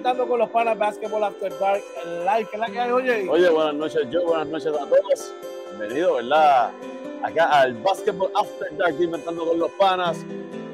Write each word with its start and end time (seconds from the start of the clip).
Inventando 0.00 0.26
con 0.26 0.38
los 0.38 0.48
Panas 0.48 0.78
Basketball 0.78 1.24
After 1.24 1.52
Dark 1.58 1.82
Live. 2.06 2.48
¿Qué 2.48 2.56
es 2.56 2.58
la 2.58 2.66
que 2.68 2.80
hay, 2.80 2.90
oye? 2.90 3.28
Oye, 3.28 3.50
buenas 3.50 3.74
noches, 3.74 4.00
yo, 4.08 4.24
buenas 4.24 4.46
noches 4.46 4.68
a 4.68 4.86
todos. 4.86 5.34
Bienvenido, 5.76 6.14
¿verdad? 6.14 6.70
Acá 7.22 7.44
al 7.60 7.74
Basketball 7.74 8.30
After 8.34 8.74
Dark, 8.78 8.94
Inventando 8.98 9.44
con 9.44 9.58
los 9.58 9.70
Panas. 9.72 10.24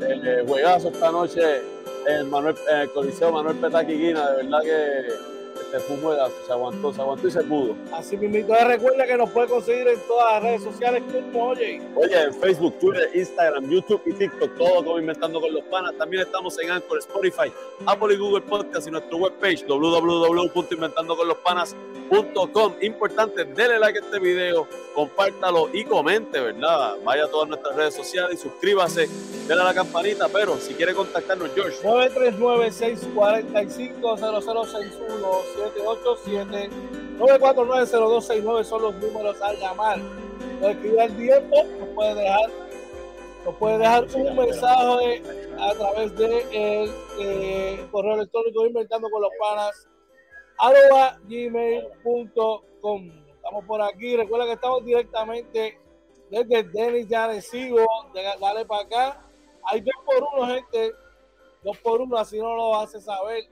El 0.01 0.29
eh, 0.29 0.45
juegazo 0.47 0.91
esta 0.91 1.11
noche 1.11 1.61
en, 2.07 2.31
Manuel, 2.31 2.55
el 2.71 2.89
Coliseo 2.93 3.33
Manuel 3.33 3.57
Petaquiquina, 3.57 4.31
de 4.31 4.45
verdad 4.45 4.61
que 4.63 5.36
un 5.89 6.01
juegazo, 6.01 6.35
se 6.47 6.53
aguantó, 6.53 6.93
se 6.93 7.01
aguantó 7.01 7.29
y 7.29 7.31
se 7.31 7.43
pudo. 7.43 7.75
Así 7.93 8.17
mismo, 8.17 8.55
recuerda 8.67 9.07
que 9.07 9.17
nos 9.17 9.31
puede 9.31 9.47
conseguir 9.49 9.89
en 9.89 9.99
todas 10.07 10.35
las 10.35 10.43
redes 10.43 10.63
sociales 10.63 11.03
como 11.33 11.49
oye. 11.49 11.81
Oye, 11.95 12.23
en 12.23 12.35
Facebook, 12.35 12.79
Twitter, 12.79 13.11
Instagram, 13.15 13.69
YouTube 13.69 14.03
y 14.07 14.13
TikTok, 14.13 14.55
todo 14.57 14.85
como 14.85 14.99
Inventando 14.99 15.41
con 15.41 15.53
los 15.53 15.65
Panas. 15.65 15.93
También 15.99 16.23
estamos 16.23 16.59
en 16.61 16.71
Anchor, 16.71 16.99
Spotify, 16.99 17.53
Apple 17.87 18.15
y 18.15 18.17
Google 18.17 18.43
Podcast 18.43 18.87
y 18.89 18.91
nuestra 18.91 19.17
webpage 19.17 19.65
www.inventandoconlospanas.com. 19.67 22.06
Importante, 22.83 23.45
denle 23.45 23.79
like 23.79 23.99
a 23.99 24.03
este 24.03 24.19
video, 24.19 24.67
compártalo 24.95 25.69
y 25.73 25.85
comente, 25.85 26.41
¿verdad? 26.41 26.97
Vaya 27.05 27.25
a 27.25 27.29
todas 27.29 27.49
nuestras 27.49 27.75
redes 27.75 27.95
sociales 27.95 28.39
y 28.39 28.43
suscríbase, 28.43 29.09
denle 29.47 29.63
a 29.63 29.67
la 29.67 29.75
campanita, 29.75 30.29
pero 30.29 30.57
si 30.59 30.75
quiere 30.75 30.95
contactarnos, 30.95 31.51
George. 31.55 31.79
939 31.83 32.71
645 32.71 34.17
0061 34.17 35.27
787-949-0269 37.19 38.65
son 38.65 38.83
los 38.83 38.95
números 38.97 39.41
al 39.43 39.59
llamar. 39.59 39.99
Nos 40.61 40.71
escribe 40.71 41.03
al 41.03 41.17
tiempo, 41.17 41.65
nos 41.81 41.89
puede 41.91 42.15
dejar, 42.15 42.51
nos 43.45 43.55
puede 43.57 43.79
dejar 43.79 44.07
un 44.15 44.37
mensaje 44.37 45.23
a 45.59 45.75
través 45.75 46.17
de 46.17 46.47
eh, 47.19 47.87
correo 47.91 48.15
electrónico 48.15 48.67
inventando 48.67 49.11
con 49.11 49.23
los 49.23 49.31
panas 49.41 49.89
arroba 50.59 51.19
gmail.com. 51.25 53.11
Estamos 53.35 53.65
por 53.65 53.83
aquí. 53.83 54.17
Recuerda 54.17 54.47
que 54.47 54.53
estamos 54.53 54.85
directamente 54.85 55.79
desde 56.31 56.63
Denis 56.65 57.09
de 57.09 57.17
Arecibo. 57.17 57.87
Dale 58.41 58.65
para 58.65 58.83
acá. 58.83 59.27
Hay 59.65 59.81
dos 59.81 59.95
por 60.05 60.29
uno, 60.35 60.47
gente. 60.55 60.93
Dos 61.63 61.79
por 61.79 62.01
uno, 62.01 62.17
así 62.17 62.39
no 62.39 62.55
lo 62.55 62.77
hace 62.77 63.01
saber 63.01 63.45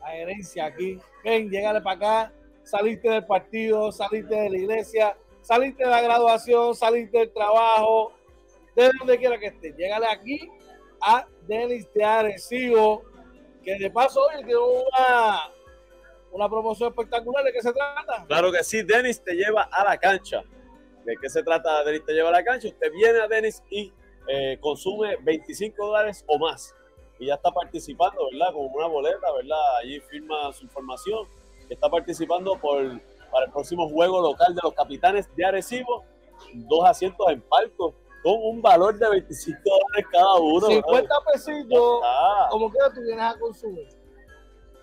la 0.00 0.14
herencia 0.14 0.66
aquí. 0.66 0.98
Ven, 1.24 1.48
llegale 1.50 1.80
para 1.80 1.96
acá, 1.96 2.32
saliste 2.62 3.08
del 3.08 3.26
partido, 3.26 3.90
saliste 3.90 4.34
de 4.34 4.50
la 4.50 4.56
iglesia, 4.56 5.16
saliste 5.40 5.84
de 5.84 5.90
la 5.90 6.02
graduación, 6.02 6.74
saliste 6.74 7.18
del 7.18 7.32
trabajo, 7.32 8.12
de 8.76 8.90
donde 8.98 9.18
quiera 9.18 9.38
que 9.38 9.46
esté. 9.46 9.72
Llegale 9.72 10.06
aquí 10.06 10.50
a 11.00 11.26
Denis 11.46 11.92
de 11.94 12.04
Arecibo, 12.04 13.02
que 13.62 13.78
de 13.78 13.90
paso 13.90 14.20
hoy 14.20 14.44
tiene 14.44 14.58
una, 14.58 15.50
una 16.32 16.48
promoción 16.48 16.90
espectacular. 16.90 17.44
¿De 17.44 17.52
qué 17.52 17.62
se 17.62 17.72
trata? 17.72 18.24
Claro 18.26 18.52
que 18.52 18.62
sí, 18.64 18.82
Denis 18.82 19.22
te 19.22 19.34
lleva 19.34 19.62
a 19.62 19.84
la 19.84 19.98
cancha. 19.98 20.42
¿De 21.04 21.16
qué 21.20 21.28
se 21.28 21.42
trata? 21.42 21.84
Denis 21.84 22.04
te 22.04 22.12
lleva 22.12 22.28
a 22.28 22.32
la 22.32 22.44
cancha. 22.44 22.68
Usted 22.68 22.92
viene 22.92 23.20
a 23.20 23.28
Denis 23.28 23.62
y 23.70 23.92
eh, 24.28 24.58
consume 24.60 25.16
25 25.22 25.86
dólares 25.86 26.24
o 26.26 26.38
más 26.38 26.74
y 27.18 27.26
ya 27.26 27.34
está 27.34 27.50
participando, 27.50 28.28
¿verdad? 28.30 28.52
Con 28.52 28.68
una 28.72 28.86
boleta, 28.86 29.32
¿verdad? 29.32 29.76
Allí 29.82 30.00
firma 30.00 30.52
su 30.52 30.64
información. 30.64 31.26
Está 31.68 31.90
participando 31.90 32.56
por, 32.58 32.78
para 33.30 33.46
el 33.46 33.52
próximo 33.52 33.88
juego 33.88 34.20
local 34.20 34.54
de 34.54 34.60
los 34.62 34.72
capitanes 34.74 35.28
de 35.34 35.44
Arecibo. 35.44 36.04
Dos 36.54 36.84
asientos 36.84 37.26
en 37.30 37.40
palco 37.42 37.94
con 38.22 38.34
un 38.42 38.62
valor 38.62 38.96
de 38.98 39.10
25 39.10 39.60
dólares 39.64 40.06
cada 40.12 40.34
uno. 40.36 40.66
50 40.66 41.14
pesitos, 41.32 42.00
como 42.50 42.70
que 42.70 42.78
tú 42.94 43.02
vienes 43.02 43.24
a 43.24 43.38
consumir. 43.38 43.88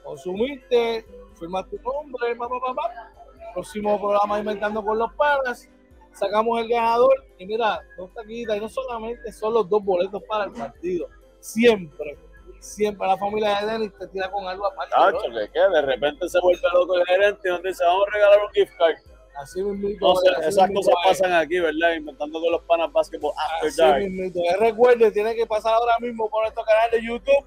Consumiste, 0.03 1.05
firmas 1.35 1.69
tu 1.69 1.77
nombre, 1.81 2.35
papá, 2.35 2.55
papá. 2.59 3.11
Próximo 3.53 3.99
programa 3.99 4.39
Inventando 4.39 4.83
con 4.83 4.97
los 4.97 5.13
Panas. 5.13 5.69
Sacamos 6.13 6.61
el 6.61 6.69
ganador 6.69 7.25
y 7.37 7.45
mira, 7.45 7.79
dos 7.97 8.13
taquitas 8.13 8.57
y 8.57 8.59
no 8.59 8.69
solamente 8.69 9.31
son 9.31 9.53
los 9.53 9.69
dos 9.69 9.83
boletos 9.83 10.23
para 10.23 10.45
el 10.45 10.51
partido 10.51 11.07
siempre, 11.45 12.17
siempre 12.59 13.07
la 13.07 13.17
familia 13.17 13.59
de 13.61 13.71
Denis 13.71 13.91
te 13.97 14.07
tira 14.07 14.29
con 14.31 14.45
algo 14.47 14.65
aparte. 14.65 14.93
Cacho, 14.95 15.31
que 15.31 15.51
qué, 15.53 15.59
de 15.59 15.81
repente 15.81 16.27
se 16.27 16.39
vuelve 16.39 16.61
loco 16.73 16.97
el 16.97 17.05
gerente 17.05 17.49
nos 17.49 17.61
dice, 17.61 17.83
vamos 17.83 18.07
a 18.07 18.11
regalar 18.13 18.39
un 18.45 18.51
gift 18.53 18.73
card. 18.77 18.95
Así 19.37 19.61
mismo. 19.61 20.15
Sé, 20.15 20.29
esas 20.47 20.71
cosas 20.71 20.95
pasan 21.03 21.33
aquí, 21.33 21.59
¿verdad? 21.59 21.93
Inventando 21.95 22.39
con 22.39 22.51
los 22.51 22.61
panas 22.63 22.91
básquetbol 22.91 23.33
after 23.37 23.67
así 23.67 24.09
Mismo. 24.09 24.41
Recuerde, 24.59 25.11
tiene 25.11 25.35
que 25.35 25.45
pasar 25.45 25.73
ahora 25.73 25.93
mismo 25.99 26.29
por 26.29 26.43
nuestro 26.43 26.63
canal 26.63 26.89
de 26.91 27.05
YouTube. 27.05 27.45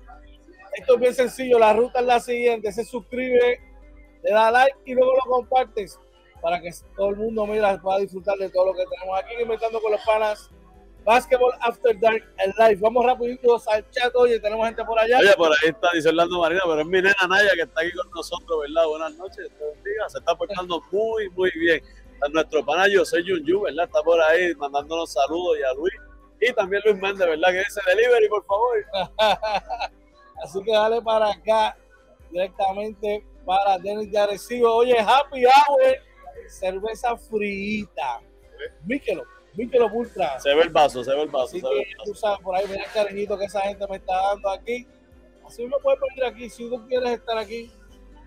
Esto 0.75 0.95
es 0.95 1.01
bien 1.01 1.15
sencillo, 1.15 1.59
la 1.59 1.73
ruta 1.73 2.01
es 2.01 2.07
la 2.07 2.21
siguiente, 2.21 2.71
se 2.71 2.85
suscribe, 2.85 3.59
le 4.23 4.31
da 4.33 4.51
like 4.51 4.77
y 4.85 4.95
luego 4.95 5.13
lo 5.15 5.31
compartes 5.31 5.99
para 6.41 6.61
que 6.61 6.71
todo 6.97 7.11
el 7.11 7.17
mundo 7.17 7.47
mira 7.47 7.81
pueda 7.81 7.99
disfrutar 7.99 8.37
de 8.39 8.49
todo 8.51 8.67
lo 8.67 8.75
que 8.75 8.85
tenemos 8.87 9.19
aquí 9.19 9.35
inventando 9.41 9.81
con 9.81 9.93
los 9.93 10.01
panas 10.03 10.51
Basketball 11.09 11.55
After 11.63 11.99
Dark 12.01 12.23
en 12.37 12.53
live. 12.59 12.81
Vamos 12.83 13.07
rapidito 13.07 13.59
al 13.69 13.91
chat. 13.91 14.15
Oye, 14.15 14.39
tenemos 14.41 14.67
gente 14.67 14.85
por 14.85 14.99
allá. 14.99 15.19
Oye, 15.19 15.33
por 15.39 15.51
ahí 15.51 15.71
está, 15.71 15.89
dice 15.95 16.11
Orlando 16.11 16.39
Marina, 16.39 16.61
pero 16.67 16.81
es 16.81 16.87
mi 16.87 17.01
nena 17.01 17.15
Naya 17.27 17.51
que 17.55 17.63
está 17.63 17.81
aquí 17.81 17.93
con 17.93 18.11
nosotros, 18.11 18.61
¿verdad? 18.61 18.87
Buenas 18.87 19.15
noches, 19.15 19.49
Se 20.09 20.19
está 20.19 20.35
portando 20.35 20.83
muy, 20.93 21.31
muy 21.31 21.51
bien. 21.53 21.83
A 22.21 22.29
nuestro 22.29 22.63
pana 22.63 22.85
soy 23.05 23.25
Jun 23.27 23.63
¿verdad? 23.63 23.87
Está 23.87 24.03
por 24.03 24.21
ahí 24.21 24.55
mandándonos 24.57 25.11
saludos 25.11 25.59
y 25.59 25.63
a 25.63 25.73
Luis. 25.75 25.95
Y 26.41 26.53
también 26.53 26.83
Luis 26.85 27.01
Méndez, 27.01 27.27
¿verdad? 27.27 27.53
Que 27.53 27.59
dice 27.59 27.81
delivery, 27.87 28.29
por 28.29 28.45
favor. 28.45 28.77
Así 30.43 30.63
que 30.63 30.73
dale 30.73 31.01
para 31.01 31.31
acá 31.31 31.77
directamente 32.31 33.25
para 33.49 33.79
Denis 33.79 34.13
de 34.13 34.19
Arecibo. 34.19 34.71
Oye, 34.75 34.99
Happy 34.99 35.47
Hour, 35.47 35.97
cerveza 36.49 37.17
frita. 37.17 38.21
Míquelo 38.85 39.25
lo 39.57 39.87
Ultra. 39.87 40.39
Se 40.39 40.55
ve 40.55 40.63
el 40.63 40.69
vaso, 40.69 41.03
se 41.03 41.15
ve 41.15 41.23
el 41.23 41.31
vaso. 41.31 41.57
Así 41.57 41.63
que 41.63 42.05
tú 42.05 42.15
sabes, 42.15 42.41
por 42.41 42.55
ahí 42.55 42.67
mira 42.69 42.85
el 42.85 42.93
cariñito 42.93 43.39
que 43.39 43.47
esa 43.47 43.63
gente 43.63 43.87
me 43.89 43.97
está 43.97 44.15
dando 44.15 44.51
aquí. 44.51 44.87
Así 45.47 45.65
me 45.67 45.79
puedes 45.83 45.99
venir 45.99 46.25
aquí. 46.27 46.51
Si 46.51 46.69
tú 46.69 46.87
quieres 46.87 47.13
estar 47.13 47.39
aquí, 47.39 47.73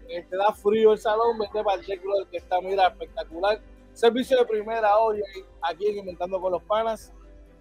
eh, 0.10 0.26
te 0.28 0.36
da 0.36 0.52
frío 0.52 0.92
el 0.92 0.98
salón, 0.98 1.38
vete 1.38 1.64
para 1.64 1.80
el 1.80 2.00
Club 2.00 2.28
que 2.32 2.38
está, 2.38 2.60
mira, 2.60 2.88
espectacular. 2.88 3.62
Servicio 3.94 4.40
de 4.40 4.46
primera 4.46 4.98
hoy 4.98 5.22
aquí 5.62 5.88
en 5.88 6.00
Inventando 6.00 6.42
con 6.42 6.52
los 6.52 6.64
Panas. 6.64 7.14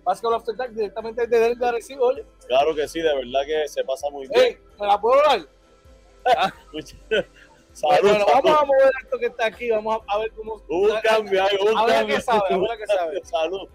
Pascal 0.03 0.33
After 0.33 0.57
Dark 0.57 0.73
directamente 0.73 1.27
desde 1.27 1.49
el 1.49 1.59
de 1.59 1.73
Recibo, 1.73 2.07
oye. 2.07 2.25
Claro 2.47 2.75
que 2.75 2.89
sí, 2.89 3.03
de 3.03 3.15
verdad 3.15 3.41
que 3.45 3.69
se 3.69 3.85
pasa 3.85 4.09
muy 4.09 4.27
bien. 4.29 4.59
¿Me 4.81 4.87
la 4.87 4.99
puedo 4.99 5.21
dar? 5.23 5.41
Salud, 7.73 8.11
bueno, 8.11 8.27
vamos 8.27 8.63
a 8.63 8.65
mover 8.65 8.91
esto 9.03 9.19
que 9.19 9.27
está 9.27 9.47
aquí, 9.47 9.71
vamos 9.71 9.99
a, 10.07 10.19
ver 10.19 10.31
cómo. 10.33 10.61
Un 10.69 10.91
cambio, 11.03 11.45
hay 11.45 11.57
un 11.57 11.75
cambio. 11.75 12.17
Que 12.17 12.23
sabe, 12.23 12.79
que 12.79 12.87
sabe. 12.87 13.21
Salud. 13.25 13.69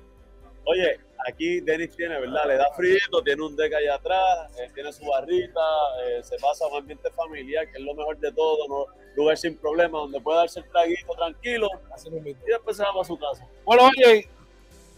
Oye, 0.66 1.00
aquí 1.28 1.60
Denis 1.62 1.96
tiene, 1.96 2.20
¿verdad? 2.20 2.46
Le 2.48 2.58
da 2.58 2.72
frío, 2.76 3.00
tiene 3.24 3.44
un 3.44 3.56
deck 3.56 3.74
allá 3.74 3.96
atrás, 3.96 4.52
eh, 4.60 4.70
tiene 4.74 4.92
su 4.92 5.06
barrita, 5.06 5.62
eh, 6.04 6.24
se 6.24 6.38
pasa 6.38 6.66
a 6.66 6.70
un 6.70 6.78
ambiente 6.78 7.10
familiar, 7.12 7.70
que 7.72 7.78
es 7.78 7.84
lo 7.84 7.94
mejor 7.94 8.18
de 8.18 8.32
todo, 8.32 8.68
¿no? 8.68 9.06
lugar 9.16 9.38
sin 9.38 9.58
problemas, 9.58 10.02
donde 10.02 10.20
puede 10.20 10.40
darse 10.40 10.60
el 10.60 10.70
traguito 10.70 11.14
tranquilo 11.14 11.70
Así 11.94 12.10
y 12.10 12.52
después 12.52 12.78
se 12.78 12.84
va 12.84 12.90
a 13.02 13.04
su 13.04 13.18
casa. 13.18 13.48
Bueno, 13.64 13.84
oye, 13.86 14.28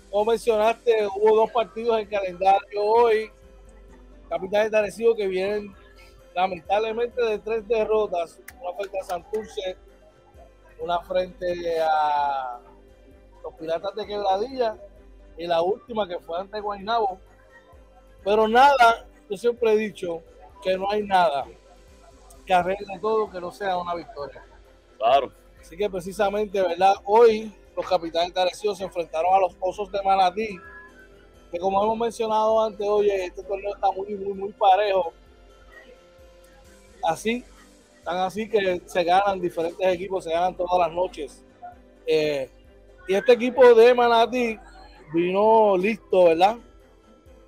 como 0.09 0.31
mencionaste, 0.31 1.07
hubo 1.15 1.35
dos 1.35 1.51
partidos 1.51 1.99
en 1.99 2.07
calendario 2.07 2.83
hoy. 2.83 3.29
Capitales 4.29 4.71
de 4.71 4.77
Arecibo 4.77 5.15
que 5.15 5.27
vienen 5.27 5.73
lamentablemente 6.37 7.19
de 7.19 7.39
tres 7.39 7.67
derrotas, 7.67 8.39
una 8.61 8.71
frente 8.77 8.99
a 8.99 9.03
Santurce, 9.03 9.75
una 10.79 10.99
frente 10.99 11.81
a 11.81 12.59
los 13.41 13.55
Piratas 13.55 13.95
de 13.95 14.05
Quebradilla 14.05 14.77
y 15.35 15.47
la 15.47 15.63
última 15.63 16.07
que 16.07 16.19
fue 16.19 16.39
ante 16.39 16.59
Guaynabo. 16.59 17.17
Pero 18.23 18.47
nada, 18.47 19.07
yo 19.27 19.35
siempre 19.35 19.73
he 19.73 19.77
dicho 19.77 20.21
que 20.61 20.77
no 20.77 20.91
hay 20.91 21.01
nada 21.01 21.45
que 22.45 22.53
arregle 22.53 22.99
todo 23.01 23.31
que 23.31 23.41
no 23.41 23.49
sea 23.49 23.75
una 23.75 23.95
victoria. 23.95 24.45
Claro. 24.99 25.31
Así 25.59 25.75
que 25.75 25.89
precisamente, 25.89 26.61
¿verdad? 26.61 26.93
Hoy 27.05 27.51
los 27.75 27.87
capitanes 27.87 28.31
de 28.35 28.41
Arecibo 28.41 28.75
se 28.75 28.83
enfrentaron 28.83 29.33
a 29.33 29.39
los 29.39 29.55
Osos 29.59 29.91
de 29.91 30.03
Manatí, 30.03 30.59
que 31.49 31.57
como 31.57 31.83
hemos 31.83 31.97
mencionado 31.97 32.63
antes, 32.63 32.87
oye, 32.87 33.25
este 33.25 33.41
torneo 33.41 33.73
está 33.73 33.91
muy, 33.91 34.13
muy, 34.13 34.33
muy 34.35 34.51
parejo 34.51 35.13
así, 37.07 37.43
tan 38.03 38.17
así 38.17 38.49
que 38.49 38.81
se 38.85 39.03
ganan 39.03 39.39
diferentes 39.39 39.85
equipos, 39.93 40.23
se 40.23 40.31
ganan 40.31 40.55
todas 40.55 40.87
las 40.87 40.95
noches. 40.95 41.43
Eh, 42.05 42.49
y 43.07 43.13
este 43.13 43.33
equipo 43.33 43.73
de 43.73 43.93
Manatí 43.93 44.57
vino 45.13 45.77
listo, 45.77 46.25
¿verdad? 46.25 46.57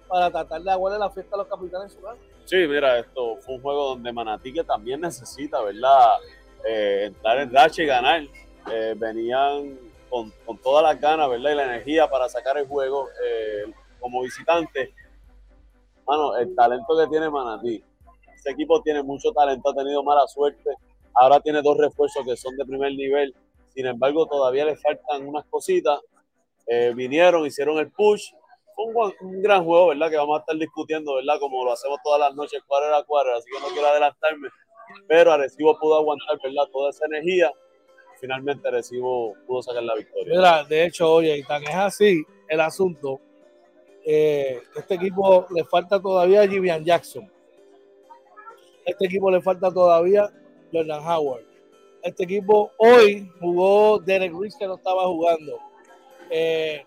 Para 0.07 0.31
tratar 0.31 0.61
de 0.61 0.71
aguardar 0.71 0.99
la 0.99 1.09
fiesta 1.09 1.35
de 1.35 1.43
los 1.43 1.47
capitanes 1.47 1.93
su 1.93 1.99
Sí, 2.45 2.55
mira, 2.67 2.99
esto 2.99 3.37
fue 3.37 3.55
un 3.55 3.61
juego 3.61 3.89
donde 3.89 4.11
Manatí 4.11 4.51
que 4.51 4.63
también 4.63 5.01
necesita, 5.01 5.61
¿verdad? 5.61 6.17
Eh, 6.67 7.05
entrar 7.07 7.39
en 7.39 7.53
racha 7.53 7.83
y 7.83 7.85
ganar. 7.85 8.23
Eh, 8.71 8.95
venían 8.97 9.77
con, 10.09 10.33
con 10.45 10.57
todas 10.57 10.83
las 10.83 10.99
ganas, 10.99 11.29
¿verdad? 11.29 11.51
Y 11.51 11.55
la 11.55 11.63
energía 11.65 12.09
para 12.09 12.27
sacar 12.27 12.57
el 12.57 12.67
juego 12.67 13.07
como 13.99 14.21
visitante 14.21 14.93
Mano, 16.09 16.35
el 16.37 16.55
talento 16.55 16.97
que 16.97 17.07
tiene 17.07 17.29
Manatí. 17.29 17.83
Ese 18.39 18.51
equipo 18.51 18.81
tiene 18.81 19.03
mucho 19.03 19.31
talento, 19.31 19.69
ha 19.69 19.75
tenido 19.75 20.01
mala 20.03 20.25
suerte. 20.27 20.71
Ahora 21.13 21.41
tiene 21.41 21.61
dos 21.61 21.77
refuerzos 21.77 22.25
que 22.25 22.37
son 22.37 22.55
de 22.55 22.65
primer 22.65 22.93
nivel. 22.93 23.35
Sin 23.73 23.85
embargo, 23.85 24.25
todavía 24.25 24.65
le 24.65 24.77
faltan 24.77 25.27
unas 25.27 25.45
cositas. 25.45 25.99
Eh, 26.65 26.93
vinieron, 26.95 27.45
hicieron 27.45 27.77
el 27.79 27.91
push. 27.91 28.31
Fue 28.75 28.85
un, 28.85 29.13
un, 29.21 29.41
gran 29.41 29.65
juego, 29.65 29.87
¿verdad? 29.87 30.09
Que 30.09 30.15
vamos 30.15 30.37
a 30.37 30.39
estar 30.39 30.55
discutiendo, 30.55 31.15
¿verdad? 31.15 31.39
Como 31.39 31.65
lo 31.65 31.73
hacemos 31.73 31.99
todas 32.01 32.19
las 32.21 32.33
noches, 32.33 32.61
cuadro 32.65 32.95
a 32.95 33.03
cuadro. 33.03 33.35
Así 33.35 33.49
que 33.51 33.59
no 33.59 33.67
quiero 33.73 33.87
adelantarme. 33.87 34.47
Pero 35.07 35.33
Arecibo 35.33 35.77
pudo 35.77 35.97
aguantar, 35.97 36.39
¿verdad? 36.41 36.63
Toda 36.71 36.91
esa 36.91 37.05
energía. 37.07 37.51
Finalmente 38.21 38.67
Arecibo 38.67 39.33
pudo 39.45 39.61
sacar 39.61 39.83
la 39.83 39.95
victoria. 39.95 40.33
Mira, 40.33 40.63
de 40.63 40.85
hecho, 40.85 41.11
oye, 41.11 41.37
y 41.37 41.43
tan 41.43 41.63
es 41.63 41.75
así 41.75 42.23
el 42.47 42.61
asunto. 42.61 43.19
Eh, 44.05 44.61
este 44.75 44.95
equipo 44.95 45.45
le 45.53 45.65
falta 45.65 46.01
todavía 46.01 46.41
a 46.41 46.47
Jivian 46.47 46.83
Jackson. 46.85 47.29
Este 48.89 49.05
equipo 49.05 49.29
le 49.29 49.39
falta 49.39 49.71
todavía 49.71 50.31
Jordan 50.73 51.01
Howard. 51.05 51.43
Este 52.01 52.23
equipo 52.23 52.71
hoy 52.79 53.31
jugó 53.39 53.99
Derek 53.99 54.33
Reese 54.33 54.57
que 54.57 54.65
no 54.65 54.75
estaba 54.75 55.03
jugando. 55.05 55.59
Eh, 56.31 56.83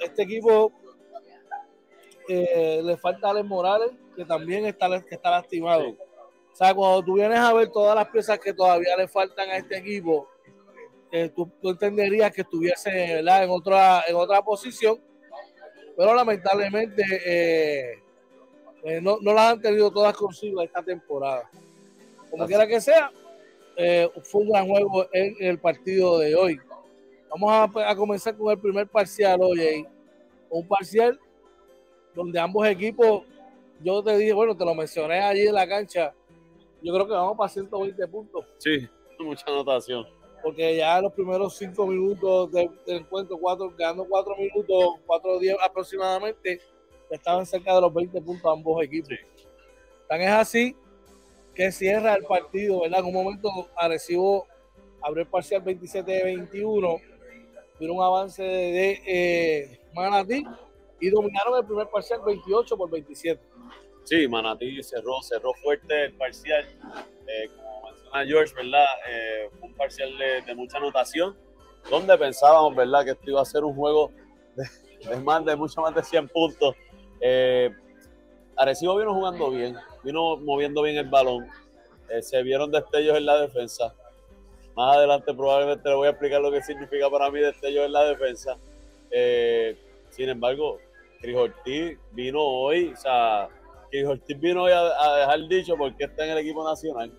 este 0.00 0.22
equipo 0.22 0.70
eh, 2.28 2.82
le 2.84 2.96
falta 2.98 3.28
a 3.28 3.30
Alex 3.30 3.46
Morales, 3.46 3.90
que 4.14 4.26
también 4.26 4.66
está, 4.66 4.88
que 5.02 5.14
está 5.14 5.30
lastimado. 5.30 5.84
Sí. 5.84 5.96
O 6.52 6.56
sea, 6.56 6.74
cuando 6.74 7.02
tú 7.02 7.14
vienes 7.14 7.38
a 7.38 7.54
ver 7.54 7.70
todas 7.70 7.96
las 7.96 8.08
piezas 8.08 8.38
que 8.38 8.52
todavía 8.52 8.94
le 8.96 9.08
faltan 9.08 9.48
a 9.48 9.56
este 9.56 9.78
equipo, 9.78 10.28
eh, 11.10 11.30
tú, 11.34 11.50
tú, 11.60 11.70
entenderías 11.70 12.32
que 12.32 12.42
estuviese 12.42 12.90
¿verdad? 12.90 13.44
En, 13.44 13.50
otra, 13.50 14.04
en 14.06 14.14
otra 14.14 14.42
posición, 14.42 15.00
pero 15.96 16.14
lamentablemente 16.14 17.02
eh, 17.24 18.03
eh, 18.84 19.00
no, 19.00 19.18
no, 19.20 19.32
las 19.32 19.52
han 19.52 19.60
tenido 19.62 19.90
todas 19.90 20.14
consigo 20.14 20.60
esta 20.62 20.82
temporada. 20.82 21.50
Como 22.30 22.46
quiera 22.46 22.66
que 22.66 22.80
sea, 22.80 23.10
eh, 23.76 24.10
fue 24.22 24.42
un 24.42 24.50
gran 24.50 24.68
juego 24.68 25.06
en 25.12 25.34
el 25.40 25.58
partido 25.58 26.18
de 26.18 26.34
hoy. 26.34 26.60
Vamos 27.30 27.50
a, 27.50 27.90
a 27.90 27.96
comenzar 27.96 28.36
con 28.36 28.52
el 28.52 28.58
primer 28.58 28.86
parcial 28.86 29.40
hoy. 29.42 29.86
Un 30.50 30.68
parcial 30.68 31.18
donde 32.14 32.38
ambos 32.38 32.66
equipos, 32.68 33.22
yo 33.82 34.02
te 34.02 34.16
dije, 34.18 34.32
bueno, 34.32 34.56
te 34.56 34.64
lo 34.64 34.74
mencioné 34.74 35.20
allí 35.20 35.46
en 35.46 35.54
la 35.54 35.66
cancha, 35.66 36.14
yo 36.82 36.92
creo 36.92 37.06
que 37.06 37.12
vamos 37.12 37.36
para 37.36 37.48
120 37.48 38.06
puntos. 38.08 38.44
Sí, 38.58 38.86
mucha 39.18 39.44
anotación. 39.46 40.06
Porque 40.42 40.76
ya 40.76 41.00
los 41.00 41.12
primeros 41.14 41.56
cinco 41.56 41.86
minutos 41.86 42.52
del, 42.52 42.70
del 42.86 42.98
encuentro, 42.98 43.38
cuatro, 43.38 43.72
ganando 43.76 44.04
cuatro 44.04 44.36
minutos, 44.36 45.00
cuatro 45.06 45.38
días 45.38 45.56
aproximadamente, 45.64 46.60
estaban 47.10 47.46
cerca 47.46 47.74
de 47.74 47.80
los 47.80 47.92
20 47.92 48.20
puntos 48.20 48.52
ambos 48.52 48.82
equipos. 48.82 49.08
Sí. 49.08 49.46
Tan 50.08 50.20
es 50.20 50.30
así 50.30 50.76
que 51.54 51.70
cierra 51.70 52.14
el 52.14 52.24
partido, 52.24 52.82
¿verdad? 52.82 53.00
En 53.00 53.06
un 53.06 53.14
momento 53.14 53.48
Arecibo 53.76 54.46
abrió 55.02 55.22
el 55.22 55.28
parcial 55.28 55.62
27-21, 55.62 57.02
vino 57.78 57.92
un 57.92 58.02
avance 58.02 58.42
de, 58.42 58.48
de 58.48 59.02
eh, 59.06 59.80
Manatí 59.94 60.44
y 61.00 61.10
dominaron 61.10 61.58
el 61.58 61.66
primer 61.66 61.88
parcial 61.88 62.20
28 62.24 62.76
por 62.76 62.90
27. 62.90 63.40
Sí, 64.04 64.28
Manatí 64.28 64.82
cerró, 64.82 65.22
cerró 65.22 65.54
fuerte 65.54 66.06
el 66.06 66.14
parcial. 66.14 66.66
Eh, 67.26 67.48
como 67.56 67.90
menciona 67.90 68.24
George, 68.26 68.54
¿verdad? 68.54 68.84
Eh, 69.08 69.50
fue 69.58 69.68
un 69.68 69.74
parcial 69.74 70.18
de, 70.18 70.42
de, 70.42 70.54
mucha 70.54 70.76
anotación, 70.76 71.36
donde 71.88 72.16
pensábamos, 72.18 72.74
¿verdad?, 72.74 73.04
que 73.04 73.10
esto 73.12 73.30
iba 73.30 73.40
a 73.40 73.44
ser 73.44 73.64
un 73.64 73.74
juego 73.74 74.12
de, 74.56 74.64
de 75.08 75.16
más 75.16 75.44
de 75.44 75.56
mucho 75.56 75.80
más 75.80 75.94
de 75.94 76.02
100 76.02 76.28
puntos. 76.28 76.74
Eh, 77.20 77.70
Arecibo 78.56 78.96
vino 78.96 79.14
jugando 79.14 79.50
bien, 79.50 79.76
vino 80.02 80.36
moviendo 80.36 80.82
bien 80.82 80.96
el 80.96 81.08
balón. 81.08 81.48
Eh, 82.08 82.22
se 82.22 82.42
vieron 82.42 82.70
destellos 82.70 83.16
en 83.16 83.26
la 83.26 83.40
defensa. 83.40 83.94
Más 84.76 84.96
adelante 84.96 85.32
probablemente 85.32 85.88
le 85.88 85.94
voy 85.94 86.06
a 86.08 86.10
explicar 86.10 86.40
lo 86.40 86.50
que 86.50 86.62
significa 86.62 87.08
para 87.10 87.30
mí 87.30 87.40
destellos 87.40 87.86
en 87.86 87.92
la 87.92 88.04
defensa. 88.04 88.56
Eh, 89.10 89.76
sin 90.10 90.28
embargo, 90.28 90.78
Cris 91.20 91.98
vino 92.12 92.40
hoy, 92.40 92.92
o 92.92 92.96
sea, 92.96 93.48
Cris 93.90 94.06
Ortiz 94.06 94.38
vino 94.38 94.64
hoy 94.64 94.72
a, 94.72 95.16
dejar 95.16 95.48
dicho 95.48 95.76
porque 95.76 96.04
está 96.04 96.24
en 96.24 96.32
el 96.32 96.38
equipo 96.38 96.68
nacional. 96.68 97.12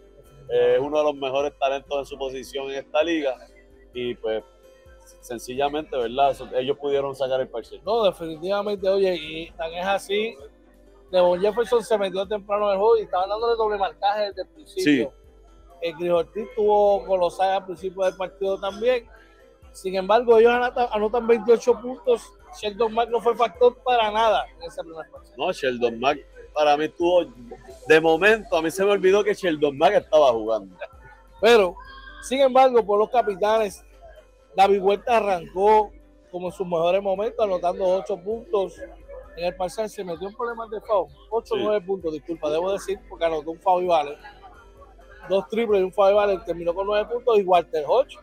Eh, 0.50 0.76
es 0.76 0.80
uno 0.80 0.98
de 0.98 1.04
los 1.06 1.16
mejores 1.16 1.58
talentos 1.58 2.00
en 2.00 2.06
su 2.06 2.18
posición 2.18 2.70
en 2.70 2.80
esta 2.80 3.04
liga. 3.04 3.36
Y 3.94 4.14
pues, 4.16 4.44
sencillamente, 5.22 5.96
¿verdad? 5.98 6.36
Ellos 6.56 6.78
pudieron 6.78 7.16
sacar 7.16 7.42
el 7.42 7.48
parcial. 7.48 7.82
No, 7.86 8.04
definitivamente, 8.04 8.88
oye, 8.90 9.16
y 9.16 9.52
tan 9.52 9.74
es 9.74 9.86
así. 9.86 10.36
Devon 11.12 11.40
Jefferson 11.40 11.84
se 11.84 11.98
metió 11.98 12.28
temprano 12.28 12.68
en 12.68 12.74
el 12.74 12.78
juego 12.80 12.98
y 12.98 13.02
estaban 13.02 13.30
dándole 13.30 13.56
doble 13.56 13.78
marcaje 13.78 14.28
desde 14.28 14.42
el 14.42 14.48
principio. 14.50 14.84
Sí. 14.84 15.08
El 15.82 15.96
Cris 15.96 16.12
Ortiz 16.12 16.48
tuvo 16.56 17.06
colosal 17.06 17.52
al 17.52 17.66
principio 17.66 18.04
del 18.04 18.16
partido 18.16 18.60
también. 18.60 19.08
Sin 19.72 19.96
embargo, 19.96 20.38
ellos 20.40 20.52
anotan, 20.52 20.88
anotan 20.92 21.28
28 21.28 21.82
puntos. 21.82 22.24
Sheldon 22.60 22.94
Mack 22.94 23.10
no 23.10 23.20
fue 23.20 23.36
factor 23.36 23.78
para 23.84 24.10
nada 24.10 24.46
en 24.56 24.64
ese 24.64 24.82
primer 24.82 25.10
partido. 25.12 25.36
No, 25.38 25.52
Sheldon 25.52 26.00
Mack 26.00 26.20
para 26.56 26.78
mí 26.78 26.88
tuvo, 26.88 27.26
de 27.88 28.02
momento, 28.02 28.56
a 28.56 28.62
mí 28.62 28.72
se 28.72 28.84
me 28.86 28.92
olvidó 28.92 29.24
que 29.24 29.34
Sheldon 29.34 29.78
Mack 29.78 29.96
estaba 29.96 30.32
jugando. 30.32 30.76
Pero, 31.42 31.76
sin 32.24 32.40
embargo, 32.40 32.84
por 32.84 32.98
los 32.98 33.10
capitanes, 33.10 33.84
David 34.56 34.82
Huerta 34.82 35.18
arrancó 35.18 35.92
como 36.32 36.48
en 36.48 36.54
sus 36.54 36.68
mejores 36.68 37.02
momentos, 37.02 37.46
anotando 37.46 37.86
8 37.86 38.18
puntos. 38.18 38.80
En 39.38 39.46
el 39.46 39.56
parcial 39.56 39.90
se 39.90 40.04
metió 40.04 40.28
en 40.28 40.36
problemas 40.36 40.70
de 40.70 40.82
foul. 40.82 41.10
8 41.30 41.54
o 41.54 41.58
sí. 41.58 41.64
9 41.64 41.86
puntos, 41.86 42.14
disculpa, 42.14 42.50
debo 42.50 42.72
decir, 42.72 43.00
porque 43.10 43.26
anotó 43.26 43.52
un 43.52 43.60
foul 43.60 43.84
y 43.84 43.88
vale. 43.88 44.18
Dos 45.30 45.48
triples 45.50 45.82
y 45.82 45.84
un 45.84 45.94
foul 45.94 46.12
y 46.12 46.16
vale, 46.16 46.40
terminó 46.46 46.74
con 46.74 46.88
9 46.88 47.08
puntos. 47.12 47.38
Y 47.40 47.44
Walter 47.44 47.84
Hodge 47.88 48.18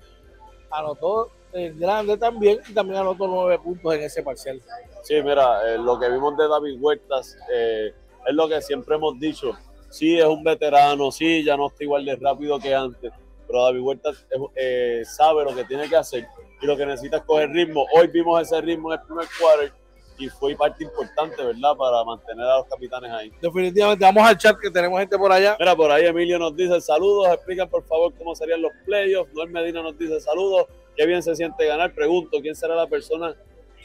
anotó 0.70 1.30
el 1.52 1.78
grande 1.78 2.16
también 2.16 2.60
y 2.68 2.72
también 2.72 3.00
anotó 3.00 3.26
9 3.26 3.58
puntos 3.58 3.94
en 3.94 4.02
ese 4.02 4.22
parcial. 4.22 4.60
Sí, 5.02 5.14
mira, 5.22 5.74
eh, 5.74 5.78
lo 5.78 5.98
que 5.98 6.08
vimos 6.08 6.36
de 6.36 6.48
David 6.48 6.78
Huertas 6.80 7.36
eh, 7.52 7.92
es 8.26 8.34
lo 8.34 8.48
que 8.48 8.62
siempre 8.62 8.96
hemos 8.96 9.18
dicho. 9.18 9.52
Sí, 9.90 10.18
es 10.18 10.24
un 10.24 10.42
veterano, 10.42 11.10
sí, 11.10 11.44
ya 11.44 11.56
no 11.56 11.66
está 11.66 11.84
igual 11.84 12.04
de 12.06 12.16
rápido 12.16 12.58
que 12.58 12.74
antes, 12.74 13.12
pero 13.52 13.64
David 13.64 13.80
Huertas 13.80 14.26
eh, 14.56 15.02
sabe 15.04 15.44
lo 15.44 15.54
que 15.54 15.64
tiene 15.64 15.86
que 15.86 15.94
hacer 15.94 16.26
y 16.62 16.66
lo 16.66 16.74
que 16.74 16.86
necesita 16.86 17.18
es 17.18 17.22
coger 17.24 17.50
ritmo. 17.50 17.84
Hoy 17.94 18.06
vimos 18.06 18.40
ese 18.40 18.58
ritmo 18.62 18.90
en 18.90 18.98
el 18.98 19.04
primer 19.04 19.26
quarter 19.38 19.72
y 20.18 20.28
fue 20.30 20.54
parte 20.56 20.84
importante, 20.84 21.44
¿verdad? 21.44 21.76
Para 21.76 22.02
mantener 22.02 22.46
a 22.46 22.56
los 22.58 22.66
capitanes 22.66 23.10
ahí. 23.10 23.30
Definitivamente, 23.42 24.06
vamos 24.06 24.22
al 24.22 24.38
chat 24.38 24.58
que 24.58 24.70
tenemos 24.70 24.98
gente 24.98 25.18
por 25.18 25.30
allá. 25.30 25.54
Mira, 25.60 25.76
por 25.76 25.90
ahí 25.90 26.06
Emilio 26.06 26.38
nos 26.38 26.56
dice 26.56 26.80
saludos, 26.80 27.28
explican 27.28 27.68
por 27.68 27.84
favor 27.84 28.14
cómo 28.16 28.34
serían 28.34 28.62
los 28.62 28.72
playoffs. 28.86 29.34
Noel 29.34 29.50
Medina 29.50 29.82
nos 29.82 29.98
dice 29.98 30.18
saludos, 30.18 30.66
qué 30.96 31.04
bien 31.04 31.22
se 31.22 31.36
siente 31.36 31.66
ganar. 31.66 31.92
Pregunto, 31.92 32.40
¿quién 32.40 32.54
será 32.54 32.74
la 32.74 32.86
persona 32.86 33.36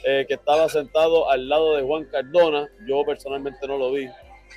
eh, 0.06 0.24
que 0.30 0.36
estaba 0.36 0.70
sentado 0.70 1.30
al 1.30 1.50
lado 1.50 1.76
de 1.76 1.84
Juan 1.84 2.06
Cardona? 2.06 2.70
Yo 2.88 3.04
personalmente 3.06 3.68
no 3.68 3.78
lo 3.78 3.92
vi. 3.92 4.08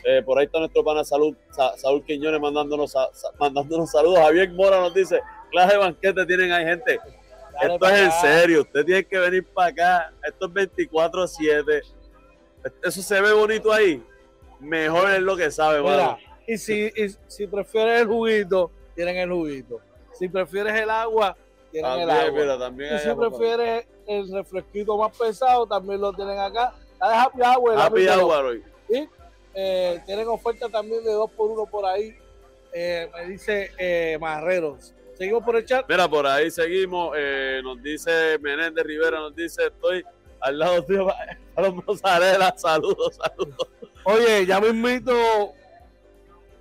Eh, 0.05 0.23
por 0.25 0.39
ahí 0.39 0.47
está 0.47 0.59
nuestro 0.59 0.83
pana 0.83 1.05
Salud, 1.05 1.37
Sa 1.51 1.77
Saúl 1.77 2.05
Quiñones 2.05 2.41
mandándonos, 2.41 2.93
sa 2.93 3.09
mandándonos 3.39 3.91
saludos. 3.91 4.19
Javier 4.21 4.51
Mora 4.53 4.81
nos 4.81 4.95
dice, 4.95 5.21
clase 5.51 5.73
de 5.73 5.79
banquete 5.79 6.27
tienen 6.27 6.53
ahí 6.53 6.65
gente. 6.65 6.99
Dale 7.53 7.75
Esto 7.75 7.89
es 7.89 8.01
en 8.01 8.13
serio, 8.13 8.61
usted 8.63 8.85
tiene 8.85 9.05
que 9.05 9.19
venir 9.19 9.47
para 9.47 9.69
acá. 9.69 10.13
Esto 10.27 10.47
es 10.47 10.53
24-7. 10.53 11.83
Eso 12.83 13.03
se 13.03 13.21
ve 13.21 13.33
bonito 13.33 13.73
ahí. 13.73 14.03
Mejor 14.59 15.11
es 15.11 15.21
lo 15.21 15.37
que 15.37 15.51
sabe, 15.51 15.81
Mira, 15.81 16.19
y 16.47 16.59
si, 16.59 16.93
y 16.95 17.09
si 17.27 17.47
prefieres 17.47 18.03
el 18.03 18.09
juguito, 18.09 18.71
tienen 18.95 19.17
el 19.17 19.31
juguito. 19.31 19.81
Si 20.13 20.29
prefieres 20.29 20.75
el 20.75 20.91
agua, 20.91 21.37
tienen 21.71 21.91
también, 21.91 22.11
el 22.11 22.17
agua. 22.17 22.41
Mira, 22.41 22.59
también 22.59 22.97
y 22.97 22.99
si 22.99 23.15
prefieres 23.15 23.87
el 24.07 24.33
refresquito 24.33 24.99
más 24.99 25.17
pesado, 25.17 25.67
también 25.67 26.01
lo 26.01 26.13
tienen 26.13 26.39
acá. 26.39 26.75
La 27.01 27.09
de 27.09 27.15
Happy 27.15 27.41
Hour. 27.41 27.81
Happy 27.81 28.09
Hour 28.09 28.45
hoy. 28.47 28.65
Eh, 29.55 30.01
tienen 30.07 30.29
oferta 30.29 30.69
también 30.69 31.03
de 31.05 31.13
2 31.13 31.31
por 31.33 31.51
1 31.51 31.67
por 31.67 31.85
ahí. 31.87 32.17
Eh, 32.73 33.09
me 33.15 33.27
dice 33.27 33.71
eh, 33.79 34.17
Marreros. 34.21 34.95
Seguimos 35.15 35.45
por 35.45 35.57
el 35.57 35.65
chat. 35.65 35.85
Mira, 35.89 36.09
por 36.09 36.27
ahí 36.27 36.51
seguimos. 36.51 37.15
Eh, 37.17 37.61
nos 37.63 37.83
dice 37.83 38.39
Menéndez 38.41 38.85
Rivera, 38.85 39.19
nos 39.19 39.35
dice, 39.35 39.67
estoy 39.67 40.05
al 40.41 40.59
lado 40.59 40.81
de 40.83 41.13
a 41.57 41.63
los 41.63 41.75
mozzarella. 41.75 42.55
Saludos, 42.57 43.17
saludos. 43.17 43.69
Oye, 44.05 44.47
ya 44.47 44.61
me 44.61 44.69
invito, 44.69 45.13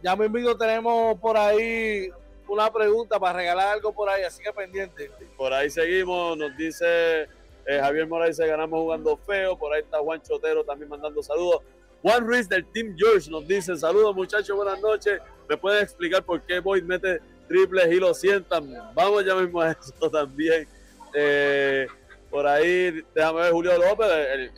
ya 0.03 0.15
me 0.15 0.25
invito, 0.25 0.57
tenemos 0.57 1.17
por 1.19 1.37
ahí 1.37 2.09
una 2.49 2.71
pregunta 2.71 3.17
para 3.19 3.37
regalar 3.37 3.67
algo 3.75 3.93
por 3.93 4.09
ahí, 4.09 4.23
así 4.23 4.43
que 4.43 4.51
pendiente. 4.51 5.09
Por 5.37 5.53
ahí 5.53 5.69
seguimos, 5.69 6.37
nos 6.37 6.55
dice 6.57 7.29
eh, 7.65 7.79
Javier 7.79 8.07
Morales, 8.07 8.37
ganamos 8.39 8.79
jugando 8.81 9.15
feo. 9.17 9.57
Por 9.57 9.73
ahí 9.73 9.81
está 9.81 9.99
Juan 9.99 10.21
Chotero 10.21 10.65
también 10.65 10.89
mandando 10.89 11.23
saludos. 11.23 11.61
Juan 12.01 12.25
Ruiz 12.25 12.47
del 12.47 12.65
Team 12.65 12.95
George 12.97 13.29
nos 13.29 13.47
dice, 13.47 13.75
saludos 13.75 14.15
muchachos, 14.15 14.55
buenas 14.55 14.79
noches. 14.81 15.19
¿Me 15.47 15.57
pueden 15.57 15.83
explicar 15.83 16.23
por 16.23 16.41
qué 16.41 16.59
Boyd 16.59 16.83
mete 16.83 17.19
triples 17.47 17.91
y 17.91 17.95
lo 17.95 18.13
sientan? 18.13 18.73
Vamos 18.93 19.25
ya 19.25 19.35
mismo 19.35 19.59
a 19.61 19.71
eso 19.71 20.09
también. 20.09 20.67
Eh, 21.13 21.87
por 22.29 22.47
ahí, 22.47 23.03
déjame 23.13 23.41
ver, 23.41 23.51
Julio 23.51 23.77
López, 23.77 24.07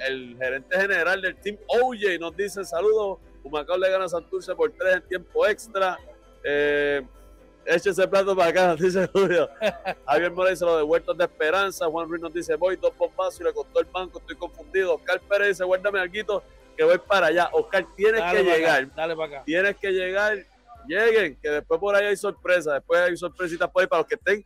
el, 0.07 0.36
gerente 0.38 0.77
general 0.77 1.21
del 1.21 1.36
Team 1.38 1.57
OJ, 1.67 2.19
nos 2.19 2.36
dice, 2.36 2.63
saludos 2.63 3.19
Humacao 3.43 3.77
le 3.77 3.89
gana 3.89 4.05
a 4.05 4.10
Santurce 4.10 4.53
por 4.53 4.71
tres 4.71 4.98
en 4.98 5.01
tiempo 5.07 5.48
extra. 5.48 5.98
Eh, 6.43 7.01
Eche 7.65 7.91
ese 7.91 8.07
plato 8.07 8.36
para 8.36 8.50
acá, 8.50 8.75
dice 8.79 9.07
Julio. 9.13 9.50
Javier 10.05 10.31
Morales 10.31 10.60
se 10.60 10.65
lo 10.65 10.77
de 10.77 10.83
Huertos 10.83 11.17
de 11.17 11.24
Esperanza. 11.24 11.86
Juan 11.88 12.10
Ruiz 12.10 12.21
nos 12.21 12.33
dice, 12.33 12.55
voy 12.55 12.75
dos 12.75 12.95
bombazos 12.98 13.39
y 13.41 13.43
le 13.43 13.53
costó 13.53 13.79
el 13.79 13.86
banco, 13.86 14.19
estoy 14.19 14.36
confundido. 14.36 14.95
Oscar 14.95 15.21
Pérez 15.21 15.50
dice, 15.50 15.63
guárdame 15.63 16.00
algo 16.00 16.43
que 16.75 16.84
voy 16.84 16.98
para 17.00 17.28
allá. 17.28 17.50
Oscar, 17.54 17.86
tienes 17.96 18.22
que 18.32 18.44
llegar. 18.44 18.94
dale 18.96 19.16
para 19.16 19.28
acá. 19.28 19.44
Tienes 19.46 19.75
que 19.78 19.92
llegar. 19.92 20.38
Lleguen, 20.88 21.40
que 21.40 21.50
después 21.50 21.80
por 21.80 21.96
ahí 21.96 22.08
hay 22.08 22.18
sorpresas. 22.18 22.74
Después 22.75 23.00
hay 23.01 23.16
sorpresitas 23.16 23.70
por 23.70 23.82
ahí 23.82 23.88
para 23.88 24.01
los 24.01 24.08
que 24.08 24.16
estén 24.16 24.46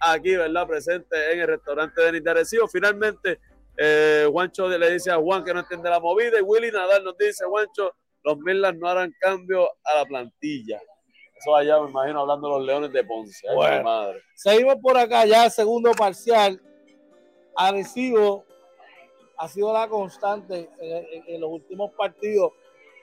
aquí, 0.00 0.36
¿verdad? 0.36 0.66
Presentes 0.66 1.18
en 1.32 1.40
el 1.40 1.46
restaurante 1.46 2.20
de 2.20 2.30
Arecibo. 2.30 2.68
Finalmente, 2.68 3.40
eh, 3.76 4.26
Juancho 4.30 4.68
le 4.68 4.92
dice 4.92 5.10
a 5.10 5.16
Juan 5.16 5.44
que 5.44 5.54
no 5.54 5.60
entiende 5.60 5.88
la 5.90 6.00
movida 6.00 6.38
y 6.38 6.42
Willy 6.42 6.70
Nadal 6.70 7.04
nos 7.04 7.16
dice, 7.16 7.44
Juancho, 7.44 7.94
los 8.24 8.38
Milas 8.38 8.74
no 8.76 8.88
harán 8.88 9.14
cambio 9.20 9.68
a 9.84 9.98
la 9.98 10.04
plantilla. 10.04 10.80
Eso 11.36 11.54
allá, 11.54 11.80
me 11.80 11.90
imagino, 11.90 12.20
hablando 12.20 12.48
de 12.48 12.54
los 12.58 12.66
Leones 12.66 12.92
de 12.92 13.04
Ponce. 13.04 13.46
madre. 13.84 14.20
Seguimos 14.34 14.76
por 14.82 14.96
acá 14.96 15.24
ya, 15.24 15.48
segundo 15.48 15.92
parcial. 15.92 16.60
Arecibo 17.56 18.44
ha 19.38 19.48
sido 19.48 19.72
la 19.72 19.88
constante 19.88 20.68
en, 20.78 21.40
los 21.40 21.50
últimos 21.50 21.92
partidos. 21.92 22.52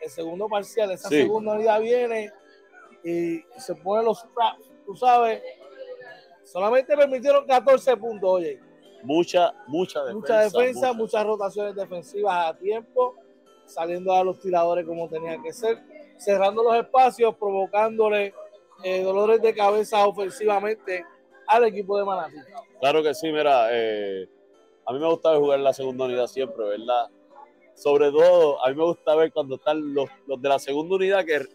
El 0.01 0.09
segundo 0.09 0.47
parcial, 0.47 0.91
esa 0.91 1.09
segunda 1.09 1.53
unidad 1.53 1.79
viene 1.79 2.31
y 3.03 3.41
se 3.57 3.75
pone 3.75 4.03
los 4.03 4.21
traps, 4.33 4.69
tú 4.85 4.95
sabes. 4.95 5.41
Solamente 6.43 6.95
permitieron 6.95 7.45
14 7.47 7.97
puntos, 7.97 8.29
oye. 8.29 8.59
Mucha, 9.03 9.53
mucha 9.67 10.03
defensa. 10.03 10.19
Mucha 10.19 10.39
defensa, 10.41 10.93
muchas 10.93 11.25
rotaciones 11.25 11.75
defensivas 11.75 12.49
a 12.49 12.57
tiempo, 12.57 13.15
saliendo 13.65 14.13
a 14.13 14.23
los 14.23 14.39
tiradores 14.39 14.85
como 14.85 15.07
tenía 15.07 15.41
que 15.41 15.53
ser 15.53 15.81
cerrando 16.17 16.63
los 16.63 16.75
espacios, 16.75 17.35
provocándole 17.35 18.33
eh, 18.83 19.03
dolores 19.03 19.41
de 19.41 19.53
cabeza 19.53 20.05
ofensivamente 20.05 21.05
al 21.47 21.65
equipo 21.65 21.97
de 21.97 22.05
Manatí. 22.05 22.37
Claro 22.79 23.03
que 23.03 23.13
sí, 23.13 23.31
mira, 23.31 23.67
eh, 23.71 24.27
a 24.85 24.93
mí 24.93 24.99
me 24.99 25.07
gusta 25.07 25.35
jugar 25.37 25.59
en 25.59 25.63
la 25.63 25.73
segunda 25.73 26.05
unidad 26.05 26.27
siempre, 26.27 26.63
¿verdad? 26.65 27.07
Sobre 27.73 28.11
todo, 28.11 28.63
a 28.65 28.69
mí 28.69 28.75
me 28.75 28.83
gusta 28.83 29.15
ver 29.15 29.31
cuando 29.33 29.55
están 29.55 29.93
los, 29.93 30.09
de 30.27 30.49
la 30.49 30.59
segunda 30.59 30.95
unidad 30.95 31.25
que, 31.25 31.45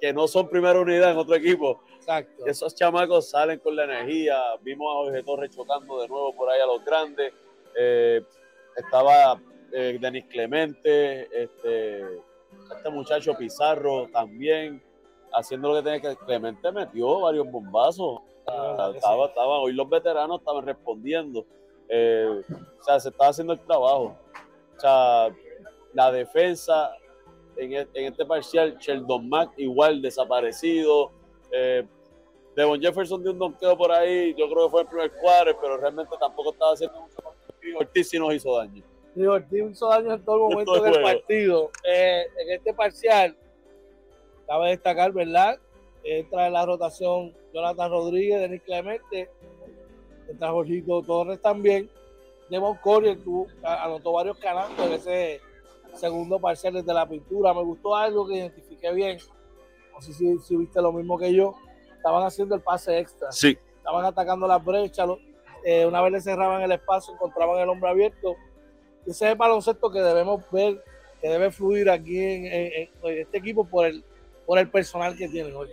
que 0.00 0.12
no 0.12 0.28
son 0.28 0.48
primera 0.48 0.78
unidad 0.78 1.12
en 1.12 1.18
otro 1.18 1.34
equipo. 1.36 1.80
Exacto. 1.96 2.46
Esos 2.46 2.74
chamacos 2.74 3.30
salen 3.30 3.60
con 3.60 3.74
la 3.74 3.84
energía. 3.84 4.38
Vimos 4.62 4.92
a 4.92 5.04
Jorge 5.04 5.22
Torres 5.22 5.50
chocando 5.50 6.00
de 6.00 6.08
nuevo 6.08 6.34
por 6.36 6.50
ahí 6.50 6.60
a 6.60 6.66
los 6.66 6.84
grandes. 6.84 7.32
Eh, 7.78 8.22
estaba 8.76 9.40
Denis 9.70 10.26
Clemente, 10.26 11.28
este, 11.42 12.02
este 12.76 12.90
muchacho 12.90 13.34
Pizarro 13.36 14.08
también 14.12 14.82
haciendo 15.32 15.68
lo 15.68 15.76
que 15.76 15.82
tenía 15.82 16.00
que. 16.00 16.24
Clemente 16.24 16.70
metió 16.72 17.20
varios 17.20 17.50
bombazos. 17.50 18.20
estaba, 18.94 19.58
hoy 19.60 19.72
los 19.72 19.88
veteranos 19.88 20.40
estaban 20.40 20.64
respondiendo. 20.64 21.44
Eh, 21.88 22.42
o 22.80 22.84
sea, 22.84 23.00
se 23.00 23.08
estaba 23.08 23.30
haciendo 23.30 23.52
el 23.52 23.60
trabajo. 23.60 24.16
O 24.76 24.80
sea, 24.80 25.28
la 25.92 26.10
defensa 26.12 26.92
en, 27.56 27.72
e, 27.72 27.88
este 27.94 28.24
parcial, 28.24 28.76
Sheldon 28.78 29.28
Mack 29.28 29.52
igual 29.56 30.02
desaparecido. 30.02 31.12
Eh, 31.52 31.86
Devon 32.56 32.80
Jefferson 32.80 33.22
dio 33.22 33.32
un 33.32 33.38
donqueo 33.38 33.76
por 33.76 33.90
ahí, 33.90 34.34
yo 34.36 34.48
creo 34.48 34.66
que 34.66 34.70
fue 34.70 34.82
el 34.82 34.88
primer 34.88 35.12
cuadro, 35.12 35.58
pero 35.60 35.76
realmente 35.76 36.14
tampoco 36.18 36.52
estaba 36.52 36.72
haciendo 36.72 37.00
mucho. 37.00 37.16
Ortiz 37.78 38.10
sí 38.10 38.18
nos 38.18 38.34
hizo 38.34 38.56
daño. 38.56 38.82
Ortiz 39.28 39.70
hizo 39.72 39.88
daño 39.88 40.14
en 40.14 40.24
todo 40.24 40.36
el 40.48 40.54
momento 40.54 40.82
del 40.82 41.02
partido. 41.02 41.70
Eh, 41.84 42.24
en 42.38 42.50
este 42.52 42.74
parcial, 42.74 43.36
cabe 44.46 44.70
destacar, 44.70 45.12
¿verdad? 45.12 45.58
Entra 46.04 46.46
en 46.46 46.52
la 46.52 46.66
rotación 46.66 47.34
Jonathan 47.52 47.90
Rodríguez, 47.90 48.40
Denis 48.40 48.62
Clemente, 48.62 49.30
entra 50.34 50.50
Jorgito 50.50 51.02
Torres 51.02 51.40
también. 51.40 51.90
Devon 52.50 52.76
Corey 52.76 53.18
anotó 53.62 54.12
varios 54.12 54.38
canastos 54.38 54.86
en 54.86 54.92
ese 54.92 55.40
segundo 55.94 56.38
parcial 56.38 56.74
desde 56.74 56.92
la 56.92 57.08
pintura. 57.08 57.54
Me 57.54 57.62
gustó 57.62 57.96
algo 57.96 58.26
que 58.28 58.34
identifiqué 58.34 58.92
bien. 58.92 59.18
No 59.92 60.00
sé 60.02 60.12
si, 60.12 60.56
viste 60.56 60.82
lo 60.82 60.92
mismo 60.92 61.18
que 61.18 61.32
yo. 61.32 61.54
Estaban 61.96 62.22
haciendo 62.24 62.54
el 62.54 62.60
pase 62.60 62.98
extra. 62.98 63.32
Sí. 63.32 63.56
Estaban 63.78 64.04
atacando 64.04 64.46
las 64.46 64.62
brechas. 64.62 65.08
Eh, 65.64 65.86
una 65.86 66.02
vez 66.02 66.12
le 66.12 66.20
cerraban 66.20 66.60
el 66.60 66.72
espacio, 66.72 67.14
encontraban 67.14 67.58
el 67.58 67.68
hombre 67.70 67.88
abierto 67.88 68.36
ese 69.06 69.26
es 69.26 69.32
el 69.32 69.36
baloncesto 69.36 69.90
que 69.90 70.00
debemos 70.00 70.42
ver, 70.50 70.82
que 71.20 71.28
debe 71.28 71.50
fluir 71.50 71.90
aquí 71.90 72.18
en, 72.18 72.88
este 73.02 73.38
equipo 73.38 73.68
por 73.68 73.86
el, 73.86 74.02
por 74.46 74.58
el 74.58 74.70
personal 74.70 75.16
que 75.16 75.28
tienen 75.28 75.54
hoy. 75.54 75.68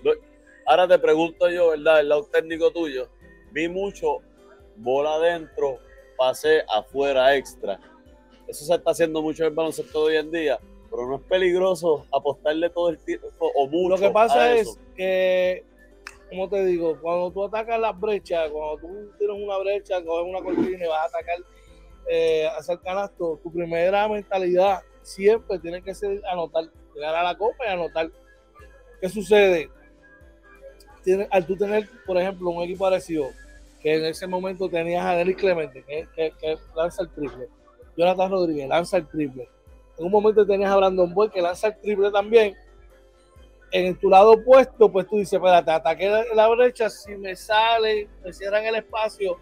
Ahora 0.66 0.88
te 0.88 1.00
pregunto 1.00 1.50
yo, 1.50 1.70
¿verdad? 1.70 2.02
El 2.02 2.10
lado 2.10 2.26
técnico 2.26 2.72
tuyo. 2.72 3.08
Vi 3.52 3.68
mucho 3.70 4.18
bola 4.78 5.16
adentro, 5.16 5.80
pase 6.18 6.64
afuera 6.70 7.36
extra. 7.36 7.80
Eso 8.48 8.66
se 8.66 8.74
está 8.74 8.92
haciendo 8.92 9.22
mucho 9.22 9.44
en 9.44 9.50
el 9.50 9.56
baloncesto 9.56 10.02
hoy 10.02 10.18
en 10.18 10.32
día, 10.32 10.60
pero 10.90 11.08
no 11.08 11.16
es 11.16 11.22
peligroso 11.22 12.06
apostarle 12.12 12.70
todo 12.70 12.90
el 12.90 12.98
tiempo 13.00 13.28
o 13.40 13.68
mucho. 13.68 13.90
Lo 13.90 13.98
que 13.98 14.10
pasa 14.10 14.54
es 14.56 14.78
que, 14.96 15.64
como 16.30 16.50
te 16.50 16.66
digo, 16.66 17.00
cuando 17.02 17.32
tú 17.32 17.44
atacas 17.46 17.80
las 17.80 18.00
brechas, 18.00 18.50
cuando 18.52 18.78
tú 18.78 19.12
tienes 19.18 19.44
una 19.44 19.58
brecha, 19.58 20.04
coges 20.04 20.28
una 20.28 20.42
cortina 20.42 20.86
y 20.86 20.88
vas 20.88 21.02
a 21.02 21.06
atacar 21.06 21.38
eh, 22.10 22.48
hacer 22.58 22.80
canasto, 22.80 23.40
tu 23.42 23.52
primera 23.52 24.08
mentalidad 24.08 24.82
siempre 25.02 25.60
tiene 25.60 25.82
que 25.82 25.94
ser 25.94 26.22
anotar, 26.30 26.66
llegar 26.94 27.16
a 27.16 27.24
la 27.24 27.38
copa 27.38 27.66
y 27.66 27.70
anotar. 27.70 28.10
¿Qué 29.00 29.10
sucede? 29.10 29.70
al 31.32 31.46
tú 31.46 31.56
tener, 31.56 31.90
por 32.06 32.18
ejemplo, 32.18 32.50
un 32.50 32.64
equipo 32.64 32.84
parecido, 32.84 33.32
que 33.82 33.96
en 33.96 34.06
ese 34.06 34.28
momento 34.28 34.70
tenías 34.70 35.06
a 35.06 35.16
Denis 35.16 35.38
Clemente, 35.38 35.84
que, 35.84 36.08
que, 36.16 36.58
lanza 36.76 37.04
el 37.04 37.10
triple, 37.10 37.48
Jonathan 37.98 38.32
Rodríguez 38.32 38.68
lanza 38.68 38.98
el 38.98 39.08
triple, 39.08 39.50
en 39.98 40.06
un 40.06 40.12
momento 40.12 40.46
tenías 40.46 40.72
a 40.72 40.78
Brandon 40.78 41.14
Boy 41.14 41.30
que 41.30 41.42
lanza 41.42 41.68
el 41.68 41.80
triple 41.80 42.12
también, 42.12 42.56
en 43.72 43.96
tu 43.98 44.10
lado 44.10 44.34
opuesto, 44.34 44.92
pues 44.92 45.08
tú 45.08 45.18
dices, 45.18 45.34
espérate, 45.34 45.72
ataque 45.72 46.26
la 46.36 46.48
brecha, 46.50 46.90
si 46.90 47.16
me 47.16 47.36
sale, 47.36 48.10
me 48.24 48.34
cierran 48.34 48.66
el 48.66 48.76
espacio, 48.76 49.40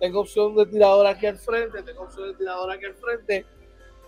tengo 0.00 0.20
opción 0.20 0.54
de 0.56 0.66
tirador 0.66 1.06
aquí 1.06 1.26
al 1.26 1.38
frente, 1.38 1.82
tengo 1.82 2.02
opción 2.02 2.28
de 2.28 2.34
tirador 2.34 2.70
aquí 2.70 2.86
al 2.86 2.94
frente. 2.94 3.46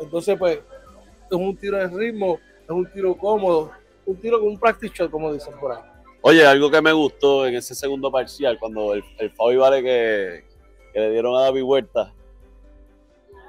Entonces, 0.00 0.38
pues, 0.38 0.58
es 0.58 1.36
un 1.36 1.56
tiro 1.56 1.76
de 1.76 1.88
ritmo, 1.88 2.38
es 2.64 2.70
un 2.70 2.90
tiro 2.90 3.16
cómodo, 3.16 3.72
un 4.06 4.16
tiro 4.20 4.38
con 4.38 4.48
un 4.48 4.58
practice 4.58 4.94
shot, 4.94 5.10
como 5.10 5.32
dicen 5.32 5.58
por 5.58 5.72
ahí. 5.72 5.82
Oye, 6.20 6.44
algo 6.44 6.70
que 6.70 6.82
me 6.82 6.92
gustó 6.92 7.46
en 7.46 7.54
ese 7.54 7.74
segundo 7.74 8.10
parcial, 8.10 8.58
cuando 8.58 8.94
el, 8.94 9.04
el 9.18 9.30
Fabi 9.30 9.56
Vale 9.56 9.82
que, 9.82 10.44
le 10.94 11.10
dieron 11.10 11.36
a 11.36 11.42
David 11.42 11.62
Huerta, 11.62 12.12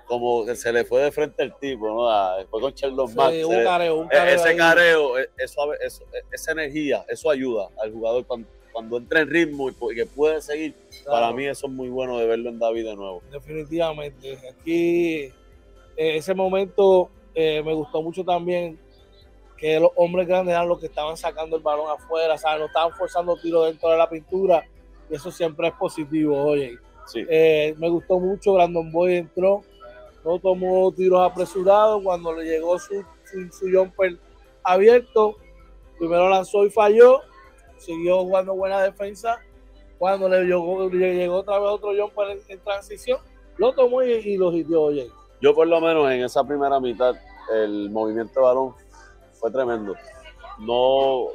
como 0.06 0.46
que 0.46 0.56
se 0.56 0.72
le 0.72 0.86
fue 0.86 1.02
de 1.04 1.12
frente 1.12 1.44
el 1.44 1.54
tipo, 1.56 1.88
¿no? 1.88 2.38
Después 2.38 2.62
con 2.62 2.74
Sheldon 2.74 3.16
Max. 3.16 3.44
un 3.44 3.64
careo, 3.64 3.96
un 3.98 4.08
careo 4.08 4.36
ese 4.36 4.56
careo, 4.56 5.20
e, 5.20 5.30
eso, 5.38 5.74
eso, 5.76 6.04
esa 6.32 6.52
energía, 6.52 7.06
eso 7.08 7.30
ayuda 7.30 7.70
al 7.82 7.92
jugador 7.92 8.26
cuando 8.26 8.48
cuando 8.72 8.98
entra 8.98 9.22
en 9.22 9.30
ritmo 9.30 9.70
y, 9.70 9.96
que 9.96 10.06
puede 10.06 10.42
seguir, 10.42 10.74
para 11.06 11.32
mí 11.34 11.46
eso 11.46 11.68
es 11.68 11.74
muy 11.74 11.90
bueno 11.90 12.18
de 12.18 12.28
verlo 12.28 12.50
en 12.50 12.60
David 12.60 12.86
de 12.86 12.96
nuevo. 12.96 13.22
Definitivamente. 13.32 14.38
Aquí, 14.50 15.16
eh, 15.26 15.34
ese 15.98 16.34
momento 16.34 17.10
eh, 17.36 17.62
me 17.64 17.74
gustó 17.74 18.02
mucho 18.02 18.24
también 18.24 18.80
que 19.60 19.80
los 19.80 19.92
hombres 19.96 20.28
grandes 20.28 20.54
eran 20.54 20.68
los 20.68 20.80
que 20.80 20.86
estaban 20.86 21.18
sacando 21.18 21.58
el 21.58 21.62
balón 21.62 21.92
afuera, 21.92 22.38
¿sabes? 22.38 22.60
no 22.60 22.66
estaban 22.68 22.92
forzando 22.94 23.36
tiros 23.38 23.66
dentro 23.66 23.90
de 23.90 23.98
la 23.98 24.10
pintura, 24.10 24.64
y 25.10 25.16
eso 25.16 25.32
siempre 25.32 25.68
es 25.68 25.74
positivo, 25.74 26.38
oye. 26.42 26.78
Eh, 27.16 27.74
me 27.78 27.90
gustó 27.90 28.20
mucho, 28.20 28.54
Brandon 28.54 28.92
Boy 28.92 29.16
entró, 29.16 29.64
no 30.24 30.38
tomó 30.40 30.92
tiros 30.92 31.22
apresurados, 31.22 32.02
cuando 32.04 32.34
le 32.34 32.46
llegó 32.46 32.78
su, 32.78 33.04
su, 33.26 33.52
su 33.52 33.66
jumper 33.76 34.18
abierto, 34.64 35.38
primero 35.98 36.30
lanzó 36.30 36.66
y 36.66 36.70
falló, 36.70 37.22
siguió 37.78 38.20
jugando 38.20 38.56
buena 38.56 38.82
defensa. 38.82 39.40
Cuando 39.98 40.30
le 40.30 40.44
llegó, 40.44 40.90
llegó 40.90 41.36
otra 41.36 41.60
vez 41.60 41.70
otro 41.70 41.92
John 41.98 42.30
en, 42.30 42.40
en 42.48 42.60
transición, 42.60 43.20
lo 43.58 43.74
tomó 43.74 44.02
y, 44.02 44.38
lo 44.38 44.54
hitió 44.54 44.84
oye. 44.84 45.10
Yo 45.42 45.54
por 45.54 45.68
lo 45.68 45.82
menos 45.82 46.10
en 46.12 46.24
esa 46.24 46.44
primera 46.44 46.80
mitad, 46.80 47.16
el 47.54 47.90
movimiento 47.90 48.40
de 48.40 48.46
balón 48.46 48.76
fue 49.40 49.52
tremendo. 49.52 49.96
No 50.60 51.28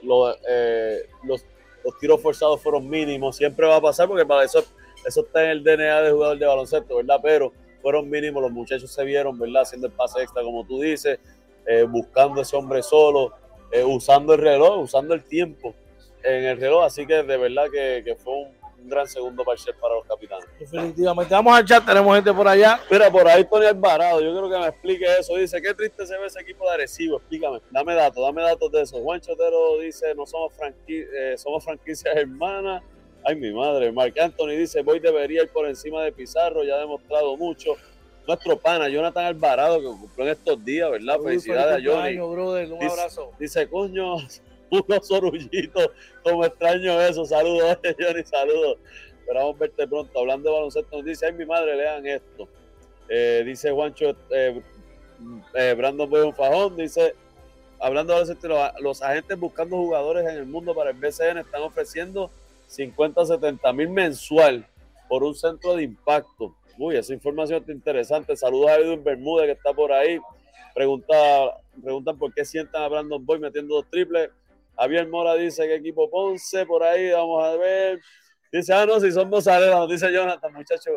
eh, 0.48 1.08
los, 1.22 1.44
los, 1.82 1.98
tiros 1.98 2.20
forzados 2.20 2.60
fueron 2.60 2.88
mínimos, 2.88 3.36
siempre 3.36 3.66
va 3.66 3.76
a 3.76 3.80
pasar 3.80 4.06
porque 4.06 4.26
para 4.26 4.44
eso, 4.44 4.62
eso 5.06 5.20
está 5.22 5.44
en 5.44 5.50
el 5.50 5.64
DNA 5.64 6.02
de 6.02 6.12
jugador 6.12 6.38
de 6.38 6.46
baloncesto, 6.46 6.96
¿verdad? 6.96 7.20
Pero 7.22 7.52
fueron 7.80 8.08
mínimos, 8.08 8.42
los 8.42 8.52
muchachos 8.52 8.90
se 8.90 9.04
vieron, 9.04 9.38
¿verdad? 9.38 9.62
Haciendo 9.62 9.86
el 9.86 9.92
pase 9.92 10.22
extra, 10.22 10.42
como 10.42 10.66
tú 10.66 10.80
dices, 10.80 11.18
eh, 11.66 11.84
buscando 11.84 12.42
ese 12.42 12.56
hombre 12.56 12.82
solo, 12.82 13.32
eh, 13.72 13.84
usando 13.84 14.34
el 14.34 14.40
reloj, 14.40 14.82
usando 14.82 15.14
el 15.14 15.24
tiempo 15.24 15.74
en 16.22 16.44
el 16.44 16.58
reloj, 16.58 16.84
así 16.84 17.06
que 17.06 17.22
de 17.22 17.36
verdad 17.36 17.66
que, 17.70 18.16
fue 18.22 18.32
un 18.32 18.63
un 18.84 18.90
gran 18.90 19.08
segundo 19.08 19.42
parcial 19.44 19.74
para 19.80 19.94
los 19.94 20.04
capitanes. 20.04 20.46
Definitivamente. 20.58 21.32
Vamos 21.34 21.56
al 21.56 21.64
chat, 21.64 21.84
tenemos 21.84 22.14
gente 22.14 22.32
por 22.32 22.46
allá. 22.46 22.78
Mira, 22.90 23.10
por 23.10 23.26
ahí 23.26 23.44
Tony 23.44 23.66
Alvarado, 23.66 24.20
yo 24.20 24.36
creo 24.36 24.50
que 24.50 24.58
me 24.58 24.68
explique 24.68 25.06
eso. 25.18 25.36
Dice, 25.36 25.60
qué 25.60 25.72
triste 25.72 26.06
se 26.06 26.18
ve 26.18 26.26
ese 26.26 26.40
equipo 26.40 26.64
de 26.68 26.74
Arecibo. 26.74 27.16
Explícame, 27.16 27.60
dame 27.70 27.94
datos, 27.94 28.22
dame 28.22 28.42
datos 28.42 28.70
de 28.70 28.82
eso. 28.82 29.00
Juan 29.00 29.20
Chotero 29.20 29.78
dice, 29.78 30.14
no 30.14 30.26
somos, 30.26 30.52
franqui 30.52 30.98
eh, 30.98 31.34
somos 31.38 31.64
franquicias 31.64 32.14
hermanas. 32.14 32.82
Ay, 33.24 33.36
mi 33.36 33.52
madre. 33.52 33.90
Mark 33.90 34.12
Anthony 34.20 34.50
dice, 34.58 34.82
voy 34.82 35.00
debería 35.00 35.42
ir 35.42 35.48
por 35.48 35.66
encima 35.66 36.02
de 36.02 36.12
Pizarro, 36.12 36.62
ya 36.62 36.74
ha 36.74 36.78
demostrado 36.78 37.36
mucho. 37.38 37.76
Nuestro 38.26 38.58
pana, 38.58 38.88
Jonathan 38.88 39.24
Alvarado, 39.24 39.80
que 39.80 39.86
cumplió 39.86 40.26
en 40.26 40.32
estos 40.32 40.62
días, 40.62 40.90
¿verdad? 40.90 41.18
Felicidades 41.22 41.86
a 41.86 41.90
Johnny. 41.90 42.16
Brother, 42.16 42.72
un 42.72 42.78
dice, 42.78 42.92
abrazo. 42.92 43.32
Dice, 43.38 43.68
coño, 43.68 44.16
unos 44.80 45.10
orullitos, 45.10 45.90
como 46.22 46.44
extraño 46.44 47.00
eso. 47.00 47.24
Saludos, 47.24 47.78
Johnny, 47.98 48.24
saludos. 48.24 48.78
Esperamos 49.20 49.58
verte 49.58 49.88
pronto. 49.88 50.18
Hablando 50.18 50.50
de 50.50 50.54
baloncesto, 50.54 50.96
nos 50.96 51.04
dice, 51.04 51.26
ay, 51.26 51.32
mi 51.32 51.46
madre, 51.46 51.76
lean 51.76 52.06
esto. 52.06 52.48
Eh, 53.08 53.42
dice 53.44 53.70
Juancho, 53.70 54.16
eh, 54.30 54.60
eh, 55.54 55.74
Brandon 55.76 56.08
Boy 56.08 56.32
Fajón, 56.32 56.76
dice, 56.76 57.14
hablando 57.80 58.12
de 58.12 58.20
baloncesto, 58.20 58.48
los, 58.48 58.80
los 58.80 59.02
agentes 59.02 59.38
buscando 59.38 59.76
jugadores 59.76 60.28
en 60.28 60.36
el 60.36 60.46
mundo 60.46 60.74
para 60.74 60.90
el 60.90 60.96
BCN 60.96 61.38
están 61.38 61.62
ofreciendo 61.62 62.30
50, 62.66 63.24
70 63.24 63.72
mil 63.72 63.88
mensual 63.90 64.66
por 65.08 65.22
un 65.22 65.34
centro 65.34 65.74
de 65.76 65.84
impacto. 65.84 66.54
Uy, 66.78 66.96
esa 66.96 67.14
información 67.14 67.60
está 67.60 67.72
interesante. 67.72 68.36
Saludos 68.36 68.70
a 68.70 68.76
Edwin 68.76 69.04
Bermúdez 69.04 69.46
que 69.46 69.52
está 69.52 69.72
por 69.72 69.92
ahí. 69.92 70.18
Pregunta, 70.74 71.14
preguntan 71.82 72.18
por 72.18 72.34
qué 72.34 72.44
sientan 72.44 72.82
a 72.82 72.88
Brandon 72.88 73.24
Boy 73.24 73.38
metiendo 73.38 73.76
dos 73.76 73.88
triples. 73.90 74.30
Javier 74.76 75.08
Mora 75.08 75.34
dice 75.34 75.66
que 75.66 75.76
equipo 75.76 76.10
Ponce, 76.10 76.66
por 76.66 76.82
ahí 76.82 77.10
vamos 77.10 77.44
a 77.44 77.56
ver. 77.56 78.00
Dice, 78.52 78.72
ah, 78.72 78.86
no, 78.86 79.00
si 79.00 79.10
son 79.12 79.28
mozarelas, 79.30 79.88
dice 79.88 80.12
Jonathan, 80.12 80.52
muchacho. 80.52 80.90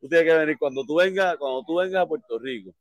Tú 0.00 0.08
tienes 0.08 0.26
que 0.26 0.38
venir 0.38 0.58
cuando 0.58 0.84
tú 0.84 0.96
vengas, 0.96 1.36
cuando 1.36 1.62
tú 1.64 1.76
vengas 1.76 2.02
a 2.02 2.06
Puerto 2.06 2.38
Rico. 2.38 2.72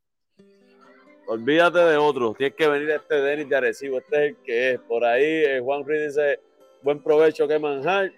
Olvídate 1.27 1.79
de 1.79 1.97
otros, 1.97 2.35
tienes 2.35 2.55
que 2.55 2.67
venir 2.67 2.91
a 2.91 2.95
este 2.95 3.15
Denis 3.15 3.47
de 3.47 3.55
Arecibo, 3.55 3.99
este 3.99 4.15
es 4.15 4.29
el 4.31 4.37
que 4.43 4.71
es. 4.71 4.79
Por 4.81 5.05
ahí 5.05 5.23
eh, 5.23 5.59
Juan 5.63 5.85
Ruiz 5.85 6.07
dice, 6.07 6.39
buen 6.81 7.01
provecho 7.01 7.47
que 7.47 7.59
manjar. 7.59 8.11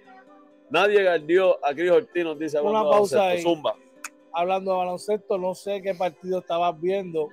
Nadie 0.70 1.04
guardió 1.04 1.63
a 1.66 1.74
Cris 1.74 1.92
Ortiz, 1.92 2.24
nos 2.24 2.40
dice 2.40 2.60
Una 2.60 2.82
pausa 2.82 3.28
ahí. 3.28 3.42
Zumba. 3.42 3.75
Hablando 4.32 4.72
de 4.72 4.78
baloncesto, 4.78 5.38
no 5.38 5.54
sé 5.54 5.82
qué 5.82 5.94
partido 5.94 6.40
estabas 6.40 6.80
viendo. 6.80 7.30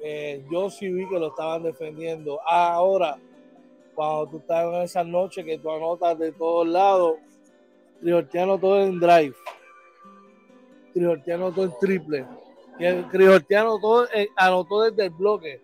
Eh, 0.00 0.44
yo 0.50 0.70
sí 0.70 0.90
vi 0.90 1.06
que 1.08 1.18
lo 1.18 1.28
estaban 1.28 1.62
defendiendo. 1.62 2.40
Ahora, 2.48 3.18
cuando 3.94 4.26
tú 4.28 4.38
estás 4.38 4.64
en 4.64 4.82
esa 4.82 5.04
noche 5.04 5.44
que 5.44 5.58
tú 5.58 5.70
anotas 5.70 6.18
de 6.18 6.32
todos 6.32 6.66
lados, 6.66 7.16
Trijortiano 8.02 8.58
todo 8.58 8.80
en 8.80 8.98
drive. 8.98 9.34
Trijortiano 10.92 11.52
todo 11.52 11.64
en 11.66 11.78
triple. 11.78 12.26
Trijortiano 13.12 13.78
todo 13.78 14.08
eh, 14.12 14.28
anotó 14.36 14.82
desde 14.82 15.04
el 15.04 15.10
bloque. 15.10 15.60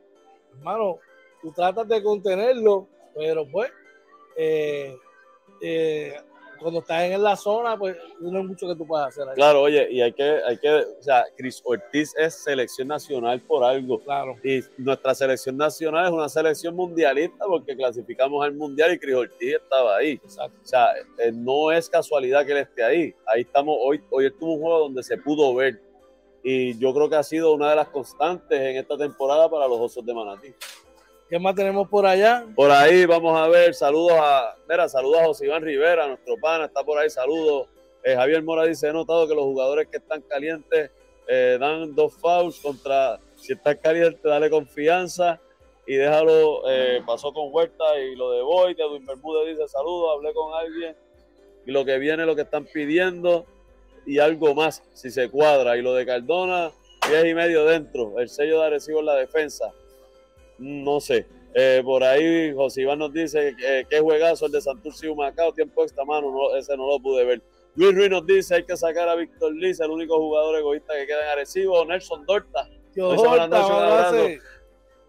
Hermano, 0.57 0.99
tú 1.43 1.51
tratas 1.51 1.89
de 1.89 2.01
contenerlo, 2.01 2.87
pero 3.15 3.45
pues 3.51 3.73
eh, 4.37 4.97
eh, 5.61 6.17
cuando 6.61 6.81
estás 6.81 7.03
en 7.03 7.23
la 7.23 7.37
zona, 7.37 7.79
pues 7.79 7.97
no 8.21 8.39
hay 8.39 8.45
mucho 8.45 8.69
que 8.69 8.75
tú 8.75 8.87
puedas 8.87 9.09
hacer. 9.09 9.29
Ahí. 9.29 9.35
Claro, 9.35 9.63
oye, 9.63 9.89
y 9.91 10.01
hay 10.01 10.13
que, 10.13 10.41
hay 10.45 10.59
que, 10.59 10.71
o 10.71 11.03
sea, 11.03 11.25
Cris 11.37 11.63
Ortiz 11.65 12.15
es 12.17 12.35
selección 12.35 12.89
nacional 12.89 13.41
por 13.41 13.65
algo. 13.65 14.01
Claro. 14.01 14.37
Y 14.43 14.61
nuestra 14.77 15.15
selección 15.15 15.57
nacional 15.57 16.07
es 16.07 16.13
una 16.13 16.29
selección 16.29 16.75
mundialista 16.75 17.45
porque 17.47 17.77
clasificamos 17.77 18.45
al 18.45 18.55
mundial 18.55 18.93
y 18.93 18.99
Cris 18.99 19.15
Ortiz 19.15 19.55
estaba 19.55 19.97
ahí. 19.97 20.13
Exacto. 20.13 20.59
O 20.63 20.67
sea, 20.67 20.93
eh, 21.19 21.33
no 21.33 21.73
es 21.73 21.89
casualidad 21.89 22.45
que 22.45 22.53
él 22.53 22.59
esté 22.59 22.83
ahí. 22.83 23.15
Ahí 23.27 23.43
estamos, 23.43 23.77
hoy, 23.81 24.03
hoy 24.11 24.27
estuvo 24.27 24.55
un 24.55 24.61
juego 24.61 24.79
donde 24.81 25.03
se 25.03 25.17
pudo 25.17 25.55
ver. 25.55 25.81
Y 26.43 26.79
yo 26.79 26.95
creo 26.95 27.11
que 27.11 27.17
ha 27.17 27.23
sido 27.23 27.53
una 27.53 27.71
de 27.71 27.77
las 27.77 27.89
constantes 27.89 28.61
en 28.61 28.77
esta 28.77 28.97
temporada 28.97 29.51
para 29.51 29.67
los 29.67 29.79
Osos 29.81 30.05
de 30.05 30.15
Manatí. 30.15 30.55
¿Qué 31.29 31.39
más 31.39 31.55
tenemos 31.55 31.87
por 31.89 32.07
allá? 32.07 32.47
Por 32.57 32.71
ahí 32.71 33.05
vamos 33.05 33.39
a 33.39 33.49
ver, 33.49 33.75
saludos 33.75 34.13
a, 34.19 34.57
mira, 34.67 34.89
saludos 34.89 35.19
a 35.21 35.25
José 35.27 35.45
Iván 35.45 35.63
Rivera, 35.63 36.07
nuestro 36.07 36.37
pana, 36.41 36.65
está 36.65 36.83
por 36.83 36.97
ahí, 36.97 37.11
saludos. 37.11 37.69
Eh, 38.03 38.15
Javier 38.17 38.43
Mora 38.43 38.65
dice, 38.65 38.89
he 38.89 38.93
notado 38.95 39.29
que 39.29 39.35
los 39.35 39.45
jugadores 39.45 39.89
que 39.89 39.99
están 39.99 40.23
calientes 40.23 40.91
eh, 41.29 41.59
dan 41.61 41.95
dos 41.95 42.15
fouls 42.15 42.59
contra, 42.61 43.21
si 43.37 43.53
estás 43.53 43.77
caliente, 43.77 44.27
dale 44.27 44.49
confianza 44.49 45.39
y 45.87 45.97
déjalo, 45.97 46.63
eh, 46.67 47.03
pasó 47.07 47.31
con 47.35 47.53
Huerta 47.53 48.01
y 48.01 48.17
lo 48.17 48.31
de 48.31 48.41
Boy, 48.41 48.75
Edwin 48.79 49.05
Bermúdez 49.05 49.49
dice, 49.49 49.69
saludos, 49.69 50.13
hablé 50.15 50.33
con 50.33 50.55
alguien 50.55 50.97
y 51.67 51.73
lo 51.73 51.85
que 51.85 51.99
viene, 51.99 52.25
lo 52.25 52.37
que 52.37 52.43
están 52.43 52.65
pidiendo 52.65 53.45
y 54.07 54.19
algo 54.19 54.55
más, 54.55 54.83
si 54.95 55.11
se 55.11 55.29
cuadra. 55.29 55.77
Y 55.77 55.83
lo 55.83 55.93
de 55.93 56.07
Cardona, 56.07 56.71
10 57.07 57.27
y 57.27 57.35
medio 57.35 57.67
dentro, 57.67 58.19
el 58.19 58.31
sello 58.31 58.61
de 58.61 58.67
Arecibo 58.69 59.01
en 59.01 59.07
la 59.07 59.17
defensa 59.17 59.75
no 60.59 61.01
sé. 61.01 61.27
Eh, 61.55 61.81
por 61.85 62.05
ahí 62.05 62.53
José 62.53 62.83
Iván 62.83 62.99
nos 62.99 63.13
dice 63.13 63.55
que 63.59 63.87
qué 63.89 64.01
juegazo 64.01 64.47
el 64.47 64.53
de 64.53 64.61
Santurce 64.61 65.09
y 65.09 65.15
Macao, 65.15 65.53
tiempo 65.53 65.83
extra 65.83 66.05
mano, 66.05 66.31
no, 66.31 66.57
ese 66.57 66.77
no 66.77 66.87
lo 66.87 67.01
pude 67.01 67.25
ver. 67.25 67.43
Luis 67.75 67.95
Ruiz 67.95 68.11
nos 68.11 68.27
dice 68.27 68.57
hay 68.57 68.65
que 68.65 68.77
sacar 68.77 69.09
a 69.09 69.15
Víctor 69.15 69.55
Liz, 69.55 69.81
el 69.81 69.91
único 69.91 70.19
jugador 70.19 70.59
egoísta 70.59 70.95
que 70.95 71.07
queda 71.07 71.23
en 71.25 71.29
Arecibo, 71.31 71.85
Nelson 71.85 72.27
Dorta. 72.27 72.69
Tío 72.93 73.15
Dorta, 73.15 73.47
un, 73.47 73.53
abrazo. 73.55 74.27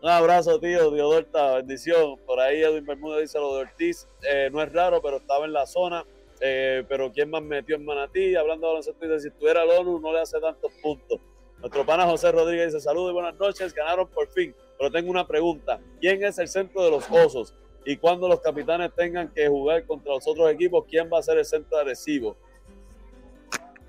un 0.02 0.10
abrazo, 0.10 0.60
tío, 0.60 0.92
tío 0.94 1.10
Dorta, 1.10 1.56
bendición. 1.56 2.18
Por 2.26 2.40
ahí 2.40 2.62
Edwin 2.62 2.86
Bermúdez 2.86 3.22
dice 3.22 3.40
lo 3.40 3.56
de 3.56 3.62
Ortiz, 3.62 4.08
eh, 4.32 4.50
no 4.52 4.62
es 4.62 4.72
raro, 4.72 5.02
pero 5.02 5.18
estaba 5.18 5.46
en 5.46 5.54
la 5.54 5.66
zona. 5.66 6.06
Eh, 6.42 6.84
pero 6.88 7.12
¿quién 7.12 7.30
más 7.30 7.44
metió 7.44 7.76
en 7.76 7.84
Manatí? 7.84 8.36
Hablando 8.36 8.68
de 8.68 8.74
baloncesto, 8.74 9.06
dice, 9.06 9.20
si 9.20 9.28
estuviera 9.28 9.64
el 9.64 9.72
ONU 9.72 10.00
no 10.00 10.14
le 10.14 10.22
hace 10.22 10.40
tantos 10.40 10.72
puntos. 10.82 11.20
Nuestro 11.60 11.86
pana 11.86 12.06
José 12.06 12.32
Rodríguez 12.32 12.74
dice, 12.74 12.80
saludos 12.80 13.12
y 13.12 13.14
buenas 13.14 13.36
noches, 13.38 13.74
ganaron 13.74 14.08
por 14.08 14.28
fin. 14.30 14.56
Pero 14.78 14.92
tengo 14.92 15.12
una 15.12 15.28
pregunta. 15.28 15.80
¿Quién 16.00 16.24
es 16.24 16.40
el 16.40 16.48
centro 16.48 16.84
de 16.84 16.92
los 16.92 17.10
osos? 17.12 17.54
Y 17.86 17.98
cuando 17.98 18.28
los 18.28 18.40
capitanes 18.40 18.94
tengan 18.96 19.30
que 19.30 19.48
jugar 19.48 19.86
contra 19.86 20.14
los 20.14 20.26
otros 20.28 20.50
equipos, 20.52 20.86
¿quién 20.90 21.10
va 21.12 21.20
a 21.20 21.24
ser 21.24 21.38
el 21.38 21.46
centro 21.46 21.78
agresivo? 21.78 22.38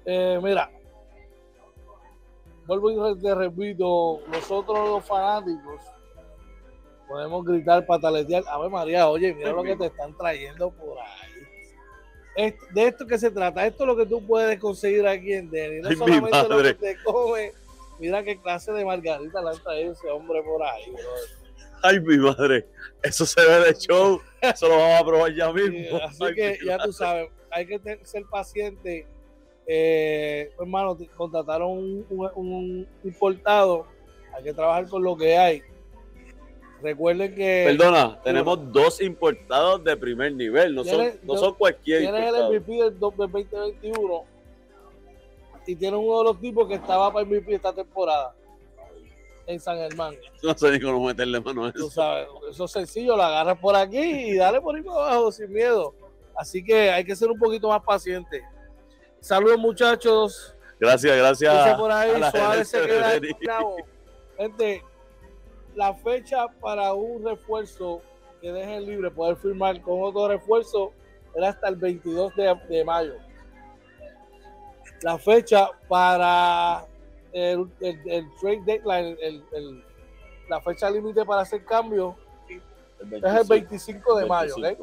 Eh, 0.05 0.41
mira, 0.43 0.71
vuelvo 2.67 3.11
y 3.11 3.19
te 3.19 3.35
repito, 3.35 4.21
nosotros 4.29 4.89
los 4.89 5.05
fanáticos 5.05 5.81
podemos 7.07 7.45
gritar, 7.45 7.87
pataletear. 7.87 8.45
A 8.49 8.59
ver, 8.59 8.71
María, 8.71 9.09
oye, 9.09 9.35
mira 9.35 9.53
lo 9.53 9.63
que 9.63 9.77
te 9.77 9.87
están 9.87 10.17
trayendo 10.17 10.71
por 10.71 10.97
ahí. 10.99 12.55
de 12.73 12.87
esto 12.87 13.07
que 13.07 13.19
se 13.19 13.31
trata, 13.31 13.67
esto 13.67 13.85
es 13.85 13.87
lo 13.87 13.97
que 13.97 14.07
tú 14.07 14.25
puedes 14.27 14.59
conseguir 14.59 15.07
aquí 15.07 15.35
en 15.35 15.51
Denny. 15.51 15.81
No 15.81 15.89
Ay, 15.89 15.97
solamente 15.97 16.49
lo 16.49 16.63
que 16.63 16.75
te 16.75 16.97
come 17.05 17.60
Mira 18.01 18.25
qué 18.25 18.41
clase 18.41 18.73
de 18.73 18.85
margarita 18.85 19.43
le 19.43 19.51
han 19.51 19.63
traído 19.63 19.93
ese 19.93 20.09
hombre 20.09 20.43
por 20.43 20.63
ahí, 20.63 20.91
bro. 20.91 21.03
Ay, 21.83 22.01
mi 22.01 22.17
madre, 22.17 22.67
eso 23.03 23.27
se 23.27 23.41
ve 23.41 23.67
de 23.67 23.75
show, 23.75 24.21
eso 24.41 24.69
lo 24.69 24.77
vamos 24.77 25.01
a 25.01 25.05
probar 25.05 25.35
ya 25.35 25.53
mismo. 25.53 25.99
Sí, 25.99 26.05
así 26.05 26.25
Ay, 26.25 26.35
que 26.35 26.59
ya 26.65 26.79
tú 26.79 26.93
sabes, 26.93 27.31
hay 27.51 27.67
que 27.67 27.81
ser 28.03 28.25
paciente. 28.25 29.07
Eh, 29.67 30.51
hermano, 30.59 30.97
contrataron 31.15 31.71
un, 31.71 32.07
un, 32.11 32.31
un, 32.35 32.89
importado, 33.05 33.87
hay 34.35 34.45
que 34.45 34.53
trabajar 34.53 34.89
con 34.89 35.03
lo 35.03 35.17
que 35.17 35.37
hay. 35.37 35.63
Recuerden 36.83 37.35
que. 37.35 37.65
Perdona, 37.67 38.21
tenemos 38.23 38.73
dos 38.73 39.01
importados 39.01 39.85
de 39.85 39.97
primer 39.97 40.33
nivel, 40.35 40.75
no 40.75 40.85
son, 40.85 41.13
no 41.23 41.37
son 41.37 41.55
cualquier. 41.55 42.01
Tienes 42.01 42.35
el 42.35 42.49
MVP 42.49 42.73
del 42.73 42.99
2021 42.99 44.40
y 45.67 45.77
tiene 45.77 45.97
uno 45.97 46.19
de 46.19 46.25
los 46.25 46.41
tipos 46.41 46.69
que 46.69 46.75
estaba 46.75 47.13
para 47.13 47.25
MVP 47.25 47.55
esta 47.55 47.73
temporada 47.73 48.35
en 49.47 49.61
San 49.61 49.77
Germán. 49.77 50.15
No 50.43 50.57
sé 50.57 50.71
ni 50.71 50.81
cómo 50.81 51.07
meterle 51.07 51.41
mano 51.41 51.67
a 51.67 51.69
eso. 51.69 51.79
Tú 51.79 51.91
sabes, 51.91 52.29
eso 52.51 52.65
es 52.65 52.71
sencillo, 52.71 53.17
la 53.17 53.27
agarras 53.27 53.59
por 53.59 53.77
aquí 53.77 53.99
y 53.99 54.37
dale 54.37 54.61
por 54.61 54.75
ahí 54.75 54.83
para 54.83 54.97
abajo 54.97 55.33
sin 55.33 55.53
miedo. 55.53 55.95
Así 56.35 56.65
que 56.65 56.91
hay 56.91 57.05
que 57.05 57.15
ser 57.15 57.31
un 57.31 57.39
poquito 57.39 57.69
más 57.69 57.83
paciente. 57.83 58.43
Saludos 59.21 59.59
muchachos. 59.59 60.55
Gracias, 60.79 61.15
gracias. 61.15 61.65
Dice 61.65 61.77
por 61.77 61.93
ahí, 61.93 62.11
Suárez 62.31 62.69
se 62.69 62.87
queda 62.87 63.21
Gente, 64.39 64.83
la 65.75 65.93
fecha 65.93 66.47
para 66.61 66.95
un 66.95 67.23
refuerzo 67.23 68.01
que 68.41 68.51
dejen 68.51 68.87
libre, 68.87 69.11
poder 69.11 69.37
firmar 69.37 69.83
con 69.83 70.03
otro 70.03 70.29
refuerzo, 70.29 70.93
era 71.35 71.51
hasta 71.51 71.69
el 71.69 71.77
22 71.77 72.35
de, 72.35 72.59
de 72.71 72.85
mayo 72.85 73.15
la 75.03 75.19
fecha 75.19 75.71
para 75.89 76.85
el, 77.33 77.67
el, 77.81 78.01
el 78.07 78.27
trade 78.41 78.63
deadline, 78.65 79.17
el, 79.21 79.85
la 80.49 80.61
fecha 80.61 80.91
límite 80.91 81.25
para 81.25 81.43
hacer 81.43 81.65
cambio 81.65 82.17
es 82.49 82.61
el 83.23 83.47
25 83.49 84.17
de 84.17 84.25
25. 84.25 84.29
mayo. 84.29 84.55
¿okay? 84.57 84.77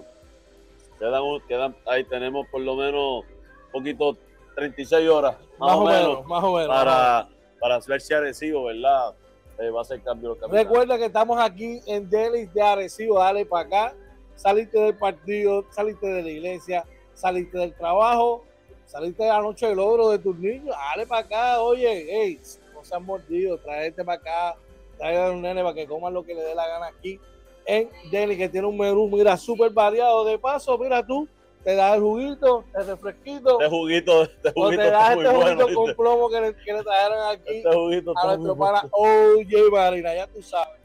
Quedan, 0.98 1.24
quedan, 1.48 1.76
ahí 1.86 2.04
tenemos 2.06 2.48
por 2.48 2.62
lo 2.62 2.76
menos 2.76 3.24
un 3.66 3.72
poquito, 3.72 4.18
36 4.56 5.08
horas, 5.10 5.36
más, 5.60 5.70
Más 5.70 5.76
o, 5.76 5.82
o 5.82 5.86
menos, 5.86 6.08
menos, 6.08 6.26
más 6.26 6.44
o 6.44 6.54
menos. 6.56 6.68
para, 6.70 7.28
para 7.60 7.80
ver 7.88 8.02
si 8.02 8.14
Arecibo, 8.14 8.64
¿verdad? 8.64 9.14
Eh, 9.60 9.70
va 9.70 9.80
a 9.80 9.82
hacer 9.82 10.02
cambio. 10.02 10.38
Recuerda 10.50 10.98
que 10.98 11.06
estamos 11.06 11.40
aquí 11.40 11.82
en 11.86 12.10
Delis 12.10 12.52
de 12.54 12.62
Arecibo, 12.62 13.20
dale 13.20 13.46
para 13.46 13.68
acá, 13.68 13.96
saliste 14.36 14.80
del 14.80 14.96
partido, 14.96 15.66
saliste 15.72 16.08
de 16.08 16.24
la 16.24 16.30
iglesia, 16.30 16.86
saliste 17.14 17.58
del 17.58 17.76
trabajo, 17.76 18.44
saliste 18.88 19.24
de 19.24 19.30
la 19.30 19.42
noche 19.42 19.68
del 19.68 19.78
logro 19.78 20.10
de 20.10 20.20
tus 20.20 20.38
niños, 20.38 20.76
dale 20.76 21.06
para 21.06 21.22
acá, 21.22 21.62
oye, 21.62 22.08
hey, 22.10 22.40
no 22.74 22.84
seas 22.84 23.02
mordido, 23.02 23.58
tráete 23.60 24.04
para 24.04 24.20
acá, 24.20 24.58
tráete 24.98 25.22
a 25.22 25.32
un 25.32 25.42
nene 25.42 25.62
para 25.62 25.76
que 25.76 25.86
coman 25.86 26.14
lo 26.14 26.24
que 26.24 26.34
le 26.34 26.42
dé 26.42 26.56
la 26.56 26.68
gana 26.68 26.88
aquí 26.88 27.20
en 27.66 27.90
Delhi, 28.10 28.38
que 28.38 28.48
tiene 28.48 28.66
un 28.66 28.78
menú, 28.78 29.10
mira, 29.10 29.36
súper 29.36 29.72
variado. 29.72 30.24
De 30.24 30.40
paso, 30.40 30.78
mira 30.78 31.06
tú, 31.06 31.28
te 31.66 31.76
das 31.76 31.96
el 31.96 32.02
juguito, 32.02 32.64
el 32.74 32.88
refresquito. 32.88 33.60
Este 33.60 33.70
juguito, 33.70 34.24
este 34.24 34.52
juguito. 34.54 34.82
O 34.82 34.84
te 34.84 34.90
das 34.90 35.18
este 35.18 35.28
juguito 35.28 35.74
con 35.76 35.96
plomo 35.96 36.30
que 36.30 36.42
le, 36.42 36.56
que 36.56 36.74
le 36.74 36.84
trajeron 36.84 37.28
aquí 37.30 37.58
este 37.58 37.70
a 38.16 38.26
nuestro 38.28 38.56
pana 38.56 38.88
OJ 38.90 39.70
Marina, 39.70 40.16
ya 40.16 40.28
tú 40.28 40.42
sabes. 40.42 40.80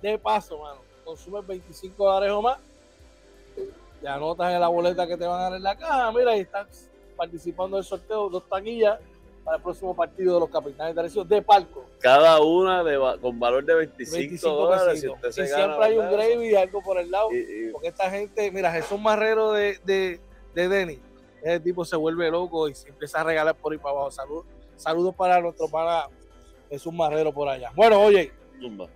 De 0.00 0.16
paso, 0.16 0.56
mano, 0.58 0.82
consumes 1.04 1.44
25 1.44 2.04
dólares 2.04 2.32
o 2.32 2.42
más, 2.42 2.58
te 4.00 4.06
anotas 4.06 4.52
en 4.52 4.60
la 4.60 4.68
boleta 4.68 5.08
que 5.08 5.16
te 5.16 5.26
van 5.26 5.40
a 5.40 5.42
dar 5.44 5.54
en 5.54 5.62
la 5.64 5.76
caja, 5.76 6.12
mira, 6.12 6.30
ahí 6.30 6.40
estás 6.40 6.90
participando 7.14 7.76
del 7.76 7.84
sorteo, 7.84 8.28
dos 8.28 8.48
taquillas 8.48 8.98
para 9.44 9.58
el 9.58 9.62
próximo 9.62 9.94
partido 9.94 10.34
de 10.34 10.40
los 10.40 10.50
capitanes 10.50 10.94
de 10.94 11.00
Arecibo 11.00 11.24
de 11.24 11.42
palco. 11.42 11.84
Cada 12.00 12.40
una 12.40 12.82
de, 12.82 12.98
con 13.20 13.38
valor 13.38 13.64
de 13.64 13.74
25, 13.74 14.48
dólares. 14.48 15.04
y 15.04 15.32
siempre 15.32 15.84
hay 15.84 15.98
un 15.98 16.10
gravy 16.10 16.50
y 16.50 16.54
algo 16.54 16.80
por 16.82 16.98
el 16.98 17.10
lado. 17.10 17.28
porque 17.72 17.88
esta 17.88 18.10
gente, 18.10 18.50
mira, 18.50 18.72
Jesús 18.72 18.98
Marrero 18.98 19.52
de, 19.52 19.78
de, 19.84 20.20
de 20.54 20.68
Denny, 20.68 20.98
ese 21.42 21.60
tipo 21.60 21.84
se 21.84 21.96
vuelve 21.96 22.30
loco 22.30 22.68
y 22.68 22.74
se 22.74 22.88
empieza 22.88 23.20
a 23.20 23.24
regalar 23.24 23.54
por 23.54 23.72
ahí 23.72 23.78
para 23.78 23.90
abajo. 23.90 24.10
Saludos, 24.10 24.46
saludos 24.76 25.14
para 25.14 25.40
nuestro 25.40 25.68
pana 25.68 26.08
Jesús 26.70 26.92
Marrero 26.92 27.32
por 27.32 27.48
allá. 27.48 27.70
Bueno, 27.74 28.00
oye, 28.00 28.32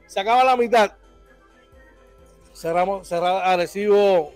se 0.06 0.20
acaba 0.20 0.44
la 0.44 0.56
mitad. 0.56 0.92
Cerramos, 2.54 3.06
cerramos 3.06 3.42
Arecibo. 3.44 4.32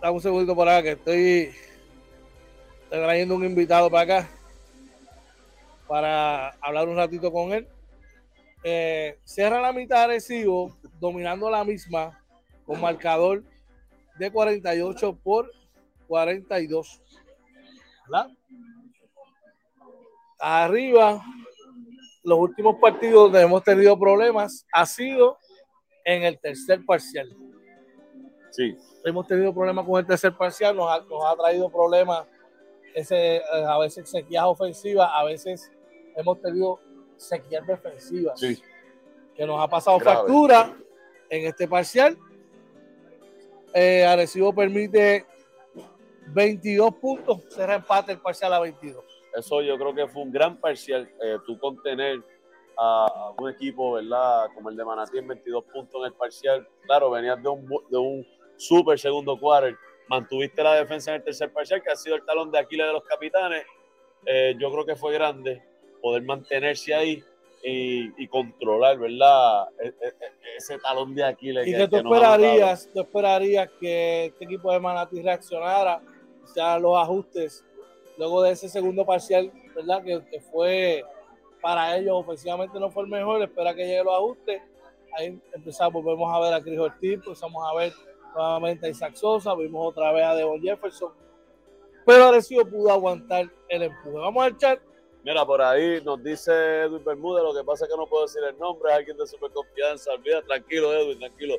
Dame 0.00 0.14
un 0.14 0.20
segundito 0.20 0.54
por 0.54 0.68
acá 0.68 0.82
que 0.82 0.90
estoy 0.92 1.54
trayendo 3.00 3.34
un 3.34 3.44
invitado 3.44 3.90
para 3.90 4.18
acá 4.18 4.30
para 5.86 6.50
hablar 6.60 6.88
un 6.88 6.96
ratito 6.96 7.32
con 7.32 7.52
él. 7.52 7.68
Eh, 8.62 9.18
cierra 9.24 9.60
la 9.60 9.72
mitad 9.72 10.04
Arecibo, 10.04 10.76
dominando 10.98 11.50
la 11.50 11.64
misma 11.64 12.18
con 12.64 12.80
marcador 12.80 13.42
de 14.18 14.30
48 14.30 15.18
por 15.22 15.50
42. 16.08 17.02
¿verdad? 18.06 18.30
Arriba, 20.38 21.22
los 22.22 22.38
últimos 22.38 22.76
partidos 22.80 23.24
donde 23.24 23.42
hemos 23.42 23.62
tenido 23.62 23.98
problemas 23.98 24.66
ha 24.72 24.86
sido 24.86 25.38
en 26.04 26.22
el 26.22 26.38
tercer 26.38 26.84
parcial. 26.84 27.28
Sí. 28.50 28.76
Hemos 29.04 29.26
tenido 29.26 29.52
problemas 29.52 29.84
con 29.84 30.00
el 30.00 30.06
tercer 30.06 30.34
parcial, 30.36 30.74
nos 30.76 30.90
ha, 30.90 31.00
nos 31.00 31.24
ha 31.26 31.36
traído 31.36 31.70
problemas 31.70 32.26
ese, 32.94 33.36
eh, 33.36 33.42
a 33.68 33.78
veces 33.78 34.08
sequías 34.08 34.44
ofensivas, 34.44 35.10
a 35.12 35.24
veces 35.24 35.70
hemos 36.16 36.40
tenido 36.40 36.80
sequías 37.16 37.66
defensivas. 37.66 38.38
Sí. 38.38 38.62
Que 39.34 39.46
nos 39.46 39.60
ha 39.60 39.68
pasado 39.68 39.98
factura 39.98 40.76
en 41.28 41.46
este 41.46 41.66
parcial. 41.66 42.16
Eh, 43.74 44.06
Arecibo 44.06 44.54
permite 44.54 45.26
22 46.28 46.94
puntos, 46.94 47.40
será 47.48 47.74
empate 47.74 48.12
el 48.12 48.20
parcial 48.20 48.52
a 48.52 48.60
22. 48.60 49.04
Eso 49.34 49.62
yo 49.62 49.76
creo 49.76 49.92
que 49.92 50.06
fue 50.06 50.22
un 50.22 50.30
gran 50.30 50.56
parcial, 50.60 51.10
eh, 51.20 51.38
tú 51.44 51.58
contener 51.58 52.22
a 52.78 53.32
un 53.36 53.50
equipo, 53.50 53.92
¿verdad? 53.92 54.46
Como 54.54 54.70
el 54.70 54.76
de 54.76 54.84
Manatí 54.84 55.18
en 55.18 55.28
22 55.28 55.64
puntos 55.64 56.00
en 56.00 56.06
el 56.06 56.12
parcial. 56.14 56.68
Claro, 56.86 57.10
venías 57.10 57.42
de 57.42 57.48
un, 57.48 57.68
de 57.90 57.98
un 57.98 58.26
super 58.56 58.98
segundo 58.98 59.38
quarter, 59.38 59.76
mantuviste 60.08 60.62
la 60.62 60.74
defensa 60.74 61.10
en 61.10 61.16
el 61.16 61.24
tercer 61.24 61.52
parcial, 61.52 61.82
que 61.82 61.90
ha 61.90 61.96
sido 61.96 62.16
el 62.16 62.24
talón 62.24 62.50
de 62.50 62.58
Aquiles 62.58 62.86
de 62.86 62.92
los 62.92 63.04
capitanes. 63.04 63.64
Eh, 64.26 64.54
yo 64.58 64.70
creo 64.70 64.86
que 64.86 64.96
fue 64.96 65.12
grande 65.12 65.62
poder 66.00 66.22
mantenerse 66.22 66.94
ahí 66.94 67.22
y, 67.66 68.28
controlar, 68.28 68.98
¿verdad? 68.98 69.68
E, 69.82 69.86
e, 69.88 70.08
e, 70.08 70.56
ese 70.58 70.78
talón 70.78 71.14
de 71.14 71.24
Aquiles. 71.24 71.66
Y 71.66 71.72
que, 71.72 71.88
tú, 71.88 71.96
esperarías, 71.96 72.90
tú 72.92 73.00
esperarías 73.00 73.70
que 73.80 74.26
este 74.26 74.44
equipo 74.44 74.70
de 74.70 74.80
Manatí 74.80 75.22
reaccionara, 75.22 76.00
sea 76.44 76.78
los 76.78 76.96
ajustes 76.96 77.64
luego 78.18 78.42
de 78.42 78.52
ese 78.52 78.68
segundo 78.68 79.04
parcial, 79.04 79.50
¿verdad? 79.74 80.02
Que, 80.04 80.40
fue 80.40 81.04
para 81.60 81.96
ellos 81.96 82.12
ofensivamente 82.14 82.78
no 82.78 82.90
fue 82.90 83.04
el 83.04 83.08
mejor, 83.08 83.42
espera 83.42 83.74
que 83.74 83.86
llegue 83.86 84.04
los 84.04 84.14
ajustes. 84.14 84.62
Ahí 85.16 85.40
empezamos, 85.52 86.02
volvemos 86.02 86.34
a 86.34 86.40
ver 86.40 86.54
a 86.54 86.60
Chris 86.60 86.78
Ortiz, 86.78 87.14
empezamos 87.14 87.64
a 87.66 87.74
ver 87.76 87.92
nuevamente 88.34 88.86
a 88.86 88.90
Isaac 88.90 89.14
vimos 89.58 89.88
otra 89.88 90.12
vez 90.12 90.24
a 90.24 90.34
Devon 90.34 90.60
Jefferson, 90.60 91.12
pero 92.04 92.26
Arecibo 92.26 92.64
pudo 92.64 92.90
aguantar 92.90 93.50
el 93.68 93.82
empuje. 93.82 94.16
Vamos 94.16 94.44
al 94.44 94.56
chat. 94.58 94.80
Mira, 95.24 95.46
por 95.46 95.62
ahí 95.62 96.02
nos 96.04 96.22
dice 96.22 96.52
Edwin 96.82 97.02
Bermúdez, 97.02 97.42
lo 97.42 97.54
que 97.54 97.64
pasa 97.64 97.86
es 97.86 97.90
que 97.90 97.96
no 97.96 98.06
puedo 98.06 98.26
decir 98.26 98.42
el 98.44 98.58
nombre, 98.58 98.90
es 98.90 98.98
alguien 98.98 99.16
de 99.16 99.26
super 99.26 99.50
confianza. 99.50 100.12
Olvida, 100.12 100.42
tranquilo, 100.42 100.92
Edwin, 100.92 101.18
tranquilo. 101.18 101.54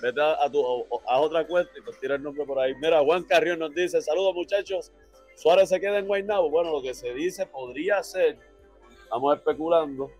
Vete 0.00 0.20
a, 0.20 0.50
tu, 0.50 0.64
a, 1.08 1.20
otra 1.20 1.46
cuenta 1.46 1.72
y 1.76 1.80
pues 1.80 1.98
tira 1.98 2.14
el 2.14 2.22
nombre 2.22 2.44
por 2.44 2.58
ahí. 2.60 2.74
Mira, 2.76 3.00
Juan 3.00 3.24
Carrión 3.24 3.58
nos 3.58 3.74
dice, 3.74 4.00
saludos 4.02 4.34
muchachos, 4.34 4.92
Suárez 5.36 5.68
se 5.68 5.80
queda 5.80 5.98
en 5.98 6.06
Guaynabo. 6.06 6.50
Bueno, 6.50 6.70
lo 6.70 6.82
que 6.82 6.94
se 6.94 7.12
dice 7.12 7.46
podría 7.46 8.02
ser, 8.02 8.38
estamos 9.02 9.36
especulando, 9.36 10.10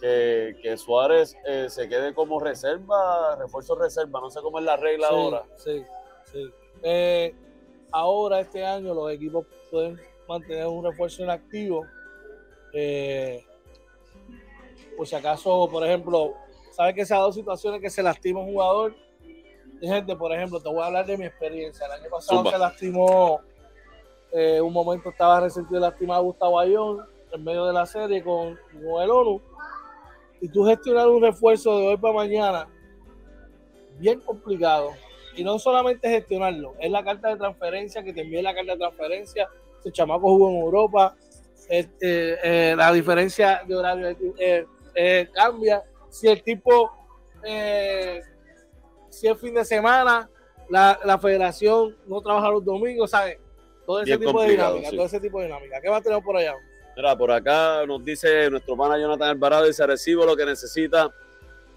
que, 0.00 0.56
que 0.62 0.76
Suárez 0.76 1.36
eh, 1.46 1.66
se 1.68 1.88
quede 1.88 2.14
como 2.14 2.40
reserva, 2.40 3.36
refuerzo 3.36 3.74
reserva, 3.74 4.20
no 4.20 4.30
sé 4.30 4.40
cómo 4.40 4.58
es 4.58 4.64
la 4.64 4.76
regla 4.76 5.08
ahora. 5.08 5.44
Sí, 5.56 5.84
sí. 6.32 6.50
Eh, 6.82 7.34
ahora, 7.92 8.40
este 8.40 8.64
año, 8.64 8.94
los 8.94 9.12
equipos 9.12 9.46
pueden 9.70 10.00
mantener 10.26 10.66
un 10.66 10.84
refuerzo 10.84 11.22
inactivo 11.22 11.84
eh, 12.72 13.44
por 14.96 15.06
si 15.06 15.16
acaso, 15.16 15.68
por 15.70 15.84
ejemplo, 15.84 16.34
¿sabes 16.72 16.94
que 16.94 17.04
se 17.04 17.14
ha 17.14 17.18
dado 17.18 17.32
situaciones 17.32 17.80
que 17.80 17.90
se 17.90 18.02
lastima 18.02 18.40
un 18.40 18.52
jugador? 18.52 18.94
Y 19.80 19.88
gente, 19.88 20.14
por 20.14 20.32
ejemplo, 20.32 20.60
te 20.60 20.68
voy 20.68 20.82
a 20.82 20.86
hablar 20.86 21.06
de 21.06 21.16
mi 21.16 21.24
experiencia. 21.24 21.86
El 21.86 21.92
año 21.92 22.10
pasado 22.10 22.50
se 22.50 22.58
lastimó, 22.58 23.40
eh, 24.32 24.60
un 24.60 24.72
momento 24.72 25.08
estaba 25.08 25.40
resentido 25.40 25.80
lastimado 25.80 26.22
Gustavo 26.24 26.60
Ayón 26.60 27.06
en 27.32 27.44
medio 27.44 27.64
de 27.64 27.72
la 27.72 27.86
serie 27.86 28.22
con, 28.22 28.58
con 28.72 29.02
el 29.02 29.10
ONU. 29.10 29.40
Y 30.40 30.48
tú 30.48 30.64
gestionar 30.64 31.08
un 31.08 31.22
refuerzo 31.22 31.78
de 31.78 31.86
hoy 31.88 31.96
para 31.96 32.14
mañana, 32.14 32.68
bien 33.98 34.20
complicado. 34.20 34.92
Y 35.36 35.44
no 35.44 35.58
solamente 35.58 36.08
gestionarlo, 36.08 36.74
es 36.80 36.90
la 36.90 37.04
carta 37.04 37.28
de 37.28 37.36
transferencia 37.36 38.02
que 38.02 38.12
te 38.12 38.22
envíe 38.22 38.42
la 38.42 38.54
carta 38.54 38.72
de 38.72 38.78
transferencia. 38.78 39.48
Ese 39.80 39.92
chamaco 39.92 40.22
jugó 40.22 40.50
en 40.50 40.56
Europa, 40.56 41.16
este, 41.68 42.38
eh, 42.42 42.76
la 42.76 42.92
diferencia 42.92 43.62
de 43.66 43.76
horario 43.76 44.16
eh, 44.38 44.66
eh, 44.94 45.28
cambia. 45.32 45.82
Si 46.08 46.26
el 46.26 46.42
tipo, 46.42 46.90
si 49.10 49.28
es 49.28 49.40
fin 49.40 49.54
de 49.54 49.64
semana, 49.64 50.28
la, 50.68 51.18
federación 51.20 51.96
no 52.06 52.20
trabaja 52.20 52.50
los 52.50 52.64
domingos, 52.64 53.10
¿sabes? 53.10 53.38
Todo 53.86 54.02
ese 54.02 54.18
tipo 54.18 54.42
de 54.42 54.50
dinámica, 54.50 54.90
todo 54.90 55.04
ese 55.04 55.20
tipo 55.20 55.38
de 55.38 55.46
dinámica. 55.46 55.80
¿Qué 55.80 55.88
va 55.88 55.98
a 55.98 56.02
tener 56.02 56.22
por 56.22 56.36
allá? 56.36 56.54
Mira, 56.96 57.16
por 57.16 57.30
acá 57.30 57.86
nos 57.86 58.04
dice 58.04 58.50
nuestro 58.50 58.76
pana 58.76 58.98
Jonathan 58.98 59.28
Alvarado, 59.28 59.66
dice, 59.66 59.86
recibo 59.86 60.24
lo 60.24 60.36
que 60.36 60.44
necesita, 60.44 61.12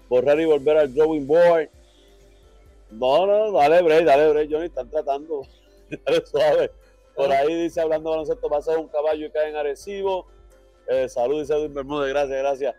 borrar 0.08 0.38
y 0.40 0.44
volver 0.44 0.76
al 0.78 0.94
drawing 0.94 1.26
board. 1.26 1.68
No, 2.90 3.26
no, 3.26 3.52
dale 3.52 3.82
break, 3.82 4.04
dale 4.04 4.30
break, 4.30 4.50
Johnny, 4.50 4.66
están 4.66 4.90
tratando. 4.90 5.42
dale 6.06 6.26
suave. 6.26 6.70
Por 7.14 7.30
ahí 7.30 7.54
dice, 7.54 7.80
hablando 7.80 8.10
de 8.10 8.16
baloncesto, 8.16 8.48
pasa 8.48 8.76
un 8.76 8.88
caballo 8.88 9.26
y 9.26 9.30
cae 9.30 9.50
en 9.50 9.56
Arecibo. 9.56 10.26
Eh, 10.88 11.08
salud, 11.08 11.40
dice 11.40 11.54
Edwin 11.54 11.74
Bermúdez, 11.74 12.10
gracias, 12.10 12.38
gracias. 12.38 12.74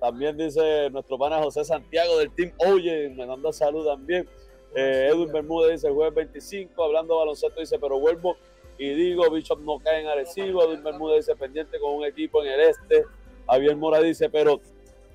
también 0.00 0.36
dice 0.36 0.88
nuestro 0.90 1.18
pana 1.18 1.42
José 1.42 1.64
Santiago 1.64 2.18
del 2.18 2.34
Team 2.34 2.52
Oye, 2.58 3.10
me 3.10 3.26
manda 3.26 3.52
salud 3.52 3.84
también. 3.84 4.28
Eh, 4.74 5.08
Edwin 5.10 5.32
Bermúdez 5.32 5.72
dice, 5.72 5.92
jueves 5.92 6.14
25, 6.14 6.82
hablando 6.82 7.14
de 7.14 7.18
baloncesto, 7.18 7.60
dice, 7.60 7.78
pero 7.78 7.98
vuelvo 7.98 8.36
y 8.78 8.94
digo, 8.94 9.30
Bishop 9.30 9.60
no 9.60 9.78
cae 9.78 10.00
en 10.00 10.08
Arecibo. 10.08 10.64
Edwin 10.64 10.82
Bermúdez 10.82 11.26
dice, 11.26 11.36
pendiente 11.36 11.78
con 11.78 11.94
un 11.94 12.04
equipo 12.04 12.42
en 12.42 12.52
el 12.52 12.60
este. 12.60 13.04
Javier 13.46 13.76
Mora 13.76 14.00
dice, 14.00 14.28
pero 14.28 14.60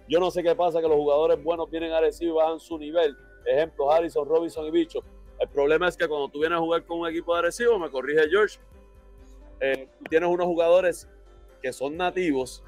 yo 0.08 0.20
no 0.20 0.32
sé 0.32 0.44
qué 0.44 0.56
pasa, 0.56 0.82
que 0.82 0.88
los 0.88 0.98
jugadores 0.98 1.42
buenos 1.44 1.70
vienen 1.70 1.92
a 1.92 1.98
Arecibo 1.98 2.36
y 2.36 2.44
bajan 2.44 2.60
su 2.60 2.78
nivel. 2.78 3.16
Ejemplo, 3.46 3.92
Harrison, 3.92 4.28
Robinson 4.28 4.66
y 4.68 4.72
Bishop. 4.72 5.04
El 5.40 5.48
problema 5.50 5.88
es 5.88 5.96
que 5.96 6.08
cuando 6.08 6.28
tú 6.30 6.40
vienes 6.40 6.58
a 6.58 6.60
jugar 6.60 6.84
con 6.84 7.00
un 7.00 7.08
equipo 7.08 7.34
agresivo, 7.34 7.80
me 7.80 7.90
corrige 7.90 8.30
George, 8.30 8.60
eh, 9.62 9.88
tienes 10.10 10.30
unos 10.30 10.46
jugadores 10.46 11.08
que 11.62 11.72
son 11.72 11.98
nativos, 11.98 12.64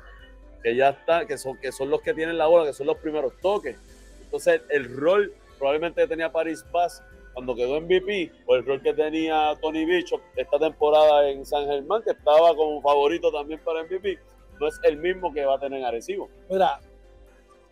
que 0.63 0.75
ya 0.75 0.89
está, 0.89 1.25
que 1.25 1.37
son, 1.37 1.57
que 1.57 1.71
son 1.71 1.89
los 1.89 2.01
que 2.01 2.13
tienen 2.13 2.37
la 2.37 2.47
bola, 2.47 2.65
que 2.65 2.73
son 2.73 2.87
los 2.87 2.97
primeros 2.97 3.33
toques. 3.41 3.77
Entonces, 4.23 4.61
el 4.69 4.95
rol 4.95 5.33
probablemente 5.57 6.07
tenía 6.07 6.31
Paris 6.31 6.65
Bass 6.71 7.03
cuando 7.33 7.55
quedó 7.55 7.79
MVP, 7.79 8.31
o 8.45 8.55
el 8.55 8.65
rol 8.65 8.81
que 8.81 8.93
tenía 8.93 9.57
Tony 9.61 9.85
Bicho 9.85 10.21
esta 10.35 10.59
temporada 10.59 11.29
en 11.29 11.45
San 11.45 11.65
Germán, 11.65 12.03
que 12.03 12.11
estaba 12.11 12.55
como 12.55 12.81
favorito 12.81 13.31
también 13.31 13.61
para 13.63 13.83
MVP, 13.83 14.19
no 14.59 14.67
es 14.67 14.79
el 14.83 14.97
mismo 14.97 15.33
que 15.33 15.45
va 15.45 15.55
a 15.55 15.59
tener 15.59 15.79
en 15.79 15.85
Arecibo. 15.85 16.29
Mira, 16.49 16.79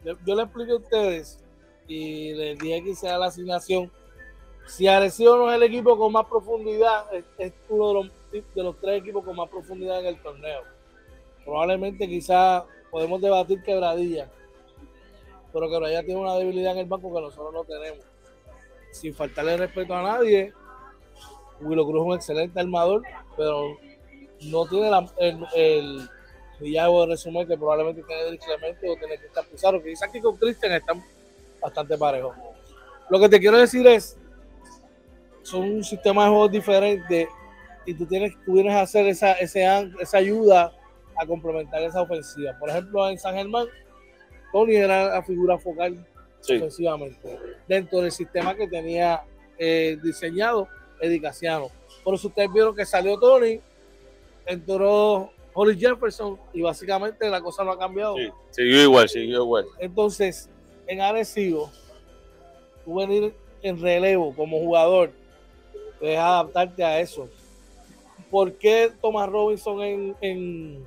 yo, 0.03 0.35
le 0.35 0.43
explico 0.43 0.73
a 0.73 0.77
ustedes 0.77 1.39
y 1.87 2.33
les 2.33 2.57
dije 2.59 2.83
que 2.83 2.95
sea 2.95 3.17
la 3.17 3.25
asignación 3.25 3.91
Si 4.67 4.87
Arecibo 4.87 5.35
no 5.35 5.49
es 5.49 5.57
el 5.57 5.63
equipo 5.63 5.97
con 5.97 6.13
más 6.13 6.25
profundidad, 6.27 7.13
es, 7.13 7.25
es 7.37 7.53
uno 7.67 7.87
de 7.87 7.93
los, 7.93 8.11
de 8.31 8.63
los 8.63 8.79
tres 8.79 9.01
equipos 9.01 9.25
con 9.25 9.35
más 9.35 9.49
profundidad 9.49 9.99
en 9.99 10.05
el 10.05 10.21
torneo. 10.21 10.61
Probablemente 11.43 12.07
quizás 12.07 12.63
podemos 12.89 13.21
debatir 13.21 13.61
quebradilla, 13.63 14.29
pero 15.51 15.69
quebradilla 15.69 16.03
tiene 16.03 16.21
una 16.21 16.35
debilidad 16.35 16.73
en 16.73 16.79
el 16.79 16.85
banco 16.85 17.13
que 17.13 17.21
nosotros 17.21 17.53
no 17.53 17.63
tenemos. 17.63 18.08
Sin 18.91 19.13
faltarle 19.13 19.57
respeto 19.57 19.93
a 19.93 20.01
nadie, 20.03 20.53
Willow 21.61 21.85
Cruz 21.85 22.01
es 22.01 22.07
un 22.07 22.13
excelente 22.15 22.59
armador, 22.59 23.03
pero 23.37 23.77
no 24.45 24.65
tiene 24.67 24.89
la- 24.89 25.09
el, 25.19 25.45
el 25.55 26.09
de 26.59 27.05
resumir 27.07 27.47
que 27.47 27.57
probablemente 27.57 28.03
tiene 28.03 28.21
Eric 28.27 28.43
Clemente 28.43 28.89
o 28.89 28.95
tiene 28.95 29.13
estar 29.15 29.45
Pizarro, 29.45 29.81
que 29.81 29.89
quizás 29.89 30.09
aquí 30.09 30.19
con 30.19 30.35
Christian 30.37 30.73
están 30.73 31.03
bastante 31.61 31.97
parejos. 31.97 32.35
Lo 33.09 33.19
que 33.19 33.29
te 33.29 33.39
quiero 33.39 33.57
decir 33.57 33.85
es, 33.87 34.17
son 35.41 35.61
un 35.63 35.83
sistema 35.83 36.23
de 36.25 36.29
juegos 36.29 36.51
diferente 36.51 37.27
y 37.85 37.93
tú 37.93 38.05
tienes, 38.05 38.33
tú 38.45 38.53
vienes 38.53 38.73
a 38.73 38.81
hacer 38.81 39.07
esa, 39.07 39.33
ese 39.33 39.65
esa 39.99 40.17
ayuda 40.17 40.71
a 41.15 41.25
complementar 41.25 41.81
esa 41.81 42.01
ofensiva. 42.01 42.57
Por 42.59 42.69
ejemplo, 42.69 43.09
en 43.09 43.17
San 43.17 43.35
Germán, 43.35 43.67
Tony 44.51 44.75
era 44.75 45.09
la 45.15 45.23
figura 45.23 45.57
focal 45.57 46.05
Sí, 46.41 46.61
dentro 47.67 47.99
del 47.99 48.11
sistema 48.11 48.55
que 48.55 48.67
tenía 48.67 49.23
eh, 49.57 49.97
diseñado 50.01 50.67
Eddie 51.01 51.21
Casiano. 51.21 51.69
Por 52.03 52.15
eso 52.15 52.27
ustedes 52.29 52.51
vieron 52.51 52.75
que 52.75 52.85
salió 52.85 53.19
Tony, 53.19 53.59
entró 54.45 55.31
Holly 55.53 55.77
Jefferson 55.77 56.39
y 56.53 56.61
básicamente 56.61 57.29
la 57.29 57.41
cosa 57.41 57.63
no 57.63 57.71
ha 57.71 57.79
cambiado. 57.79 58.15
sí, 58.15 58.31
siguió 58.51 58.83
igual, 58.83 59.09
siguió 59.09 59.43
igual. 59.43 59.65
Entonces, 59.79 60.49
en 60.87 61.01
Arecibo, 61.01 61.69
tú 62.85 62.95
venir 62.95 63.33
en 63.61 63.81
relevo 63.81 64.33
como 64.35 64.59
jugador, 64.59 65.11
es 66.01 66.17
adaptarte 66.17 66.83
a 66.83 66.99
eso. 66.99 67.29
¿Por 68.31 68.53
qué 68.53 68.91
Thomas 69.01 69.27
Robinson 69.29 69.81
en, 69.81 70.15
en 70.21 70.85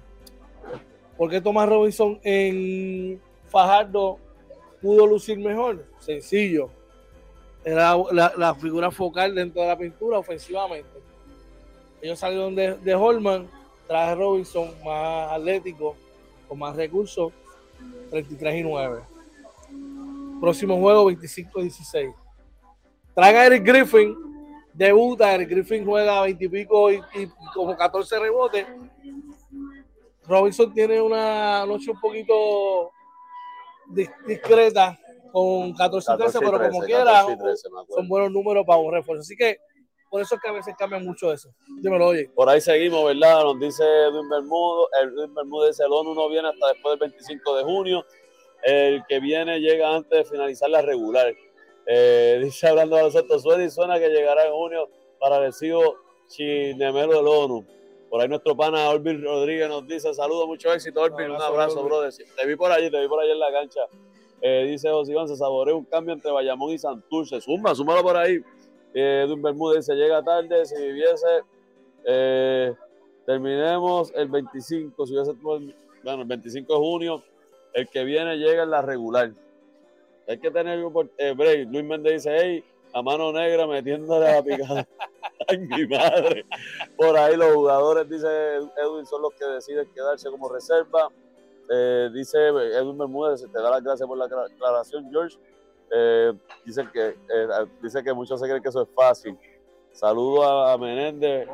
¿por 1.17 1.31
qué 1.31 1.41
Thomas 1.41 1.69
Robinson 1.69 2.19
en 2.23 3.21
Fajardo 3.49 4.19
pudo 4.83 5.07
lucir 5.07 5.39
mejor? 5.39 5.87
Sencillo. 6.01 6.69
Era 7.65 7.95
la, 8.11 8.55
figura 8.57 8.91
focal 8.91 9.35
dentro 9.35 9.63
de 9.63 9.69
la 9.69 9.79
pintura 9.79 10.19
ofensivamente. 10.19 10.91
Ellos 12.03 12.19
salieron 12.19 12.57
de, 12.57 12.95
Holman, 12.95 13.49
traje 13.87 14.17
Robinson 14.17 14.69
más 14.85 15.31
atlético, 15.31 15.95
con 16.49 16.59
más 16.59 16.75
recursos, 16.75 17.33
33 18.11 18.57
y 18.57 18.63
9. 18.65 19.01
Próximo 20.41 20.81
juego, 20.81 21.09
25-16. 21.13 22.13
Traen 23.15 23.37
a 23.37 23.47
Eric 23.47 23.65
Griffin, 23.65 24.17
debuta, 24.75 25.33
Eric 25.33 25.51
Griffin 25.51 25.85
juega 25.85 26.23
20 26.23 26.45
y 26.45 26.49
pico 26.49 26.91
y, 26.91 27.01
como 27.55 27.77
14 27.77 28.19
rebotes. 28.19 28.67
Robinson 30.27 30.73
tiene 30.73 31.01
una 31.01 31.65
noche 31.65 31.93
un 31.93 32.01
poquito 32.01 32.91
discreta 34.27 34.99
con 35.33 35.73
14 35.75 36.13
y 36.13 36.17
13, 36.17 36.39
14 36.39 36.39
y 36.39 36.41
pero 36.41 36.59
13, 36.59 36.71
como 36.71 36.85
quiera, 36.85 37.05
14 37.05 37.33
y 37.33 37.39
13, 37.39 37.71
me 37.71 37.81
acuerdo. 37.81 37.95
son 37.95 38.09
buenos 38.09 38.31
números 38.33 38.65
para 38.67 38.79
un 38.79 38.93
refuerzo. 38.93 39.21
Así 39.21 39.37
que 39.37 39.59
por 40.13 40.21
eso 40.21 40.35
es 40.35 40.43
que 40.43 40.49
a 40.51 40.53
veces 40.53 40.75
cambia 40.79 40.99
mucho 40.99 41.33
eso. 41.33 41.49
Dímelo, 41.81 42.09
oye. 42.09 42.29
Por 42.35 42.47
ahí 42.47 42.61
seguimos, 42.61 43.03
¿verdad? 43.07 43.45
Nos 43.45 43.59
dice 43.59 43.83
Edwin 43.83 44.29
Bermudo, 44.29 44.89
Edwin 45.03 45.35
Bermúdez 45.35 45.71
dice, 45.71 45.85
el 45.85 45.93
ONU 45.93 46.15
no 46.15 46.29
viene 46.29 46.49
hasta 46.49 46.69
después 46.69 46.99
del 46.99 47.09
25 47.09 47.57
de 47.57 47.65
junio. 47.65 48.05
El 48.63 49.03
que 49.09 49.21
viene 49.21 49.59
llega 49.59 49.97
antes 49.97 50.11
de 50.11 50.25
finalizar 50.27 50.69
la 50.69 50.83
regular. 50.83 51.35
Eh, 51.87 52.41
dice 52.45 52.69
hablando 52.69 52.97
de 52.97 53.05
los 53.05 53.43
suena 53.43 53.65
y 53.65 53.71
suena 53.71 53.99
que 53.99 54.11
llegará 54.11 54.45
en 54.45 54.53
junio 54.53 54.91
para 55.19 55.41
recibo 55.41 55.97
Chinemelo 56.29 57.17
del 57.17 57.29
ONU. 57.29 57.67
Por 58.13 58.21
ahí 58.21 58.29
nuestro 58.29 58.55
pana 58.55 58.91
Orville 58.91 59.25
Rodríguez 59.25 59.71
nos 59.71 59.87
dice, 59.87 60.13
saludos, 60.13 60.47
mucho 60.47 60.71
éxito, 60.71 61.01
Orville, 61.01 61.31
un 61.31 61.41
abrazo, 61.41 61.83
brother. 61.83 62.13
Te 62.13 62.47
vi 62.47 62.57
por 62.57 62.71
allí, 62.71 62.91
te 62.91 63.01
vi 63.01 63.09
por 63.09 63.19
allí 63.19 63.31
en 63.31 63.39
la 63.39 63.51
cancha. 63.51 63.81
Eh, 64.43 64.67
dice 64.69 64.91
José 64.91 65.13
Iván, 65.13 65.29
se 65.29 65.35
saborea 65.35 65.75
un 65.75 65.87
cambio 65.87 66.13
entre 66.13 66.31
Bayamón 66.31 66.73
y 66.73 66.79
Santurce. 66.79 67.41
Zumba, 67.41 67.75
súmalo 67.75 68.03
por 68.03 68.19
ahí. 68.19 68.39
Eh, 68.93 69.25
Edwin 69.25 69.41
Bermúdez 69.41 69.87
dice, 69.87 69.95
llega 69.95 70.23
tarde, 70.23 70.67
si 70.67 70.77
viviese, 70.77 71.27
eh, 72.05 72.75
terminemos 73.25 74.13
el 74.15 74.29
25, 74.29 75.07
si 75.07 75.15
hubiese, 75.15 75.33
bueno, 75.41 75.73
el 76.21 76.29
25 76.29 76.71
de 76.71 76.79
junio, 76.79 77.23
el 77.73 77.89
que 77.89 78.05
viene 78.05 78.37
llega 78.37 78.65
en 78.65 78.73
la 78.73 78.83
regular. 78.83 79.33
Hay 80.29 80.37
que 80.37 80.51
tener 80.51 80.85
eh, 81.17 81.33
break. 81.33 81.69
Luis 81.71 81.85
Méndez 81.85 82.25
dice, 82.25 82.37
hey, 82.39 82.65
a 82.93 83.01
mano 83.01 83.33
negra 83.33 83.67
metiéndole 83.67 84.29
a 84.29 84.35
la 84.35 84.43
picada. 84.43 84.87
Ay, 85.49 85.59
mi 85.59 85.87
madre. 85.87 86.45
Por 86.97 87.17
ahí 87.17 87.37
los 87.37 87.53
jugadores, 87.55 88.09
dice 88.09 88.27
Edwin, 88.77 89.07
son 89.07 89.23
los 89.23 89.33
que 89.35 89.45
deciden 89.47 89.89
quedarse 89.95 90.31
como 90.31 90.49
reserva. 90.49 91.09
Eh, 91.71 92.11
dice 92.13 92.39
Edwin 92.49 92.99
Bermúdez, 92.99 93.41
te 93.51 93.59
da 93.61 93.71
las 93.71 93.83
gracias 93.83 94.07
por 94.07 94.19
la 94.19 94.27
acla- 94.27 94.47
aclaración, 94.47 95.09
George. 95.11 95.37
Eh, 95.95 96.33
dice, 96.65 96.87
que, 96.93 97.09
eh, 97.09 97.49
dice 97.83 98.03
que 98.03 98.13
muchos 98.13 98.41
se 98.41 98.47
creen 98.47 98.63
que 98.63 98.69
eso 98.69 98.83
es 98.83 98.89
fácil. 98.95 99.39
Saludo 99.93 100.43
a 100.43 100.77
Menéndez, 100.79 101.47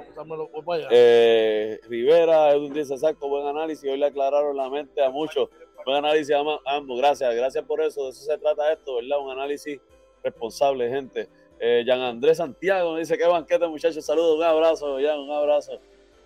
Rivera, 1.89 2.53
Edwin 2.53 2.73
dice, 2.73 2.95
exacto, 2.95 3.29
buen 3.29 3.47
análisis. 3.47 3.91
Hoy 3.91 3.99
le 3.99 4.07
aclararon 4.07 4.57
la 4.57 4.71
mente 4.71 5.03
a 5.03 5.11
muchos. 5.11 5.49
Buen 5.85 5.99
análisis 6.05 6.35
a 6.35 6.41
ambos. 6.67 6.99
Gracias, 6.99 7.35
gracias 7.35 7.65
por 7.65 7.81
eso. 7.81 8.05
De 8.05 8.11
eso 8.11 8.23
se 8.25 8.39
trata 8.39 8.73
esto, 8.73 8.97
¿verdad? 8.97 9.19
Un 9.21 9.31
análisis 9.33 9.81
responsable, 10.23 10.89
gente. 10.89 11.29
Eh, 11.61 11.83
Jean 11.87 12.01
Andrés 12.01 12.37
Santiago 12.39 12.97
dice, 12.97 13.17
qué 13.19 13.27
banquete, 13.27 13.67
muchachos. 13.67 14.05
Saludos, 14.05 14.37
un 14.39 14.45
abrazo, 14.45 14.97
Jan, 15.01 15.19
un 15.19 15.31
abrazo. 15.31 15.73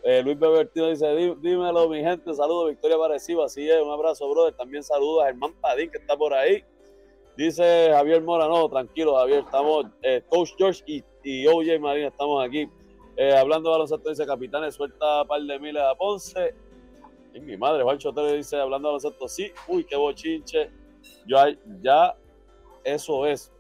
Eh, 0.05 0.21
Luis 0.23 0.39
Bebertino 0.39 0.89
dice, 0.89 1.07
"Dí- 1.15 1.37
dímelo, 1.41 1.89
mi 1.89 2.01
gente. 2.03 2.35
Saludos, 2.35 2.71
Victoria 2.71 2.99
Pareciba. 2.99 3.45
Así 3.47 3.69
es, 3.71 3.81
un 3.81 3.91
abrazo, 3.91 4.29
brother. 4.29 4.53
También 4.55 4.83
saludos 4.83 5.23
a 5.23 5.27
Germán 5.27 5.55
Padín, 5.61 5.91
que 5.91 5.99
está 5.99 6.17
por 6.17 6.35
ahí. 6.35 6.65
Dice 7.37 7.89
Javier 7.93 8.21
Mora, 8.23 8.47
no, 8.49 8.69
tranquilo, 8.69 9.15
Javier. 9.15 9.41
Estamos, 9.45 9.87
eh, 10.03 10.23
Coach 10.29 10.51
George 10.59 10.83
y, 10.87 11.03
y 11.23 11.47
OJ 11.47 11.79
Marina, 11.81 12.09
estamos 12.09 12.45
aquí. 12.45 12.69
Eh, 13.17 13.33
hablando 13.35 13.71
de 13.71 13.75
baloncesto, 13.75 14.09
dice 14.11 14.27
Capitanes, 14.27 14.75
suelta 14.75 15.25
par 15.25 15.41
de 15.41 15.59
miles 15.59 15.83
a 15.83 15.95
Ponce. 15.95 16.55
Y 17.35 17.41
mi 17.41 17.57
madre, 17.57 17.83
Juancho 17.85 18.11
Otero 18.11 18.33
dice, 18.33 18.57
hablando 18.57 18.89
de 18.89 18.95
baloncesto, 18.97 19.29
sí, 19.29 19.53
uy, 19.69 19.85
qué 19.85 19.97
bochinche. 19.97 20.71
Yo, 21.27 21.37
ya, 21.81 22.15
eso 22.85 23.25
es. 23.27 23.52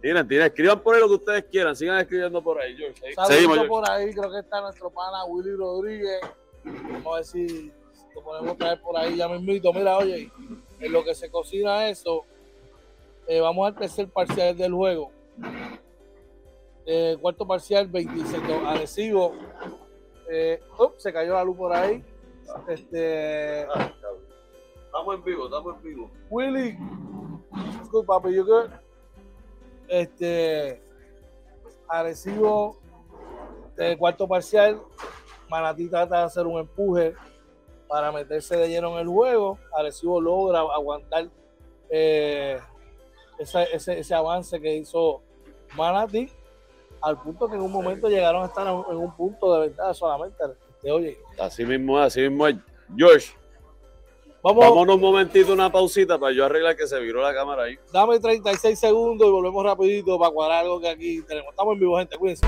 Tienen, 0.00 0.26
tienen, 0.26 0.46
escriban 0.46 0.80
por 0.80 0.94
ahí 0.94 1.00
lo 1.00 1.08
que 1.08 1.14
ustedes 1.14 1.44
quieran, 1.44 1.76
sigan 1.76 1.98
escribiendo 1.98 2.42
por 2.42 2.58
ahí, 2.58 2.74
George. 2.76 3.02
Ahí- 3.06 3.26
Seguimos, 3.26 3.56
George. 3.56 3.68
por 3.68 3.90
ahí, 3.90 4.12
creo 4.14 4.30
que 4.30 4.38
está 4.38 4.60
nuestro 4.62 4.88
pana 4.90 5.24
Willy 5.26 5.54
Rodríguez. 5.56 6.20
Vamos 6.64 7.06
a 7.06 7.14
ver 7.16 7.24
si 7.24 7.72
lo 8.14 8.22
podemos 8.22 8.56
traer 8.56 8.80
por 8.80 8.96
ahí 8.96 9.16
ya 9.16 9.28
mismito. 9.28 9.72
Mira, 9.72 9.98
oye, 9.98 10.30
en 10.80 10.92
lo 10.92 11.04
que 11.04 11.14
se 11.14 11.30
cocina 11.30 11.88
eso, 11.88 12.24
eh, 13.26 13.40
vamos 13.40 13.66
al 13.66 13.74
tercer 13.76 14.08
parcial 14.08 14.56
del 14.56 14.72
juego. 14.72 15.10
Eh, 16.86 17.16
cuarto 17.20 17.46
parcial, 17.46 17.86
26 17.86 18.42
agresivo. 18.66 19.34
Eh, 20.30 20.60
ups, 20.78 21.02
se 21.02 21.12
cayó 21.12 21.34
la 21.34 21.44
luz 21.44 21.56
por 21.56 21.72
ahí. 21.72 22.02
Este, 22.68 23.66
Ah. 23.74 23.92
Estamos 24.86 25.14
en 25.14 25.24
vivo, 25.24 25.44
estamos 25.44 25.76
en 25.76 25.82
vivo. 25.82 26.10
Willy, 26.30 26.76
disculpa, 27.80 28.20
papi, 28.20 28.34
you 28.34 28.44
good? 28.44 28.70
Este, 29.90 30.80
Arecibo, 31.88 32.78
de 33.76 33.98
cuarto 33.98 34.28
parcial, 34.28 34.80
Manatí 35.48 35.88
trata 35.88 36.18
de 36.18 36.24
hacer 36.24 36.46
un 36.46 36.60
empuje 36.60 37.14
para 37.88 38.12
meterse 38.12 38.56
de 38.56 38.68
lleno 38.68 38.92
en 38.94 39.00
el 39.00 39.08
juego. 39.08 39.58
Arecibo 39.76 40.20
logra 40.20 40.60
aguantar 40.60 41.28
eh, 41.90 42.56
ese, 43.38 43.66
ese- 43.98 44.14
avance 44.14 44.60
que 44.60 44.76
hizo 44.76 45.22
Manatí, 45.76 46.30
al 47.02 47.20
punto 47.20 47.48
que 47.48 47.56
en 47.56 47.62
un 47.62 47.72
momento 47.72 48.08
llegaron 48.08 48.44
a 48.44 48.46
estar 48.46 48.64
en 48.66 48.96
un- 48.96 49.16
punto 49.16 49.52
de 49.54 49.66
ventaja 49.68 49.92
solamente. 49.92 50.36
Este, 50.76 50.92
oye, 50.92 51.18
Así 51.40 51.64
mismo 51.66 51.98
así 51.98 52.28
mismo. 52.28 52.46
George, 52.96 53.32
vamos, 54.42 54.64
vámonos 54.64 54.96
un 54.96 55.00
momentito, 55.00 55.52
una 55.52 55.70
pausita 55.70 56.18
para 56.18 56.32
yo 56.32 56.44
arreglar 56.44 56.76
que 56.76 56.86
se 56.86 56.98
viró 57.00 57.22
la 57.22 57.34
cámara 57.34 57.64
ahí. 57.64 57.78
Dame 57.92 58.18
36 58.18 58.78
segundos 58.78 59.26
y 59.26 59.30
volvemos 59.30 59.64
rapidito 59.64 60.18
para 60.18 60.30
cuadrar 60.30 60.64
algo 60.64 60.80
que 60.80 60.88
aquí 60.88 61.22
tenemos. 61.22 61.50
Estamos 61.50 61.74
en 61.74 61.80
vivo, 61.80 61.98
gente. 61.98 62.16
Cuídense. 62.16 62.46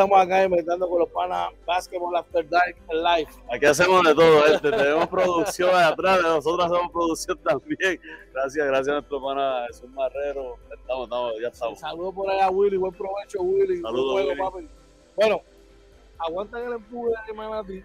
Regresamos 0.00 0.26
acá 0.26 0.44
inventando 0.44 0.88
con 0.88 1.00
los 1.00 1.08
panas 1.10 1.50
Basketball 1.66 2.16
After 2.16 2.48
Dark 2.48 2.76
Live. 2.90 3.30
Aquí 3.52 3.66
hacemos 3.66 4.02
de 4.04 4.14
todo, 4.14 4.46
este, 4.46 4.70
tenemos 4.70 5.06
producción 5.08 5.74
atrás, 5.74 6.22
nosotros 6.22 6.66
hacemos 6.66 6.92
producción 6.92 7.38
también. 7.38 8.00
Gracias, 8.32 8.66
gracias 8.66 8.88
a 8.88 8.92
nuestro 8.92 9.22
pana 9.22 9.66
Jesús 9.68 9.90
Marrero. 9.90 10.56
Estamos, 10.72 11.04
estamos, 11.04 11.32
ya 11.40 11.48
estamos. 11.48 11.78
Saludos 11.78 12.14
por 12.14 12.30
allá, 12.30 12.50
Willy, 12.50 12.76
buen 12.76 12.92
provecho, 12.92 13.42
Willy. 13.42 13.80
Saludos, 13.80 14.22
Willy. 14.22 14.38
papi. 14.38 14.68
Bueno, 15.16 15.42
aguantan 16.18 16.62
el 16.64 16.72
empuje 16.74 17.12
de 17.26 17.32
Manatí. 17.32 17.84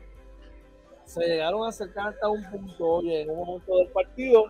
Se 1.06 1.22
llegaron 1.22 1.64
a 1.66 1.70
acercar 1.70 2.10
hasta 2.10 2.30
un 2.30 2.44
punto, 2.50 2.86
oye, 2.86 3.22
en 3.22 3.30
un 3.30 3.46
momento 3.46 3.78
del 3.78 3.88
partido, 3.90 4.46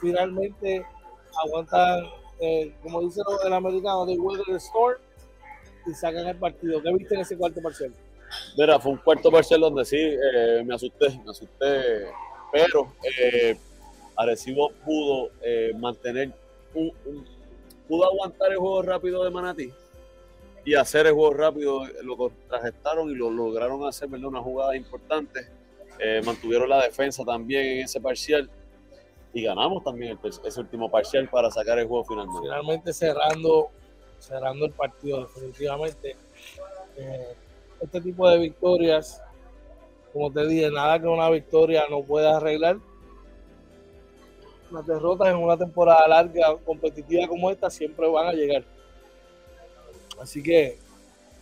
finalmente 0.00 0.86
aguantan, 1.44 2.04
eh, 2.40 2.74
como 2.82 3.02
dice 3.02 3.20
el 3.44 3.52
americano, 3.52 4.06
de 4.06 4.18
Weather 4.18 4.56
Storm 4.56 4.98
y 5.86 5.94
sacan 5.94 6.26
el 6.26 6.36
partido. 6.36 6.82
¿Qué 6.82 6.92
viste 6.92 7.14
en 7.14 7.20
ese 7.22 7.36
cuarto 7.36 7.60
parcial? 7.60 7.92
Mira, 8.56 8.78
fue 8.80 8.92
un 8.92 8.98
cuarto 8.98 9.30
parcial 9.30 9.60
donde 9.60 9.84
sí 9.84 9.96
eh, 9.98 10.62
me 10.64 10.74
asusté, 10.74 11.08
me 11.24 11.30
asusté, 11.30 12.06
pero 12.50 12.92
eh, 13.20 13.56
Arecibo 14.16 14.70
pudo 14.84 15.30
eh, 15.42 15.72
mantener, 15.78 16.32
un, 16.74 16.92
un- 17.06 17.26
pudo 17.88 18.06
aguantar 18.06 18.50
el 18.52 18.58
juego 18.58 18.80
rápido 18.82 19.22
de 19.24 19.30
Manatí 19.30 19.70
y 20.64 20.74
hacer 20.74 21.06
el 21.06 21.12
juego 21.12 21.34
rápido, 21.34 21.84
lo 22.02 22.16
contragestaron 22.16 23.10
y 23.10 23.14
lo 23.14 23.30
lograron 23.30 23.84
hacer, 23.86 24.08
¿verdad? 24.08 24.28
Una 24.28 24.40
jugada 24.40 24.76
importante, 24.76 25.40
Eh, 25.98 26.20
mantuvieron 26.24 26.68
la 26.70 26.82
defensa 26.82 27.22
también 27.24 27.64
en 27.66 27.78
ese 27.84 28.00
parcial 28.00 28.48
y 29.34 29.42
ganamos 29.42 29.84
también 29.84 30.18
el 30.22 30.30
ese 30.44 30.58
último 30.60 30.90
parcial 30.90 31.28
para 31.28 31.50
sacar 31.50 31.78
el 31.78 31.86
juego 31.86 32.04
finalmente. 32.04 32.40
Finalmente 32.42 32.92
cerrando, 32.92 33.68
cerrando 34.22 34.66
el 34.66 34.72
partido, 34.72 35.22
definitivamente. 35.22 36.16
Eh, 36.96 37.34
este 37.80 38.00
tipo 38.00 38.28
de 38.30 38.38
victorias, 38.38 39.20
como 40.12 40.30
te 40.30 40.46
dije, 40.46 40.70
nada 40.70 41.00
que 41.00 41.06
una 41.06 41.28
victoria 41.28 41.82
no 41.90 42.02
pueda 42.02 42.36
arreglar. 42.36 42.78
Las 44.70 44.86
derrotas 44.86 45.28
en 45.28 45.36
una 45.36 45.56
temporada 45.56 46.06
larga, 46.06 46.56
competitiva 46.64 47.26
como 47.26 47.50
esta, 47.50 47.68
siempre 47.68 48.08
van 48.08 48.28
a 48.28 48.32
llegar. 48.32 48.64
Así 50.20 50.42
que 50.42 50.78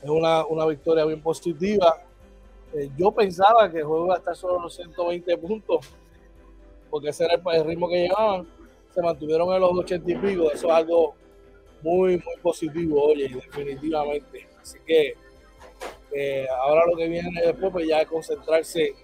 es 0.02 0.08
una, 0.08 0.46
una 0.46 0.64
victoria 0.66 1.04
bien 1.04 1.20
positiva. 1.20 2.02
Eh, 2.72 2.88
yo 2.96 3.12
pensaba 3.12 3.70
que 3.70 3.78
el 3.78 3.84
juego 3.84 4.06
iba 4.06 4.14
a 4.14 4.18
estar 4.18 4.34
solo 4.34 4.58
los 4.58 4.74
120 4.74 5.36
puntos, 5.36 5.86
porque 6.88 7.10
ese 7.10 7.26
era 7.26 7.34
el, 7.34 7.42
el 7.54 7.64
ritmo 7.66 7.88
que 7.88 8.08
llevaban. 8.08 8.48
Se 8.94 9.02
mantuvieron 9.02 9.52
en 9.52 9.60
los 9.60 9.72
80 9.72 10.10
y 10.10 10.14
pico. 10.16 10.50
Eso 10.50 10.66
es 10.66 10.72
algo 10.72 11.14
muy, 11.82 12.12
muy 12.12 12.36
positivo, 12.42 13.02
oye, 13.04 13.28
definitivamente. 13.28 14.48
Así 14.60 14.78
que 14.86 15.14
eh, 16.12 16.46
ahora 16.62 16.82
lo 16.86 16.96
que 16.96 17.08
viene 17.08 17.30
después, 17.42 17.72
pues 17.72 17.88
ya 17.88 18.00
es 18.00 18.08
concentrarse 18.08 18.94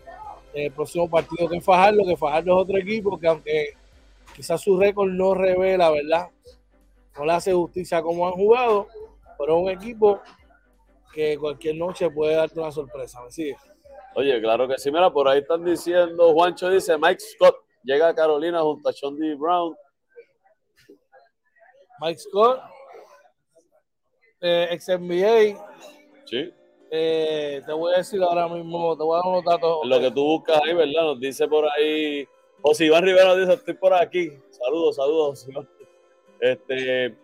en 0.54 0.64
el 0.64 0.72
próximo 0.72 1.08
partido 1.08 1.48
que 1.48 1.58
es 1.58 1.64
Fajardo, 1.64 2.04
que 2.04 2.16
Fajardo 2.16 2.56
es 2.56 2.62
otro 2.62 2.78
equipo 2.78 3.18
que 3.18 3.26
aunque 3.26 3.68
quizás 4.34 4.60
su 4.60 4.78
récord 4.78 5.10
no 5.10 5.34
revela, 5.34 5.90
¿verdad? 5.90 6.28
No 7.16 7.24
le 7.24 7.32
hace 7.32 7.52
justicia 7.52 8.02
como 8.02 8.26
han 8.26 8.34
jugado, 8.34 8.88
pero 9.38 9.56
es 9.56 9.62
un 9.62 9.70
equipo 9.70 10.20
que 11.12 11.38
cualquier 11.38 11.76
noche 11.76 12.10
puede 12.10 12.34
darte 12.34 12.60
una 12.60 12.70
sorpresa, 12.70 13.22
¿me 13.22 13.30
sigue? 13.30 13.56
Oye, 14.14 14.40
claro 14.40 14.66
que 14.66 14.78
sí. 14.78 14.90
Mira, 14.90 15.10
por 15.10 15.28
ahí 15.28 15.40
están 15.40 15.64
diciendo, 15.64 16.32
Juancho 16.32 16.70
dice, 16.70 16.96
Mike 16.98 17.20
Scott 17.20 17.56
llega 17.82 18.08
a 18.08 18.14
Carolina 18.14 18.60
junto 18.62 18.88
a 18.88 18.92
Sean 18.92 19.16
D. 19.16 19.34
Brown. 19.34 19.74
Mike 22.00 22.18
Scott, 22.18 22.60
eh, 24.40 24.68
ex 24.70 24.88
NBA, 24.88 25.56
Sí. 26.24 26.52
eh, 26.90 27.62
te 27.64 27.72
voy 27.72 27.94
a 27.94 27.98
decir 27.98 28.22
ahora 28.22 28.48
mismo, 28.48 28.96
te 28.96 29.02
voy 29.02 29.14
a 29.16 29.22
dar 29.22 29.26
unos 29.32 29.44
datos. 29.44 29.78
Lo 29.84 30.00
que 30.00 30.10
tú 30.10 30.22
buscas 30.24 30.60
ahí, 30.62 30.74
¿verdad? 30.74 31.02
Nos 31.02 31.20
dice 31.20 31.48
por 31.48 31.64
ahí. 31.70 32.26
José 32.62 32.86
Iván 32.86 33.04
Rivera 33.04 33.26
nos 33.28 33.38
dice, 33.38 33.52
estoy 33.54 33.74
por 33.74 33.94
aquí. 33.94 34.30
Saludos, 34.50 34.96
saludos. 34.96 35.46
Este, 36.40 37.14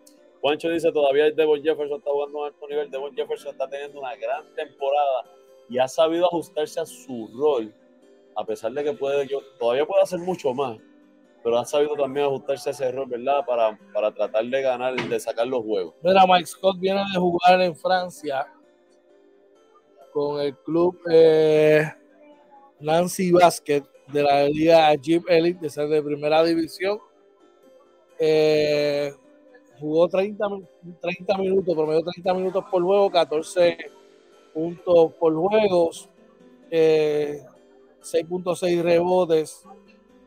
Juancho 0.40 0.68
dice, 0.70 0.90
todavía 0.92 1.30
Devon 1.30 1.62
Jefferson 1.62 1.98
está 1.98 2.10
jugando 2.10 2.44
a 2.44 2.46
alto 2.48 2.66
nivel. 2.68 2.90
Devon 2.90 3.14
Jefferson 3.14 3.52
está 3.52 3.68
teniendo 3.68 4.00
una 4.00 4.14
gran 4.16 4.54
temporada 4.54 5.24
y 5.68 5.78
ha 5.78 5.88
sabido 5.88 6.26
ajustarse 6.26 6.80
a 6.80 6.86
su 6.86 7.28
rol, 7.34 7.72
a 8.36 8.44
pesar 8.44 8.72
de 8.72 8.84
que 8.84 8.92
puede, 8.92 9.26
yo, 9.26 9.40
todavía 9.58 9.86
puede 9.86 10.02
hacer 10.02 10.18
mucho 10.18 10.52
más, 10.54 10.78
pero 11.42 11.58
ha 11.58 11.64
sabido 11.64 11.94
también 11.96 12.26
ajustarse 12.26 12.70
a 12.70 12.72
ese 12.72 12.92
rol, 12.92 13.08
¿verdad? 13.08 13.44
Para, 13.46 13.78
para 13.92 14.12
tratar 14.12 14.44
de 14.44 14.62
ganar, 14.62 14.94
de 14.94 15.20
sacar 15.20 15.46
los 15.46 15.62
juegos. 15.64 15.94
Mira, 16.02 16.24
Mike 16.26 16.46
Scott 16.46 16.78
viene 16.78 17.00
de 17.12 17.18
jugar 17.18 17.60
en 17.60 17.74
Francia 17.76 18.46
con 20.12 20.40
el 20.40 20.54
club 20.58 20.98
eh, 21.10 21.90
Nancy 22.80 23.32
Basket 23.32 23.82
de 24.12 24.22
la 24.22 24.44
Liga 24.44 24.94
Jeep 24.94 25.24
Elite, 25.28 25.60
de 25.60 25.70
ser 25.70 25.88
de 25.88 26.02
primera 26.02 26.42
división. 26.44 26.98
Eh, 28.18 29.12
jugó 29.80 30.08
30, 30.08 30.48
mi- 30.48 30.64
30 31.00 31.36
minutos, 31.38 31.74
promedio 31.74 32.02
30 32.02 32.34
minutos 32.34 32.64
por 32.70 32.82
juego, 32.82 33.10
14 33.10 33.76
puntos 34.54 35.12
por 35.14 35.34
juegos, 35.34 36.08
eh, 36.70 37.40
6.6 38.00 38.82
rebotes, 38.82 39.64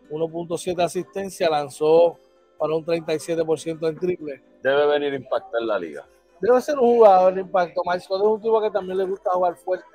1.7 0.10 0.82
asistencia, 0.84 1.50
lanzó 1.50 2.18
para 2.58 2.76
un 2.76 2.86
37% 2.86 3.90
en 3.90 3.98
triple. 3.98 4.44
Debe 4.62 4.88
venir 4.88 5.14
a 5.14 5.16
impactar 5.18 5.62
la 5.62 5.78
liga. 5.80 6.08
Debe 6.42 6.62
ser 6.62 6.78
un 6.80 6.96
jugador 6.98 7.34
de 7.36 7.42
impacto. 7.42 7.82
Scott 8.00 8.22
es 8.22 8.28
un 8.28 8.42
tipo 8.42 8.62
que 8.62 8.72
también 8.72 8.98
le 8.98 9.06
gusta 9.06 9.32
jugar 9.32 9.56
fuerte. 9.58 9.86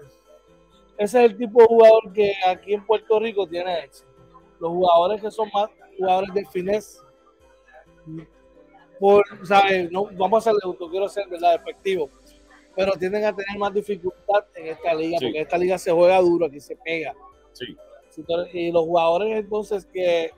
Ese 0.99 1.25
es 1.25 1.31
el 1.31 1.37
tipo 1.37 1.61
de 1.61 1.67
jugador 1.67 2.13
que 2.13 2.33
aquí 2.47 2.75
en 2.75 2.85
Puerto 2.85 3.19
Rico 3.19 3.47
tiene 3.47 3.85
éxito. 3.85 4.09
Los 4.59 4.71
jugadores 4.71 5.21
que 5.23 5.31
son 5.31 5.49
más 5.55 5.71
jugadores 5.97 6.35
de 6.35 6.45
finesse, 6.47 6.99
por, 8.99 9.25
¿sabes? 9.47 9.91
No, 9.91 10.09
vamos 10.19 10.47
a 10.47 10.51
ser 10.51 10.61
justo, 10.63 10.91
quiero 10.91 11.09
ser 11.09 11.27
¿verdad? 11.29 11.55
efectivo, 11.55 12.11
pero 12.77 12.93
tienden 12.93 13.25
a 13.25 13.35
tener 13.35 13.59
más 13.59 13.73
dificultad 13.73 14.45
en 14.55 14.67
esta 14.69 14.93
liga, 14.95 15.19
Sí. 15.19 15.25
porque 15.27 15.41
esta 15.41 15.57
liga 15.59 15.79
se 15.79 15.91
juega 15.91 16.21
duro, 16.21 16.47
aquí 16.47 16.61
se 16.61 16.77
pega. 16.77 17.15
Sí. 17.53 17.77
Y 18.53 18.73
los 18.73 18.85
jugadores 18.85 19.37
entonces 19.37 19.87
que, 19.87 20.33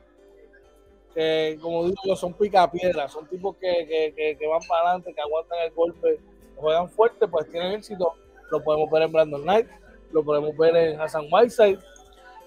que 1.15 1.59
como 1.61 1.85
digo 1.85 1.97
yo, 2.05 2.17
son 2.17 2.35
picapiedras, 2.35 3.13
son 3.13 3.27
tipos 3.29 3.57
que, 3.57 3.87
que, 3.87 4.15
que, 4.15 4.37
que 4.39 4.47
van 4.47 4.61
para 4.69 4.83
adelante, 4.83 5.15
que 5.15 5.21
aguantan 5.21 5.59
el 5.65 5.73
golpe, 5.73 6.21
juegan 6.57 6.89
fuerte, 6.89 7.27
pues 7.29 7.51
tienen 7.51 7.73
éxito. 7.73 8.15
Lo 8.51 8.63
podemos 8.63 8.91
ver 8.91 9.03
en 9.03 9.13
Brandon 9.13 9.43
Knight, 9.43 9.69
lo 10.13 10.23
podemos 10.23 10.57
ver 10.57 10.77
en 10.77 11.01
Hassan 11.01 11.27
Whiteside, 11.31 11.79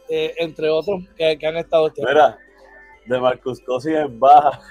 eh, 0.09 0.33
entre 0.38 0.69
otros 0.69 1.03
que, 1.15 1.38
que 1.38 1.47
han 1.47 1.57
estado 1.57 1.88
este 1.88 2.01
año. 2.01 2.09
Mira, 2.09 2.39
de 3.05 3.19
Marcus 3.19 3.59
Cousins 3.61 3.97
en 3.97 4.19
baja. 4.19 4.61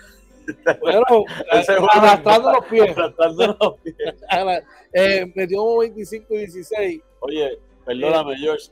Bueno, 0.80 1.02
eh, 1.52 1.64
arrastrando 1.92 2.52
los 2.52 2.66
pies. 2.66 2.94
tratando 2.94 3.57
los 3.61 3.80
pies. 3.80 3.96
Eh, 4.96 5.26
metió 5.34 5.59
como 5.59 5.78
25 5.78 6.34
y 6.34 6.38
16. 6.38 7.02
Oye, 7.18 7.59
perdóname, 7.84 8.36
George. 8.36 8.70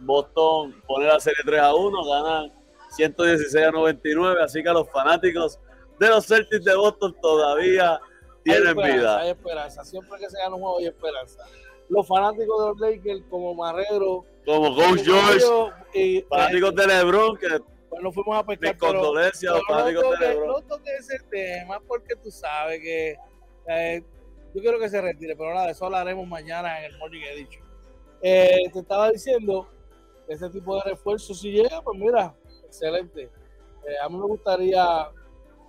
Boston 0.00 0.74
pone 0.86 1.06
la 1.06 1.20
serie 1.20 1.40
3 1.44 1.60
a 1.60 1.74
1, 1.74 2.04
ganan 2.04 2.52
116 2.90 3.66
a 3.66 3.70
99, 3.70 4.42
así 4.42 4.62
que 4.62 4.70
los 4.70 4.88
fanáticos 4.90 5.58
de 5.98 6.08
los 6.08 6.26
Celtics 6.26 6.64
de 6.64 6.74
Boston 6.74 7.14
todavía 7.20 8.00
tienen 8.42 8.76
vida. 8.76 9.20
Hay 9.20 9.30
esperanza. 9.30 9.84
Siempre 9.84 10.18
que 10.18 10.30
se 10.30 10.38
gana 10.38 10.54
un 10.54 10.62
juego 10.62 10.78
hay 10.78 10.86
esperanza. 10.86 11.44
Los 11.88 12.06
fanáticos 12.06 12.60
de 12.60 12.68
los 12.68 12.80
Lakers, 12.80 13.22
como 13.30 13.54
Marrero, 13.54 14.24
Como 14.44 14.74
Coach 14.74 15.02
George, 15.04 15.44
y, 15.94 16.22
fanáticos 16.22 16.74
de 16.74 16.86
LeBron, 16.86 17.36
que 17.36 17.48
pues 17.88 18.02
nos 18.02 18.14
fuimos 18.14 18.38
a 18.38 18.44
pescar. 18.44 18.74
mis 18.74 18.80
condolencias 18.80 19.52
los 19.52 19.62
fanáticos 19.66 20.02
no 20.02 20.10
de 20.10 20.18
LeBron. 20.18 20.48
no 20.48 20.60
toques 20.62 20.92
ese 20.98 21.18
tema 21.30 21.80
porque 21.86 22.16
tú 22.16 22.30
sabes 22.30 22.80
que 22.80 23.16
eh, 23.68 24.02
yo 24.54 24.60
quiero 24.60 24.78
que 24.78 24.88
se 24.88 25.00
retire, 25.00 25.36
pero 25.36 25.54
nada, 25.54 25.70
eso 25.70 25.84
hablaremos 25.84 26.26
mañana 26.26 26.78
en 26.80 26.92
el 26.92 26.98
Morning 26.98 27.20
Edition. 27.20 27.64
Eh, 28.22 28.62
te 28.72 28.78
estaba 28.78 29.10
diciendo, 29.10 29.68
ese 30.28 30.50
tipo 30.50 30.76
de 30.76 30.90
refuerzo, 30.90 31.34
si 31.34 31.52
llega, 31.52 31.80
pues 31.82 31.98
mira, 31.98 32.34
excelente. 32.64 33.22
Eh, 33.22 33.94
a 34.02 34.08
mí 34.08 34.16
me 34.16 34.26
gustaría, 34.26 35.10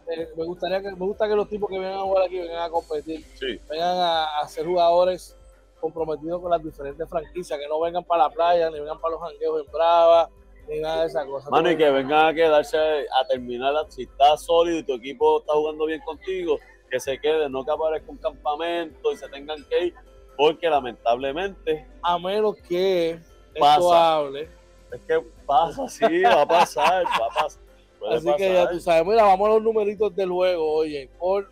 eh, 0.09 0.29
me 0.35 0.45
gustaría 0.45 0.81
que, 0.81 0.91
me 0.91 1.05
gusta 1.05 1.27
que 1.27 1.35
los 1.35 1.47
tipos 1.47 1.69
que 1.69 1.77
vengan 1.77 1.99
a 1.99 2.03
jugar 2.03 2.25
aquí 2.25 2.39
vengan 2.39 2.61
a 2.63 2.69
competir, 2.69 3.23
Sí, 3.35 3.59
vengan 3.69 3.97
a, 3.97 4.39
a 4.39 4.47
ser 4.47 4.65
jugadores 4.65 5.37
comprometidos 5.79 6.41
con 6.41 6.51
las 6.51 6.63
diferentes 6.63 7.07
franquicias, 7.07 7.59
que 7.59 7.67
no 7.67 7.79
vengan 7.79 8.03
para 8.03 8.23
la 8.23 8.29
playa, 8.29 8.69
ni 8.69 8.79
vengan 8.79 8.99
para 8.99 9.13
los 9.13 9.21
jangueos 9.21 9.65
en 9.65 9.71
Brava, 9.71 10.29
ni 10.67 10.79
nada 10.79 11.01
de 11.01 11.07
esas 11.07 11.25
cosas. 11.25 11.51
mano, 11.51 11.71
y 11.71 11.77
que 11.77 11.89
vengan 11.89 12.25
a 12.27 12.33
quedarse 12.33 12.77
a 12.77 13.27
terminar. 13.29 13.73
Si 13.89 14.03
estás 14.03 14.43
sólido 14.43 14.79
y 14.79 14.83
tu 14.83 14.93
equipo 14.95 15.39
está 15.39 15.53
jugando 15.53 15.85
bien 15.85 16.01
contigo, 16.01 16.57
que 16.89 16.99
se 16.99 17.19
queden, 17.19 17.51
no 17.51 17.63
que 17.63 17.71
aparezca 17.71 18.09
un 18.09 18.17
campamento 18.17 19.11
y 19.11 19.17
se 19.17 19.29
tengan 19.29 19.63
que 19.65 19.85
ir, 19.87 19.93
porque 20.35 20.69
lamentablemente 20.69 21.85
a 22.01 22.17
menos 22.17 22.55
que 22.67 23.19
Pasa. 23.59 24.15
hable. 24.15 24.49
es 24.91 25.01
que 25.07 25.21
pasa, 25.45 25.87
sí, 25.89 26.21
va 26.21 26.41
a 26.41 26.47
pasar, 26.47 27.05
va 27.05 27.25
a 27.25 27.43
pasar. 27.43 27.61
Así 28.09 28.27
que 28.37 28.53
ya 28.53 28.69
tú 28.69 28.79
sabes, 28.79 29.05
mira, 29.05 29.23
vamos 29.23 29.49
a 29.49 29.53
los 29.53 29.63
numeritos 29.63 30.15
del 30.15 30.29
juego, 30.29 30.73
oye, 30.73 31.09
por, 31.19 31.49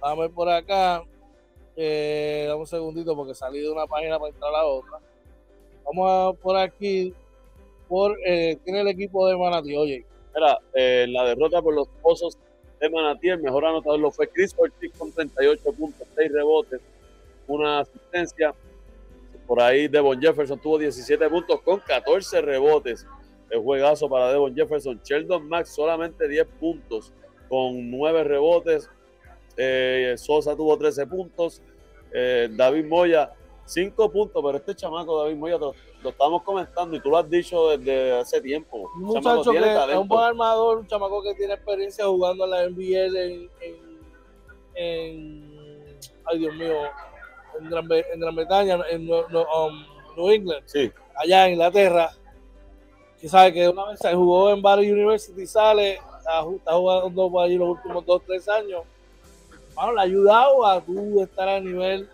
dame 0.00 0.28
por 0.28 0.48
acá. 0.48 1.02
Eh, 1.76 2.46
dame 2.48 2.60
un 2.60 2.66
segundito 2.66 3.14
porque 3.14 3.34
salí 3.34 3.60
de 3.60 3.70
una 3.70 3.86
página 3.86 4.18
para 4.18 4.30
entrar 4.30 4.48
a 4.48 4.58
la 4.58 4.64
otra. 4.64 4.98
Vamos 5.84 6.10
a 6.10 6.42
por 6.42 6.56
aquí. 6.56 7.14
Por, 7.88 8.18
eh, 8.26 8.58
tiene 8.64 8.80
el 8.80 8.88
equipo 8.88 9.28
de 9.28 9.36
Manatí, 9.36 9.76
oye. 9.76 10.04
Mira, 10.34 10.58
eh, 10.74 11.06
la 11.08 11.24
derrota 11.24 11.62
por 11.62 11.74
los 11.74 11.86
pozos 12.02 12.36
de 12.80 12.90
Manatí, 12.90 13.28
el 13.28 13.40
mejor 13.40 13.64
anotador 13.64 14.00
lo 14.00 14.10
fue 14.10 14.28
Chris 14.28 14.54
Ortiz 14.56 14.92
con 14.98 15.12
38 15.12 15.72
puntos, 15.72 16.06
6 16.16 16.32
rebotes, 16.32 16.80
una 17.46 17.80
asistencia. 17.80 18.54
Por 19.46 19.60
ahí 19.62 19.88
Devon 19.88 20.20
Jefferson 20.20 20.58
tuvo 20.58 20.78
17 20.78 21.28
puntos 21.28 21.60
con 21.62 21.80
14 21.80 22.40
rebotes. 22.40 23.06
El 23.48 23.60
juegazo 23.60 24.08
para 24.08 24.32
Devon 24.32 24.54
Jefferson. 24.54 25.00
Sheldon 25.04 25.48
Max 25.48 25.70
solamente 25.74 26.26
10 26.26 26.46
puntos 26.58 27.12
con 27.48 27.90
9 27.90 28.24
rebotes. 28.24 28.90
Eh, 29.56 30.14
Sosa 30.16 30.56
tuvo 30.56 30.76
13 30.76 31.06
puntos. 31.06 31.62
Eh, 32.12 32.48
David 32.50 32.86
Moya 32.86 33.32
5 33.66 34.10
puntos, 34.10 34.42
pero 34.44 34.58
este 34.58 34.74
chamaco 34.74 35.22
David 35.22 35.36
Moya 35.36 35.58
lo, 35.58 35.74
lo, 36.02 36.10
estamos 36.10 36.42
comentando 36.42 36.96
y 36.96 37.00
tú 37.00 37.10
lo 37.10 37.18
has 37.18 37.28
dicho 37.28 37.76
desde 37.76 38.12
hace 38.18 38.40
tiempo. 38.40 38.90
Un 38.96 39.02
muchacho 39.02 39.50
que 39.50 39.58
es 39.58 39.96
un 39.96 40.08
buen 40.08 40.24
armador, 40.24 40.78
un 40.78 40.86
chamaco 40.86 41.22
que 41.22 41.34
tiene 41.34 41.54
experiencia 41.54 42.06
jugando 42.06 42.44
en 42.44 42.50
la 42.50 42.68
NBA 42.68 43.06
en, 43.06 43.50
en, 43.60 43.76
en 44.74 45.98
ay 46.24 46.38
Dios 46.38 46.54
mío, 46.54 46.74
en 47.60 47.70
Gran, 47.70 47.88
en 48.12 48.20
Gran 48.20 48.34
Bretaña, 48.34 48.78
en 48.90 49.10
um, 49.10 49.84
New 50.16 50.30
England, 50.30 50.62
sí. 50.66 50.90
allá 51.16 51.46
en 51.46 51.52
Inglaterra. 51.54 52.10
Que 53.20 53.28
sabe 53.28 53.52
que 53.52 53.68
una 53.68 53.86
vez 53.86 53.98
se 53.98 54.14
jugó 54.14 54.50
en 54.50 54.60
Barry 54.60 54.90
University, 54.90 55.46
sale, 55.46 55.94
está, 55.94 56.44
está 56.54 56.72
jugando 56.72 57.30
por 57.30 57.44
allí 57.44 57.56
los 57.56 57.70
últimos 57.70 58.04
2, 58.04 58.22
3 58.26 58.48
años. 58.50 58.82
Bueno, 59.74 59.94
le 59.94 60.00
ha 60.00 60.04
ayudado 60.04 60.66
a 60.66 60.80
tú 60.80 61.22
estar 61.22 61.48
a 61.48 61.60
nivel 61.60 62.08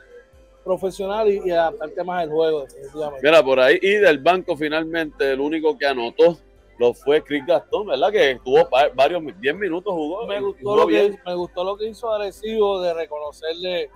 profesional 0.64 1.28
y, 1.28 1.40
y 1.44 1.50
adaptarte 1.50 2.04
más 2.04 2.22
al 2.22 2.30
juego, 2.30 2.62
definitivamente. 2.62 3.26
Mira, 3.26 3.42
por 3.42 3.58
ahí, 3.58 3.78
y 3.82 3.94
del 3.94 4.18
banco 4.18 4.56
finalmente, 4.56 5.32
el 5.32 5.40
único 5.40 5.76
que 5.76 5.86
anotó 5.86 6.38
lo 6.78 6.94
fue 6.94 7.22
Chris 7.22 7.46
Gastón, 7.46 7.86
¿verdad? 7.86 8.10
Que 8.10 8.32
estuvo 8.32 8.68
varios, 8.94 9.22
10 9.40 9.54
minutos 9.56 9.92
jugó. 9.92 10.26
Me 10.26 10.40
gustó, 10.40 10.62
jugó 10.62 10.76
lo 10.76 10.86
que, 10.86 11.18
me 11.24 11.34
gustó 11.34 11.64
lo 11.64 11.76
que 11.76 11.86
hizo 11.86 12.12
Arecibo 12.12 12.80
de 12.80 12.94
reconocerle 12.94 13.90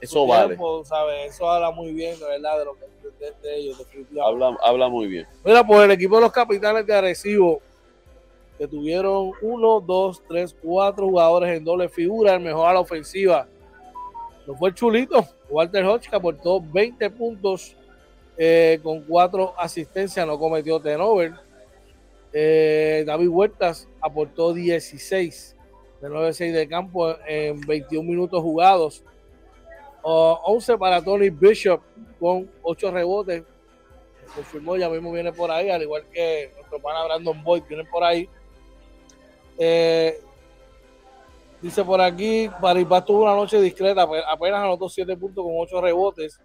eso 0.00 0.26
vale. 0.26 0.56
¿sabes? 0.84 1.34
Eso 1.34 1.48
habla 1.50 1.70
muy 1.70 1.92
bien, 1.92 2.18
¿verdad? 2.20 2.58
De, 2.58 2.64
lo 2.64 2.74
que, 2.74 2.86
de, 3.18 3.32
de 3.42 3.56
ellos, 3.56 3.82
habla, 4.22 4.56
habla 4.62 4.88
muy 4.88 5.06
bien. 5.06 5.26
Mira, 5.44 5.66
pues 5.66 5.80
el 5.82 5.90
equipo 5.90 6.16
de 6.16 6.22
los 6.22 6.32
capitanes 6.32 6.86
de 6.86 6.94
Arecibo, 6.94 7.60
que 8.58 8.66
tuvieron 8.66 9.32
uno, 9.42 9.80
dos, 9.80 10.22
tres, 10.28 10.54
cuatro 10.62 11.06
jugadores 11.06 11.56
en 11.56 11.64
doble 11.64 11.88
figura, 11.88 12.34
el 12.34 12.40
mejor 12.40 12.68
a 12.68 12.74
la 12.74 12.80
ofensiva. 12.80 13.46
No 14.46 14.54
fue 14.54 14.70
el 14.70 14.74
chulito, 14.74 15.24
Walter 15.48 15.84
Hodge, 15.84 16.08
que 16.08 16.16
aportó 16.16 16.60
20 16.60 17.10
puntos 17.10 17.76
eh, 18.36 18.80
con 18.82 19.02
cuatro 19.02 19.54
asistencias, 19.58 20.26
no 20.26 20.38
cometió 20.38 20.80
turnover. 20.80 21.34
Eh, 22.32 23.04
David 23.06 23.28
Huertas 23.28 23.88
aportó 24.00 24.52
16 24.52 25.56
de 26.00 26.08
9-6 26.08 26.52
de 26.52 26.68
campo 26.68 27.14
en 27.26 27.60
21 27.60 28.08
minutos 28.08 28.42
jugados. 28.42 29.04
11 30.02 30.78
para 30.78 31.02
Tony 31.02 31.30
Bishop 31.30 31.80
con 32.18 32.50
8 32.62 32.90
rebotes. 32.90 33.44
Confirmó, 34.34 34.76
ya 34.76 34.88
mismo 34.88 35.10
viene 35.12 35.32
por 35.32 35.50
ahí, 35.50 35.70
al 35.70 35.82
igual 35.82 36.04
que 36.12 36.52
nuestro 36.54 36.80
pana 36.80 37.04
Brandon 37.04 37.42
Boyd 37.42 37.64
viene 37.68 37.84
por 37.84 38.04
ahí. 38.04 38.28
Eh, 39.58 40.22
dice 41.60 41.84
por 41.84 42.00
aquí, 42.00 42.48
Baribas 42.60 43.04
tuvo 43.04 43.24
una 43.24 43.34
noche 43.34 43.60
discreta, 43.60 44.06
apenas 44.28 44.60
anotó 44.60 44.88
7 44.88 45.16
puntos 45.16 45.44
con 45.44 45.54
8 45.56 45.80
rebotes. 45.80 46.40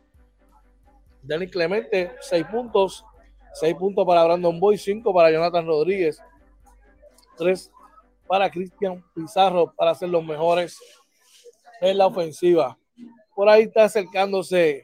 Denis 1.21 1.51
Clemente, 1.51 2.11
6 2.21 2.45
puntos. 2.45 3.05
6 3.53 3.73
puntos 3.75 4.05
para 4.05 4.23
Brandon 4.25 4.59
Boyd, 4.59 4.77
5 4.77 5.13
para 5.13 5.31
Jonathan 5.31 5.65
Rodríguez. 5.65 6.21
3 7.37 7.71
para 8.27 8.49
Cristian 8.49 9.03
Pizarro 9.13 9.71
para 9.75 9.93
ser 9.93 10.09
los 10.09 10.25
mejores 10.25 10.79
en 11.81 11.97
la 11.97 12.07
ofensiva 12.07 12.77
por 13.35 13.49
ahí 13.49 13.63
está 13.63 13.83
acercándose 13.83 14.81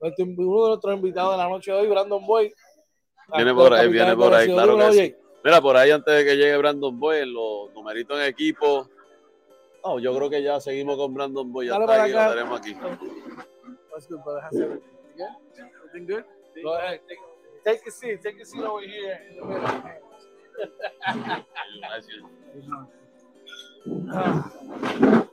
uno 0.00 0.62
de 0.62 0.68
nuestros 0.68 0.94
invitados 0.94 1.32
de 1.32 1.38
la 1.38 1.48
noche 1.48 1.72
de 1.72 1.78
hoy, 1.78 1.88
Brandon 1.88 2.26
Boy. 2.26 2.52
Viene 3.34 3.54
por 3.54 3.72
ahí, 3.72 3.88
viene 3.88 4.16
por 4.16 4.34
ahí, 4.34 4.46
claro 4.46 4.76
que 4.78 4.92
sí. 4.92 5.14
Mira, 5.44 5.60
por 5.60 5.76
ahí 5.76 5.90
antes 5.90 6.12
de 6.12 6.24
que 6.24 6.36
llegue 6.36 6.56
Brandon 6.56 6.98
Boy, 6.98 7.26
los 7.26 7.72
numeritos 7.72 8.18
en 8.18 8.24
equipo. 8.24 8.88
Oh, 9.82 10.00
yo 10.00 10.14
creo 10.16 10.28
que 10.28 10.42
ya 10.42 10.60
seguimos 10.60 10.96
con 10.96 11.14
Brandon 11.14 11.52
Boy. 11.52 11.66
Ya 11.68 11.76
está 11.76 12.02
aquí, 12.02 12.12
lo 12.12 12.30
tenemos 12.30 12.60
aquí. 12.60 12.74
Go 16.62 16.74
ahead. 16.74 17.00
Take, 17.64 17.80
a 17.86 17.90
seat. 17.90 18.22
Take 18.22 18.40
a 18.40 18.44
seat 18.44 18.62
over 18.62 18.82
here. 18.82 19.18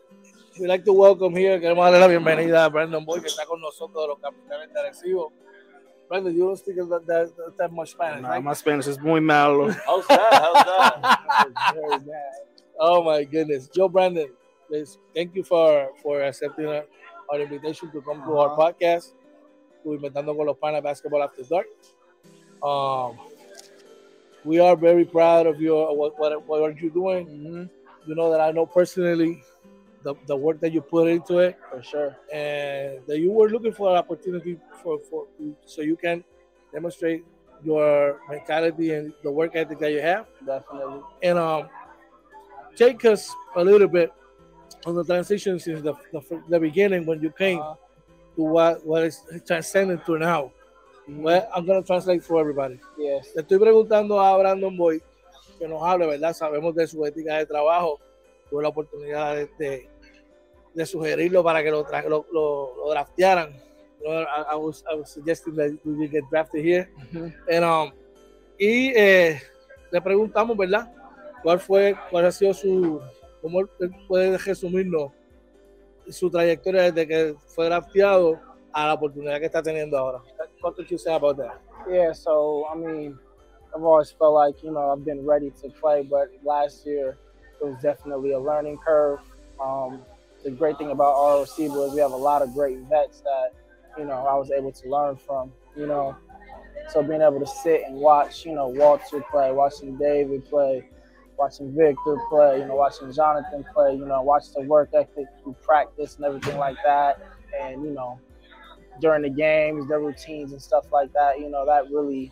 We 0.59 0.67
like 0.67 0.85
to 0.85 0.93
welcome 0.93 1.35
here, 1.35 1.59
queremos 1.59 1.83
darle 1.83 1.99
la 1.99 2.07
bienvenida 2.07 2.65
a 2.65 2.69
Brandon 2.69 3.03
Boy, 3.03 3.21
que 3.21 3.27
está 3.27 3.43
con 3.45 3.59
nosotros 3.59 4.03
de 4.03 4.07
los 4.07 4.19
capitanes 4.19 4.71
de 4.71 4.79
Arecibo. 4.79 5.31
Brandon, 6.07 6.31
you 6.31 6.45
don't 6.45 6.57
speak 6.57 6.75
that, 6.75 7.07
that, 7.07 7.57
that 7.57 7.71
much 7.71 7.91
Spanish, 7.91 8.21
no, 8.21 8.29
right? 8.29 8.43
My 8.43 8.53
Spanish 8.53 8.85
is 8.85 8.99
muy 8.99 9.19
malo. 9.19 9.71
How's 9.87 10.05
that? 10.07 10.33
How's 10.33 11.55
that? 11.55 11.73
very 11.73 11.97
bad. 11.99 12.33
Oh 12.79 13.03
my 13.03 13.23
goodness. 13.23 13.67
Joe 13.67 13.89
Brandon, 13.89 14.29
please, 14.67 14.99
thank 15.15 15.33
you 15.33 15.43
for, 15.43 15.89
for 16.03 16.21
accepting 16.21 16.67
our, 16.67 16.85
our 17.31 17.39
invitation 17.39 17.89
to 17.91 18.01
come 18.01 18.19
uh 18.19 18.25
-huh. 18.25 18.29
to 18.29 18.37
our 18.37 18.49
uh-huh. 18.49 18.57
podcast, 18.57 19.15
to 19.83 19.93
Inventando 19.95 20.35
con 20.35 20.45
los 20.45 20.57
Panas 20.57 20.83
Basketball 20.83 21.23
After 21.23 21.43
Dark. 21.49 21.67
Um, 22.61 23.17
we 24.45 24.61
are 24.61 24.75
very 24.75 25.05
proud 25.05 25.47
of 25.47 25.59
your 25.59 25.97
what, 25.97 26.13
what, 26.19 26.47
what 26.47 26.61
are 26.61 26.75
you 26.79 26.91
doing. 26.91 27.25
Mm 27.27 27.45
-hmm. 27.45 27.69
You 28.05 28.13
know 28.13 28.29
that 28.29 28.41
I 28.49 28.51
know 28.51 28.67
personally 28.67 29.41
the, 30.03 30.15
the 30.27 30.35
work 30.35 30.59
that 30.59 30.71
you 30.71 30.81
put 30.81 31.07
into 31.07 31.39
it. 31.39 31.57
For 31.69 31.81
sure. 31.81 32.17
And 32.31 32.99
that 33.07 33.19
you 33.19 33.31
were 33.31 33.49
looking 33.49 33.73
for 33.73 33.89
an 33.91 33.97
opportunity 33.97 34.59
for, 34.81 34.99
for 35.09 35.27
so 35.65 35.81
you 35.81 35.95
can 35.95 36.23
demonstrate 36.71 37.23
your 37.63 38.19
mentality 38.29 38.93
and 38.93 39.13
the 39.23 39.31
work 39.31 39.55
ethic 39.55 39.79
that 39.79 39.91
you 39.91 40.01
have. 40.01 40.25
Definitely. 40.45 41.01
And 41.21 41.37
um 41.39 41.69
take 42.75 43.05
us 43.05 43.31
a 43.55 43.63
little 43.63 43.87
bit 43.87 44.11
on 44.85 44.95
the 44.95 45.03
transition 45.03 45.59
since 45.59 45.81
the, 45.81 45.93
the, 46.11 46.41
the 46.49 46.59
beginning 46.59 47.05
when 47.05 47.21
you 47.21 47.31
came 47.31 47.61
uh, 47.61 47.75
to 48.35 48.41
what 48.41 48.85
what 48.85 49.03
is 49.03 49.21
transcending 49.45 49.99
to 50.05 50.17
now. 50.17 50.51
Mm-hmm. 51.03 51.21
well, 51.21 51.49
I'm 51.53 51.65
going 51.65 51.81
to 51.81 51.85
translate 51.85 52.23
for 52.23 52.39
everybody. 52.39 52.79
Yes. 52.97 53.27
Le 53.35 53.41
estoy 53.41 53.59
preguntando 53.59 54.21
a 54.21 54.37
Brandon 54.37 54.75
Boy 54.75 55.01
que 55.59 55.67
nos 55.67 55.83
hable 55.83 56.07
verdad? 56.07 56.33
Sabemos 56.33 56.73
de 56.75 56.87
su 56.87 57.05
ética 57.05 57.37
de 57.37 57.45
trabajo 57.45 57.99
tuve 58.49 58.63
la 58.63 58.69
oportunidad 58.69 59.35
de, 59.35 59.49
de 59.57 59.89
de 60.73 60.85
sugerirlo 60.85 61.43
para 61.43 61.63
que 61.63 61.71
lo, 61.71 61.85
lo, 62.07 62.25
lo, 62.31 62.75
lo 62.77 62.89
draftearan. 62.91 63.53
I, 64.05 64.25
I, 64.51 64.55
was, 64.55 64.83
I 64.91 64.95
was 64.95 65.09
suggesting 65.09 65.55
that 65.55 65.77
we 65.85 66.07
get 66.07 66.23
drafted 66.29 66.63
here. 66.63 66.89
And, 67.49 67.63
um, 67.63 67.91
y 68.59 68.91
eh, 68.95 69.41
le 69.91 70.01
preguntamos, 70.01 70.57
¿verdad? 70.57 70.91
¿Cuál 71.41 71.59
fue, 71.59 71.95
cuál 72.09 72.25
ha 72.25 72.31
sido 72.31 72.53
su, 72.53 73.01
cómo 73.41 73.61
él 73.61 73.69
puede 74.07 74.37
resumirnos 74.37 75.11
su 76.09 76.29
trayectoria 76.29 76.91
desde 76.91 77.07
que 77.07 77.35
fue 77.47 77.65
drafteado 77.65 78.39
a 78.73 78.87
la 78.87 78.93
oportunidad 78.93 79.39
que 79.39 79.45
está 79.45 79.61
teniendo 79.61 79.97
ahora? 79.97 80.21
What 80.61 80.75
did 80.75 80.87
you 80.87 80.97
say 80.97 81.13
about 81.13 81.37
that? 81.37 81.59
Yeah, 81.89 82.13
so, 82.13 82.65
I 82.71 82.77
mean, 82.77 83.19
I've 83.75 83.83
always 83.83 84.11
felt 84.11 84.33
like, 84.33 84.61
you 84.63 84.71
know, 84.71 84.91
I've 84.91 85.03
been 85.03 85.25
ready 85.25 85.51
to 85.61 85.69
play, 85.81 86.03
but 86.03 86.29
last 86.43 86.85
year 86.85 87.17
it 87.61 87.65
was 87.65 87.81
definitely 87.81 88.33
a 88.33 88.39
learning 88.39 88.77
curve. 88.85 89.19
Um, 89.61 90.01
the 90.43 90.51
great 90.51 90.77
thing 90.77 90.91
about 90.91 91.13
ROC 91.13 91.57
was 91.69 91.93
we 91.93 91.99
have 91.99 92.11
a 92.11 92.15
lot 92.15 92.41
of 92.41 92.53
great 92.53 92.79
vets 92.89 93.21
that, 93.21 93.51
you 93.97 94.05
know, 94.05 94.25
I 94.25 94.35
was 94.35 94.51
able 94.51 94.71
to 94.71 94.89
learn 94.89 95.15
from, 95.15 95.51
you 95.75 95.87
know. 95.87 96.15
So 96.89 97.01
being 97.01 97.21
able 97.21 97.39
to 97.39 97.47
sit 97.47 97.83
and 97.87 97.95
watch, 97.95 98.45
you 98.45 98.53
know, 98.53 98.67
Walter 98.67 99.23
play, 99.31 99.51
watching 99.51 99.97
David 99.97 100.45
play, 100.45 100.89
watching 101.37 101.73
Victor 101.73 102.17
play, 102.29 102.59
you 102.59 102.65
know, 102.65 102.75
watching 102.75 103.11
Jonathan 103.13 103.65
play, 103.73 103.93
you 103.95 104.05
know, 104.05 104.21
watch 104.21 104.51
the 104.53 104.61
work 104.61 104.89
ethic 104.93 105.25
through 105.41 105.55
practice 105.61 106.17
and 106.17 106.25
everything 106.25 106.57
like 106.57 106.77
that. 106.85 107.21
And, 107.61 107.83
you 107.83 107.91
know, 107.91 108.19
during 108.99 109.21
the 109.21 109.29
games, 109.29 109.87
the 109.87 109.97
routines 109.97 110.51
and 110.51 110.61
stuff 110.61 110.91
like 110.91 111.13
that, 111.13 111.39
you 111.39 111.49
know, 111.49 111.65
that 111.65 111.89
really 111.89 112.31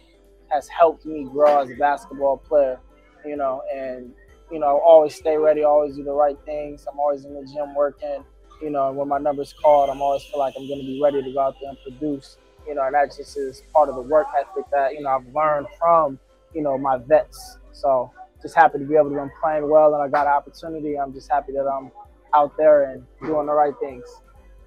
has 0.49 0.67
helped 0.67 1.05
me 1.05 1.23
grow 1.23 1.61
as 1.61 1.69
a 1.69 1.75
basketball 1.75 2.37
player, 2.37 2.79
you 3.25 3.37
know, 3.37 3.61
and 3.73 4.13
you 4.51 4.59
know, 4.59 4.81
always 4.85 5.15
stay 5.15 5.37
ready, 5.37 5.63
always 5.63 5.95
do 5.95 6.03
the 6.03 6.11
right 6.11 6.37
things. 6.45 6.85
I'm 6.91 6.99
always 6.99 7.25
in 7.25 7.33
the 7.33 7.41
gym 7.41 7.73
working, 7.73 8.23
you 8.61 8.69
know, 8.69 8.91
when 8.91 9.07
my 9.07 9.17
number's 9.17 9.53
called, 9.53 9.89
I'm 9.89 10.01
always 10.01 10.23
feel 10.23 10.39
like 10.39 10.53
I'm 10.57 10.67
going 10.67 10.79
to 10.79 10.85
be 10.85 10.99
ready 11.01 11.23
to 11.23 11.31
go 11.31 11.39
out 11.39 11.55
there 11.61 11.69
and 11.69 11.77
produce, 11.81 12.37
you 12.67 12.75
know, 12.75 12.83
and 12.83 12.93
that 12.93 13.15
just 13.15 13.37
is 13.37 13.63
part 13.73 13.89
of 13.89 13.95
the 13.95 14.01
work 14.01 14.27
ethic 14.39 14.65
that, 14.71 14.93
you 14.93 15.01
know, 15.01 15.09
I've 15.09 15.33
learned 15.33 15.67
from, 15.79 16.19
you 16.53 16.61
know, 16.61 16.77
my 16.77 16.97
vets. 16.97 17.57
So 17.71 18.11
just 18.41 18.55
happy 18.55 18.79
to 18.79 18.85
be 18.85 18.95
able 18.95 19.09
to 19.11 19.15
be 19.15 19.31
playing 19.41 19.69
well 19.69 19.93
and 19.93 20.03
I 20.03 20.07
got 20.09 20.27
an 20.27 20.33
opportunity. 20.33 20.99
I'm 20.99 21.13
just 21.13 21.31
happy 21.31 21.53
that 21.53 21.65
I'm 21.65 21.91
out 22.33 22.55
there 22.57 22.91
and 22.91 23.05
doing 23.21 23.47
the 23.47 23.53
right 23.53 23.73
things. 23.79 24.05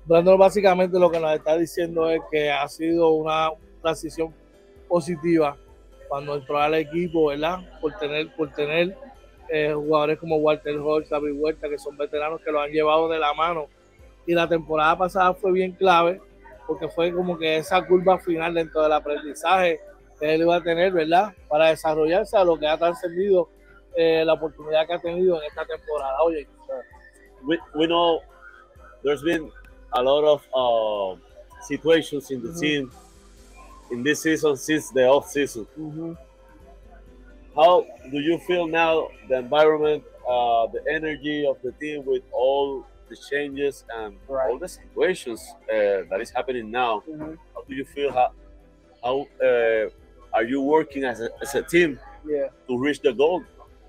Brandon 0.07 0.37
básicamente 0.39 0.99
lo 0.99 1.11
que 1.11 1.19
nos 1.19 1.35
está 1.35 1.57
diciendo 1.57 2.11
es 2.11 2.21
que 2.31 2.51
ha 2.51 2.69
sido 2.69 3.13
una 3.13 3.51
transición 3.81 4.35
positiva 4.87 5.57
cuando 6.09 6.35
entró 6.35 6.59
al 6.59 6.75
equipo, 6.75 7.29
¿verdad? 7.29 7.61
Por 7.81 7.95
tener, 7.95 8.35
por 8.37 8.53
tener 8.53 8.95
eh, 9.49 9.73
jugadores 9.75 10.19
como 10.19 10.37
Walter 10.37 10.77
Hodge, 10.79 11.09
David 11.09 11.33
Huerta, 11.35 11.69
que 11.69 11.79
son 11.79 11.97
veteranos 11.97 12.41
que 12.41 12.51
lo 12.51 12.61
han 12.61 12.71
llevado 12.71 13.09
de 13.09 13.19
la 13.19 13.35
mano. 13.35 13.67
Y 14.27 14.35
la 14.35 14.49
temporada 14.49 14.97
pasada 14.97 15.35
fue 15.35 15.53
bien 15.53 15.73
clave 15.73 16.21
porque 16.67 16.89
fue 16.89 17.13
como 17.13 17.39
que 17.39 17.59
esa 17.59 17.87
curva 17.87 18.19
final 18.19 18.55
dentro 18.55 18.83
del 18.83 18.93
aprendizaje 18.93 19.81
que 20.19 20.35
él 20.35 20.43
iba 20.43 20.57
a 20.57 20.63
tener, 20.63 20.93
¿verdad? 20.93 21.35
Para 21.49 21.69
desarrollarse 21.69 22.37
a 22.37 22.45
lo 22.45 22.59
que 22.59 22.67
ha 22.67 22.79
trascendido 22.79 23.49
eh, 23.97 24.25
la 24.25 24.33
oportunidad 24.33 24.87
que 24.87 24.95
ha 24.95 24.99
tenido 24.99 25.37
en 25.41 25.47
esta 25.49 25.65
temporada. 25.65 26.23
Oye, 26.23 26.47
we, 27.45 27.59
we 27.75 27.87
know 27.87 28.21
there's 29.03 29.23
been 29.23 29.51
a 29.93 30.03
lot 30.03 30.25
of 30.25 30.43
uh, 30.55 31.21
situations 31.63 32.31
in 32.31 32.43
the 32.43 32.53
team 32.59 32.91
in 33.91 34.03
this 34.03 34.23
season 34.23 34.57
since 34.57 34.91
the 34.91 35.07
off 35.07 35.29
season. 35.29 35.67
How 37.57 37.87
do 38.11 38.19
you 38.21 38.39
feel 38.39 38.67
now? 38.67 39.09
The 39.29 39.39
environment, 39.39 40.03
uh, 40.29 40.67
the 40.67 40.83
energy 40.91 41.47
of 41.47 41.57
the 41.63 41.73
team 41.73 42.05
with 42.05 42.23
all 42.33 42.85
the 43.09 43.17
changes 43.31 43.85
and 43.95 44.17
Right. 44.29 44.51
all 44.51 44.59
the 44.59 44.69
situations 44.69 45.41
uh, 45.71 46.03
that 46.11 46.19
is 46.21 46.31
happening 46.31 46.71
now. 46.71 47.03
Mhm. 47.09 47.39
How 47.55 47.63
do 47.69 47.75
you 47.75 47.85
feel? 47.85 48.11
How 48.13 48.33
how 49.05 49.27
uh, 49.49 49.91
are 50.33 50.45
you 50.45 50.63
working 50.63 51.05
as 51.05 51.21
a, 51.21 51.29
as 51.43 51.55
a 51.55 51.63
team 51.63 52.01
Yeah. 52.25 52.49
to 52.67 52.79
reach 52.79 53.01
the 53.03 53.13
goal 53.13 53.43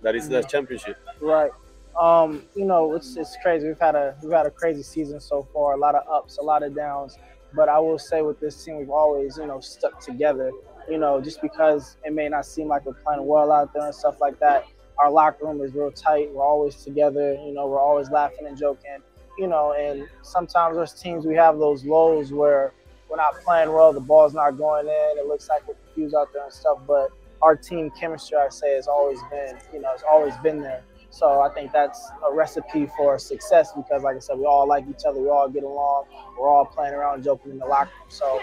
that 0.03 0.13
is 0.16 0.28
the 0.30 0.41
Mhm. 0.41 0.49
championship? 0.49 0.97
Right. 1.22 1.51
Um, 1.99 2.43
you 2.55 2.66
know, 2.66 2.93
it's 2.93 3.16
it's 3.16 3.36
crazy. 3.41 3.68
We've 3.68 3.80
had 3.80 3.95
a 3.95 4.16
we've 4.22 4.32
had 4.41 4.45
a 4.45 4.51
crazy 4.51 4.84
season 4.84 5.20
so 5.20 5.43
far. 5.53 5.74
A 5.74 5.78
lot 5.78 5.95
of 5.95 6.03
ups, 6.18 6.38
a 6.38 6.43
lot 6.43 6.61
of 6.61 6.76
downs. 6.76 7.18
But 7.53 7.70
I 7.70 7.80
will 7.80 7.97
say 7.97 8.22
with 8.22 8.39
this 8.41 8.55
team, 8.63 8.78
we've 8.78 8.89
always 9.03 9.38
you 9.38 9.47
know 9.47 9.59
stuck 9.61 9.99
together. 10.01 10.51
You 10.90 10.98
know, 10.98 11.20
just 11.20 11.42
because 11.42 11.98
it 12.04 12.14
may 12.14 12.30
not 12.30 12.46
seem 12.46 12.68
like 12.68 12.86
we're 12.86 12.94
playing 12.94 13.26
well 13.26 13.52
out 13.52 13.74
there 13.74 13.86
and 13.86 13.96
stuff 13.96 14.22
like 14.22 14.40
that. 14.40 14.66
Our 15.00 15.12
locker 15.12 15.46
room 15.46 15.62
is 15.62 15.74
real 15.74 15.92
tight. 15.92 16.32
We're 16.32 16.44
always 16.44 16.76
together. 16.76 17.34
You 17.34 17.54
know, 17.54 17.68
we're 17.68 17.80
always 17.80 18.10
laughing 18.10 18.46
and 18.48 18.58
joking. 18.58 18.98
You 19.38 19.48
know, 19.48 19.74
and 19.74 20.08
sometimes 20.22 20.78
there's 20.78 20.94
teams 20.94 21.26
we 21.26 21.36
have 21.36 21.58
those 21.58 21.84
lows 21.84 22.32
where 22.32 22.72
we're 23.10 23.18
not 23.18 23.34
playing 23.44 23.74
well. 23.74 23.92
The 23.94 24.00
ball's 24.00 24.34
not 24.34 24.58
going 24.58 24.88
in. 24.88 25.18
It 25.18 25.26
looks 25.28 25.50
like 25.50 25.68
we're 25.68 25.74
confused 25.74 26.16
out 26.16 26.32
there 26.34 26.44
and 26.44 26.54
stuff. 26.54 26.80
But 26.88 27.10
our 27.42 27.56
team 27.56 27.92
chemistry, 28.00 28.38
I 28.38 28.50
say, 28.50 28.76
has 28.76 28.88
always 28.88 29.20
been, 29.30 29.58
you 29.74 29.82
know, 29.82 29.90
has 29.92 30.04
always 30.10 30.36
been 30.38 30.62
there. 30.62 30.84
So 31.10 31.42
I 31.42 31.50
think 31.50 31.72
that's 31.72 32.10
a 32.30 32.34
recipe 32.34 32.90
for 32.98 33.18
success 33.18 33.72
because, 33.74 34.04
like 34.04 34.18
I 34.18 34.20
said, 34.20 34.38
we 34.38 34.46
all 34.46 34.68
like 34.68 34.86
each 34.90 35.06
other. 35.08 35.20
We 35.20 35.30
all 35.30 35.48
get 35.48 35.64
along. 35.64 36.06
We're 36.38 36.50
all 36.50 36.66
playing 36.66 36.94
around, 36.94 37.24
joking 37.24 37.52
in 37.52 37.60
the 37.60 37.66
locker 37.66 37.92
room. 38.00 38.10
So 38.10 38.42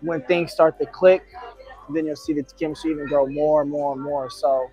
when 0.00 0.22
things 0.22 0.52
start 0.52 0.78
to 0.78 0.86
click, 0.86 1.22
then 1.94 2.06
you'll 2.06 2.16
see 2.16 2.34
the 2.34 2.44
chemistry 2.58 2.92
even 2.92 3.06
grow 3.06 3.26
more 3.26 3.62
and 3.62 3.70
more 3.70 3.94
and 3.94 4.02
more. 4.02 4.30
So 4.30 4.70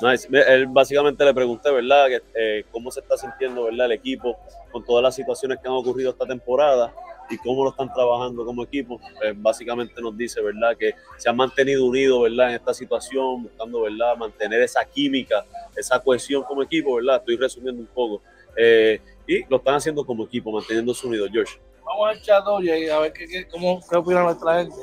Nice. 0.00 0.28
Ve, 0.28 0.42
Él 0.46 0.66
básicamente 0.66 1.24
le 1.24 1.34
pregunté, 1.34 1.70
¿verdad? 1.70 2.06
Que, 2.06 2.22
eh, 2.34 2.64
cómo 2.70 2.90
se 2.90 3.00
está 3.00 3.16
sintiendo, 3.16 3.64
¿verdad? 3.64 3.86
El 3.86 3.92
equipo 3.92 4.36
con 4.70 4.84
todas 4.84 5.02
las 5.02 5.14
situaciones 5.14 5.58
que 5.58 5.66
han 5.66 5.74
ocurrido 5.74 6.10
esta 6.10 6.24
temporada 6.26 6.92
y 7.30 7.36
cómo 7.38 7.64
lo 7.64 7.70
están 7.70 7.92
trabajando 7.92 8.44
como 8.44 8.62
equipo. 8.62 9.00
Eh, 9.24 9.34
básicamente 9.36 10.00
nos 10.00 10.16
dice, 10.16 10.40
¿verdad? 10.40 10.76
Que 10.76 10.94
se 11.16 11.28
han 11.28 11.36
mantenido 11.36 11.84
unidos, 11.84 12.22
¿verdad? 12.22 12.50
En 12.50 12.54
esta 12.56 12.72
situación, 12.72 13.42
buscando, 13.42 13.82
¿verdad? 13.82 14.16
Mantener 14.16 14.62
esa 14.62 14.84
química, 14.84 15.44
esa 15.76 15.98
cohesión 15.98 16.44
como 16.44 16.62
equipo, 16.62 16.94
¿verdad? 16.94 17.16
Estoy 17.16 17.36
resumiendo 17.36 17.82
un 17.82 17.88
poco. 17.88 18.22
Eh, 18.56 19.00
y 19.26 19.44
lo 19.48 19.56
están 19.56 19.74
haciendo 19.74 20.06
como 20.06 20.24
equipo, 20.24 20.52
manteniéndose 20.52 21.06
unidos, 21.06 21.28
George. 21.32 21.58
vamos 21.84 22.08
al 22.08 22.22
chat, 22.22 22.46
oye, 22.46 22.90
a 22.90 23.00
ver 23.00 23.12
qué, 23.12 23.26
qué, 23.26 23.48
cómo, 23.48 23.80
qué 23.88 23.96
opina 23.96 24.22
nuestra 24.22 24.62
gente. 24.62 24.76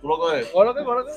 ¿Tú 0.00 0.08
lo 0.08 0.18
coges? 0.18 0.48
Cóloque, 0.48 0.84
cóloque. 0.84 1.12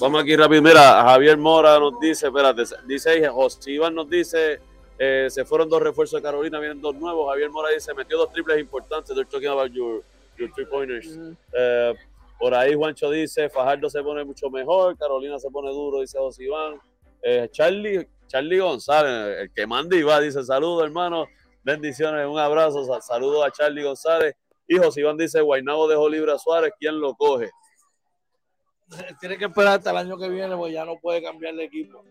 Vamos 0.00 0.22
aquí 0.22 0.34
rápido. 0.36 0.62
Mira, 0.62 1.02
Javier 1.02 1.36
Mora 1.36 1.78
nos 1.78 1.98
dice, 2.00 2.26
espérate, 2.26 2.62
dice 2.86 3.10
ahí, 3.10 3.24
José 3.26 3.70
Iván 3.72 3.94
nos 3.94 4.08
dice, 4.08 4.60
eh, 4.98 5.28
se 5.30 5.44
fueron 5.44 5.68
dos 5.68 5.82
refuerzos 5.82 6.18
de 6.20 6.22
Carolina, 6.22 6.58
vienen 6.58 6.80
dos 6.80 6.94
nuevos. 6.94 7.28
Javier 7.30 7.50
Mora 7.50 7.70
dice, 7.70 7.92
metió 7.94 8.16
dos 8.18 8.32
triples 8.32 8.58
importantes. 8.58 9.14
They're 9.14 9.28
talking 9.30 9.48
about 9.48 9.70
your, 9.72 10.02
your 10.38 10.50
three 10.54 10.64
pointers. 10.66 11.18
Eh, 11.52 11.94
por 12.38 12.54
ahí 12.54 12.74
Juancho 12.74 13.10
dice, 13.10 13.48
Fajardo 13.48 13.88
se 13.88 14.02
pone 14.02 14.24
mucho 14.24 14.50
mejor, 14.50 14.96
Carolina 14.98 15.38
se 15.38 15.48
pone 15.50 15.70
duro, 15.70 16.00
dice 16.00 16.18
José 16.18 16.44
Iván. 16.44 16.80
Eh, 17.22 17.48
Charlie, 17.52 18.08
Charlie 18.26 18.58
González, 18.58 19.42
el 19.42 19.52
que 19.52 19.64
manda 19.66 19.94
y 19.94 20.02
va, 20.02 20.18
dice, 20.18 20.42
saludos 20.42 20.82
hermano, 20.84 21.26
bendiciones, 21.62 22.26
un 22.26 22.38
abrazo, 22.40 22.84
sa- 22.84 23.00
saludos 23.00 23.46
a 23.46 23.52
Charlie 23.52 23.84
González. 23.84 24.34
Y 24.66 24.76
José 24.78 25.02
Iván 25.02 25.16
dice, 25.16 25.40
Guaynabo 25.40 25.86
dejó 25.86 26.08
libre 26.08 26.32
a 26.32 26.38
Suárez, 26.38 26.72
¿quién 26.80 26.98
lo 26.98 27.14
coge? 27.14 27.50
Tiene 29.20 29.38
que 29.38 29.46
esperar 29.46 29.78
hasta 29.78 29.90
el 29.90 29.96
año 29.96 30.18
que 30.18 30.28
viene, 30.28 30.56
porque 30.56 30.72
ya 30.72 30.84
no 30.84 30.98
puede 30.98 31.22
cambiar 31.22 31.54
de 31.54 31.64
equipo. 31.64 32.04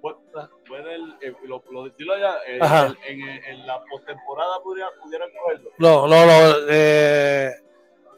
Puede 0.00 0.94
el, 0.96 1.14
eh, 1.20 1.32
lo, 1.44 1.62
lo 1.70 1.84
decirlo 1.84 2.18
ya, 2.18 2.34
eh, 2.48 2.58
en, 3.06 3.66
la 3.66 3.80
postemporada 3.84 4.60
pudiera, 4.60 4.88
pudieran 5.00 5.28
cogerlo. 5.30 5.70
No, 5.78 6.08
no, 6.08 6.26
no. 6.26 6.56
eh, 6.68 7.52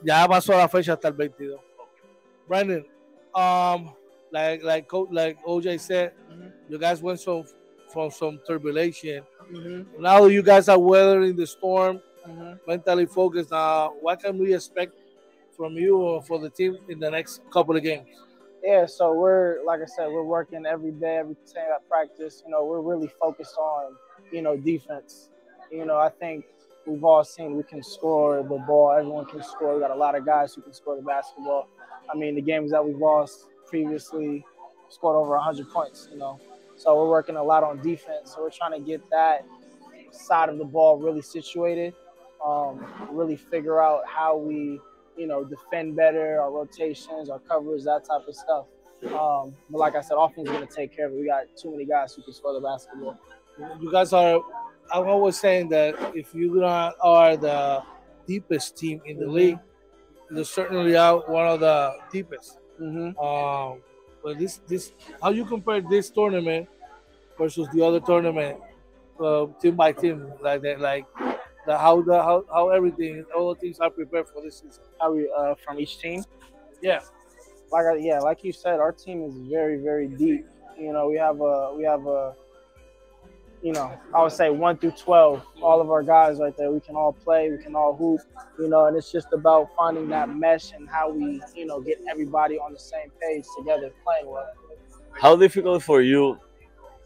ya 0.02 0.26
pasó 0.26 0.52
la 0.52 0.68
fecha 0.68 0.94
hasta 0.94 1.08
el 1.08 1.14
22. 1.14 1.60
Brandon, 2.48 2.86
um, 3.34 3.94
like 4.30 4.62
like 4.62 4.86
like 5.10 5.38
OJ 5.44 5.78
said, 5.78 6.12
you 6.68 6.78
guys 6.78 7.02
went 7.02 7.20
some 7.20 7.44
from 7.92 8.10
some 8.10 8.40
turbulation. 8.46 9.22
Now 9.98 10.26
you 10.26 10.42
guys 10.42 10.68
are 10.68 10.78
weathering 10.78 11.36
the 11.36 11.46
storm, 11.46 12.00
mentally 12.66 13.06
focused. 13.06 13.52
Uh, 13.52 13.90
what 14.00 14.20
can 14.20 14.38
we 14.38 14.54
expect 14.54 14.92
from 15.56 15.74
you 15.74 15.96
or 15.96 16.22
for 16.22 16.38
the 16.38 16.50
team 16.50 16.78
in 16.88 16.98
the 16.98 17.10
next 17.10 17.42
couple 17.50 17.76
of 17.76 17.82
games? 17.82 18.08
Yeah, 18.62 18.86
so 18.86 19.12
we're 19.12 19.62
like 19.64 19.80
I 19.80 19.84
said, 19.84 20.06
we're 20.06 20.24
working 20.24 20.64
every 20.64 20.92
day, 20.92 21.16
every 21.16 21.36
day 21.52 21.68
at 21.74 21.86
practice. 21.88 22.42
You 22.46 22.50
know, 22.50 22.64
we're 22.64 22.80
really 22.80 23.10
focused 23.20 23.56
on, 23.58 23.94
you 24.32 24.40
know, 24.40 24.56
defense. 24.56 25.28
You 25.70 25.84
know, 25.84 25.98
I 25.98 26.08
think 26.08 26.46
we've 26.86 27.04
all 27.04 27.24
seen 27.24 27.56
we 27.56 27.62
can 27.62 27.82
score 27.82 28.42
the 28.42 28.56
ball. 28.66 28.92
Everyone 28.92 29.26
can 29.26 29.42
score. 29.42 29.74
We 29.74 29.80
got 29.80 29.90
a 29.90 29.94
lot 29.94 30.14
of 30.14 30.24
guys 30.24 30.54
who 30.54 30.62
can 30.62 30.72
score 30.72 30.96
the 30.96 31.02
basketball. 31.02 31.68
I 32.10 32.16
mean, 32.16 32.34
the 32.34 32.42
games 32.42 32.70
that 32.70 32.82
we've 32.82 32.96
lost 32.96 33.48
previously 33.66 34.44
scored 34.88 35.16
over 35.16 35.30
100 35.30 35.68
points. 35.68 36.08
You 36.10 36.18
know, 36.18 36.40
so 36.76 36.96
we're 36.96 37.10
working 37.10 37.36
a 37.36 37.42
lot 37.42 37.64
on 37.64 37.82
defense. 37.82 38.32
So 38.34 38.42
we're 38.42 38.50
trying 38.50 38.72
to 38.72 38.80
get 38.80 39.02
that 39.10 39.44
side 40.10 40.48
of 40.48 40.56
the 40.56 40.64
ball 40.64 40.96
really 40.98 41.22
situated. 41.22 41.92
Um, 42.44 42.86
really 43.10 43.36
figure 43.36 43.82
out 43.82 44.06
how 44.06 44.36
we 44.36 44.80
you 45.16 45.26
know, 45.26 45.44
defend 45.44 45.96
better, 45.96 46.40
our 46.40 46.50
rotations, 46.50 47.30
our 47.30 47.38
coverage, 47.40 47.84
that 47.84 48.04
type 48.04 48.26
of 48.26 48.34
stuff. 48.34 48.66
Um, 49.06 49.54
but 49.70 49.78
like 49.78 49.96
I 49.96 50.00
said, 50.00 50.16
offense 50.18 50.48
is 50.48 50.54
going 50.54 50.66
to 50.66 50.74
take 50.74 50.94
care 50.96 51.06
of 51.06 51.12
it. 51.12 51.20
We 51.20 51.26
got 51.26 51.44
too 51.56 51.70
many 51.70 51.84
guys 51.84 52.14
who 52.14 52.22
can 52.22 52.32
score 52.32 52.54
the 52.54 52.60
basketball. 52.60 53.18
You 53.80 53.90
guys 53.92 54.12
are. 54.12 54.40
I'm 54.92 55.06
always 55.08 55.38
saying 55.38 55.68
that 55.70 55.94
if 56.14 56.34
you 56.34 56.54
not 56.56 56.94
are 57.00 57.36
the 57.36 57.82
deepest 58.26 58.76
team 58.76 59.00
in 59.06 59.18
the 59.18 59.26
Mhm. 59.26 59.32
league, 59.32 59.58
you're 60.30 60.44
certainly 60.44 60.96
are 60.96 61.18
one 61.20 61.46
of 61.46 61.60
the 61.60 61.96
deepest. 62.10 62.58
Mm-hmm. 62.80 63.18
Um, 63.18 63.82
but 64.22 64.38
this 64.38 64.58
this 64.66 64.92
how 65.22 65.30
you 65.30 65.44
compare 65.44 65.80
this 65.80 66.10
tournament 66.10 66.68
versus 67.38 67.68
the 67.72 67.82
other 67.82 68.00
tournament, 68.00 68.58
uh, 69.20 69.46
team 69.60 69.76
by 69.76 69.92
team, 69.92 70.32
like 70.40 70.62
that, 70.62 70.80
like 70.80 71.06
the 71.66 71.76
how 71.78 72.02
the 72.02 72.14
how, 72.22 72.44
how 72.52 72.68
everything 72.70 73.24
all 73.36 73.54
the 73.54 73.60
teams 73.60 73.80
are 73.80 73.90
prepared 73.90 74.28
for 74.28 74.42
this 74.42 74.60
season. 74.60 74.84
How 75.00 75.12
we 75.14 75.30
uh, 75.36 75.54
from 75.64 75.78
each 75.80 75.98
team? 75.98 76.24
Yeah, 76.82 77.00
Like 77.72 77.86
I, 77.86 77.94
yeah, 77.96 78.20
like 78.20 78.44
you 78.44 78.52
said, 78.52 78.80
our 78.80 78.92
team 78.92 79.22
is 79.24 79.34
very 79.50 79.82
very 79.82 80.08
deep. 80.08 80.46
You 80.78 80.92
know, 80.92 81.08
we 81.08 81.16
have 81.16 81.40
a 81.40 81.74
we 81.76 81.84
have 81.84 82.06
a 82.06 82.34
you 83.62 83.72
know, 83.72 83.98
I 84.14 84.22
would 84.22 84.32
say 84.32 84.50
one 84.50 84.76
through 84.76 84.90
twelve. 84.92 85.42
All 85.62 85.80
of 85.80 85.90
our 85.90 86.02
guys 86.02 86.38
right 86.38 86.54
there, 86.56 86.70
we 86.70 86.80
can 86.80 86.96
all 86.96 87.14
play, 87.14 87.50
we 87.50 87.56
can 87.62 87.74
all 87.74 87.96
hoop. 87.96 88.20
You 88.58 88.68
know, 88.68 88.86
and 88.86 88.96
it's 88.96 89.10
just 89.10 89.28
about 89.32 89.70
finding 89.76 90.08
that 90.10 90.28
mesh 90.28 90.72
and 90.72 90.88
how 90.88 91.10
we 91.10 91.40
you 91.54 91.64
know 91.66 91.80
get 91.80 91.98
everybody 92.10 92.58
on 92.58 92.72
the 92.72 92.78
same 92.78 93.10
page 93.22 93.44
together, 93.56 93.90
playing 94.04 94.30
well. 94.30 94.50
How 95.12 95.36
difficult 95.36 95.82
for 95.82 96.02
you 96.02 96.38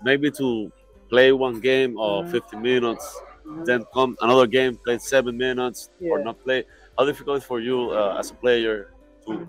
maybe 0.02 0.30
to 0.32 0.72
play 1.10 1.32
one 1.32 1.60
game 1.60 1.98
or 1.98 2.22
Mhm. 2.24 2.30
50 2.30 2.56
minutes. 2.56 3.20
Then 3.64 3.84
come 3.92 4.16
another 4.20 4.46
game, 4.46 4.76
play 4.84 4.98
seven 4.98 5.36
minutes 5.36 5.90
or 6.02 6.18
not 6.22 6.42
play? 6.44 6.64
How 6.98 7.04
difficult 7.04 7.42
for 7.44 7.60
you 7.60 7.90
uh, 7.90 8.16
as 8.18 8.30
a 8.30 8.34
player 8.34 8.92
to 9.26 9.48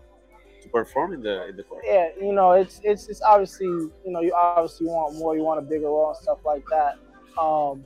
to 0.61 0.69
perform 0.69 1.13
in 1.13 1.21
the 1.21 1.47
in 1.47 1.55
the 1.55 1.63
court? 1.63 1.83
yeah, 1.85 2.09
you 2.19 2.33
know, 2.33 2.51
it's 2.51 2.79
it's 2.83 3.07
it's 3.07 3.21
obviously 3.21 3.67
you 3.67 3.91
know 4.05 4.21
you 4.21 4.33
obviously 4.33 4.87
want 4.87 5.15
more, 5.15 5.35
you 5.35 5.43
want 5.43 5.59
a 5.59 5.61
bigger 5.63 5.87
role 5.87 6.09
and 6.09 6.17
stuff 6.17 6.39
like 6.45 6.63
that. 6.69 6.97
Um, 7.41 7.85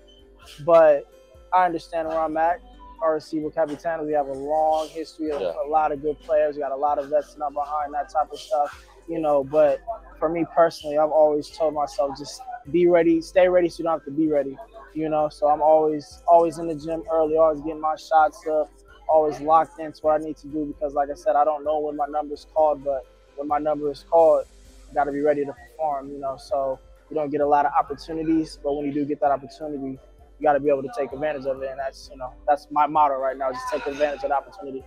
but 0.66 1.06
I 1.54 1.66
understand 1.66 2.08
where 2.08 2.20
I'm 2.20 2.38
at. 2.38 2.60
Our 3.02 3.16
receiver 3.16 3.50
Capitano, 3.50 4.06
we 4.06 4.14
have 4.14 4.28
a 4.28 4.34
long 4.34 4.88
history 4.88 5.30
of 5.32 5.42
Yeah. 5.42 5.54
a 5.66 5.68
lot 5.68 5.92
of 5.92 6.02
good 6.02 6.20
players. 6.22 6.56
We 6.56 6.62
got 6.62 6.72
a 6.72 6.76
lot 6.76 7.00
of 7.00 7.10
vets 7.10 7.38
not 7.38 7.54
behind 7.54 7.94
that 7.94 8.10
type 8.10 8.32
of 8.32 8.40
stuff, 8.40 8.86
you 9.10 9.20
know. 9.20 9.44
But 9.44 9.82
for 10.20 10.30
me 10.30 10.46
personally, 10.56 10.98
I've 10.98 11.12
always 11.12 11.50
told 11.50 11.74
myself 11.74 12.18
just 12.18 12.42
be 12.72 12.88
ready, 12.88 13.22
stay 13.22 13.48
ready, 13.50 13.68
so 13.68 13.80
you 13.80 13.84
don't 13.84 13.94
have 14.00 14.06
to 14.06 14.12
be 14.12 14.28
ready. 14.28 14.58
You 14.94 15.10
know. 15.10 15.30
So 15.30 15.48
I'm 15.48 15.62
always 15.62 16.24
always 16.28 16.58
in 16.58 16.68
the 16.68 16.76
gym 16.76 17.04
early, 17.12 17.38
always 17.38 17.62
getting 17.62 17.82
my 17.82 17.96
shots 17.96 18.46
up, 18.48 18.72
always 19.08 19.40
locked 19.42 19.80
into 19.80 20.00
what 20.02 20.22
I 20.22 20.26
need 20.26 20.38
to 20.38 20.48
do 20.48 20.66
because, 20.66 20.94
like 20.94 21.10
I 21.10 21.16
said, 21.16 21.36
I 21.36 21.44
don't 21.44 21.64
know 21.64 21.80
when 21.80 21.96
my 21.96 22.08
number 22.08 22.34
is 22.34 22.48
called, 22.54 22.84
but 22.84 23.06
when 23.36 23.48
my 23.48 23.60
number 23.60 23.92
is 23.92 24.06
called, 24.10 24.46
I 24.90 24.94
got 24.94 25.06
to 25.06 25.12
be 25.12 25.22
ready 25.22 25.46
to 25.46 25.54
perform, 25.54 26.12
you 26.12 26.20
know. 26.20 26.38
So 26.38 26.80
you 27.10 27.16
don't 27.16 27.30
get 27.30 27.42
a 27.42 27.48
lot 27.48 27.66
of 27.66 27.72
opportunities, 27.78 28.60
but 28.64 28.74
when 28.74 28.86
you 28.86 28.94
do 28.94 29.06
get 29.06 29.20
that 29.22 29.32
opportunity, 29.32 30.00
you 30.40 30.44
got 30.44 30.54
to 30.54 30.60
be 30.60 30.70
able 30.70 30.84
to 30.84 30.92
take 30.98 31.12
advantage 31.12 31.46
of 31.46 31.62
it, 31.62 31.70
and 31.70 31.80
that's 31.80 32.10
you 32.12 32.18
know 32.18 32.34
that's 32.48 32.68
my 32.72 32.88
motto 32.88 33.16
right 33.16 33.38
now, 33.38 33.52
just 33.52 33.70
take 33.72 33.86
advantage 33.88 34.24
of 34.24 34.30
the 34.30 34.36
opportunity. 34.36 34.84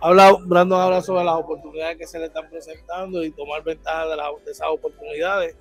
Habla, 0.00 0.38
Brandon 0.46 0.78
habla 0.80 1.02
sobre 1.02 1.24
las 1.24 1.34
oportunidades 1.34 1.96
que 1.98 2.06
se 2.06 2.20
le 2.20 2.26
están 2.26 2.48
presentando 2.48 3.24
y 3.24 3.32
tomar 3.32 3.64
ventaja 3.64 4.06
de, 4.06 4.16
de 4.44 4.50
esas 4.52 4.68
oportunidades. 4.68 5.56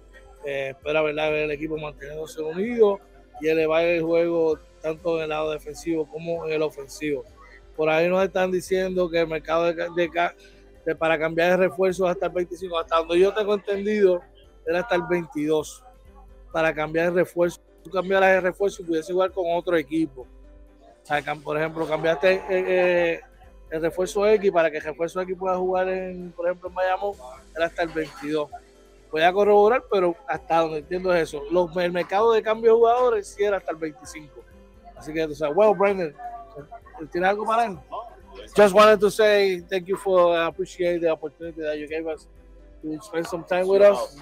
Eh, 0.45 0.70
espera 0.70 1.01
¿verdad? 1.01 1.32
ver 1.32 1.43
el 1.45 1.51
equipo 1.51 1.76
manteniéndose 1.78 2.41
unido 2.41 2.99
y 3.41 3.47
elevar 3.47 3.83
el 3.83 4.03
juego 4.03 4.59
tanto 4.81 5.17
en 5.17 5.23
el 5.23 5.29
lado 5.29 5.51
defensivo 5.51 6.07
como 6.07 6.45
en 6.45 6.53
el 6.53 6.61
ofensivo. 6.61 7.23
Por 7.75 7.89
ahí 7.89 8.07
nos 8.07 8.23
están 8.23 8.51
diciendo 8.51 9.09
que 9.09 9.19
el 9.19 9.27
mercado 9.27 9.65
de, 9.65 10.09
de, 10.85 10.95
para 10.95 11.19
cambiar 11.19 11.51
de 11.51 11.67
refuerzos 11.67 12.09
hasta 12.09 12.27
el 12.27 12.31
25, 12.31 12.79
hasta 12.79 12.97
donde 12.97 13.19
yo 13.19 13.33
tengo 13.33 13.53
entendido, 13.53 14.21
era 14.65 14.79
hasta 14.79 14.95
el 14.95 15.03
22 15.09 15.83
para 16.51 16.73
cambiar 16.73 17.11
de 17.13 17.19
refuerzo. 17.21 17.61
Tú 17.83 17.91
cambiaras 17.91 18.31
de 18.31 18.41
refuerzo 18.41 18.81
y 18.81 18.85
pudiese 18.85 19.13
jugar 19.13 19.31
con 19.31 19.45
otro 19.49 19.77
equipo. 19.77 20.21
O 20.21 21.05
sea, 21.05 21.35
por 21.35 21.57
ejemplo, 21.57 21.88
cambiaste 21.88 22.33
eh, 22.33 22.43
eh, 22.49 23.21
el 23.69 23.81
refuerzo 23.81 24.27
X 24.27 24.51
para 24.51 24.71
que 24.71 24.77
el 24.77 24.83
refuerzo 24.83 25.21
X 25.21 25.35
pueda 25.38 25.55
jugar, 25.55 25.88
en, 25.88 26.31
por 26.31 26.47
ejemplo, 26.47 26.69
en 26.69 26.75
Miami, 26.75 27.03
era 27.55 27.65
hasta 27.67 27.83
el 27.83 27.89
22. 27.89 28.49
Voy 29.18 29.24
a 29.24 29.34
corroborar, 29.34 29.84
pero 29.89 30.15
hasta 30.28 30.59
donde 30.59 30.78
entiendo 30.78 31.11
es 31.11 31.24
eso. 31.24 31.41
Los, 31.49 31.76
el 31.78 31.91
mercado 31.91 32.34
de 32.34 32.43
cambio 32.43 32.70
de 32.70 32.78
jugadores 32.78 33.28
sí 33.28 33.43
era 33.43 33.57
hasta 33.57 33.72
el 33.72 33.78
25. 33.78 34.32
Así 34.95 35.11
que, 35.11 35.24
o 35.24 35.34
sea, 35.34 35.49
well, 35.49 35.74
Brandon, 35.76 36.13
¿tienes 37.11 37.28
algo 37.28 37.43
para 37.43 37.65
él? 37.65 37.80
Just 38.55 38.76
wanted 38.76 38.99
to 38.99 39.09
say 39.09 39.61
thank 39.61 39.88
you 39.88 39.97
for 39.97 40.38
uh, 40.38 40.45
appreciate 40.45 41.01
the 41.01 41.09
opportunity 41.09 41.59
that 41.61 41.80
you 41.80 41.88
gave 41.88 42.05
us 42.05 42.28
to 42.84 43.01
spend 43.01 43.26
some 43.26 43.43
time 43.43 43.68
with 43.68 43.82
us. 43.82 44.22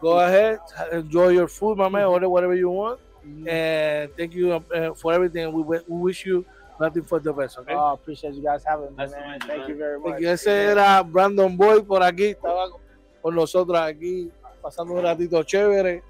Go 0.00 0.20
ahead, 0.20 0.60
enjoy 0.92 1.30
your 1.30 1.48
food, 1.48 1.76
my 1.76 1.88
man. 1.88 2.04
Order 2.04 2.28
whatever 2.28 2.54
you 2.54 2.70
want, 2.70 3.00
and 3.48 4.12
thank 4.16 4.32
you 4.32 4.52
uh, 4.52 4.94
for 4.94 5.12
everything. 5.12 5.52
We, 5.52 5.62
we 5.64 5.82
wish 5.88 6.24
you 6.24 6.44
nothing 6.78 7.02
for 7.02 7.18
the 7.18 7.32
best. 7.32 7.58
Okay. 7.58 7.74
Oh, 7.74 7.94
appreciate 7.94 8.34
you 8.34 8.44
guys 8.44 8.62
having 8.64 8.94
me, 8.94 9.06
man. 9.08 9.40
Thank 9.40 9.66
you 9.66 9.76
very 9.76 9.98
much. 9.98 10.22
Ese 10.22 10.46
era 10.46 11.02
Brandon 11.02 11.56
Boy 11.56 11.82
por 11.82 12.04
aquí, 12.04 12.36
estaba 12.36 12.85
con 13.26 13.34
nosotros 13.34 13.76
aquí 13.76 14.30
pasando 14.62 14.94
un 14.94 15.02
ratito 15.02 15.42
chévere. 15.42 16.00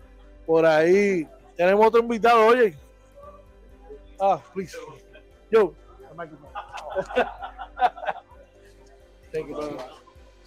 Por 0.44 0.66
ahí 0.66 1.26
tenemos 1.56 1.86
otro 1.86 2.00
invitado, 2.00 2.44
oye. 2.48 2.76
Ah, 4.20 4.38
please. 4.52 4.76
Yo. 5.50 5.72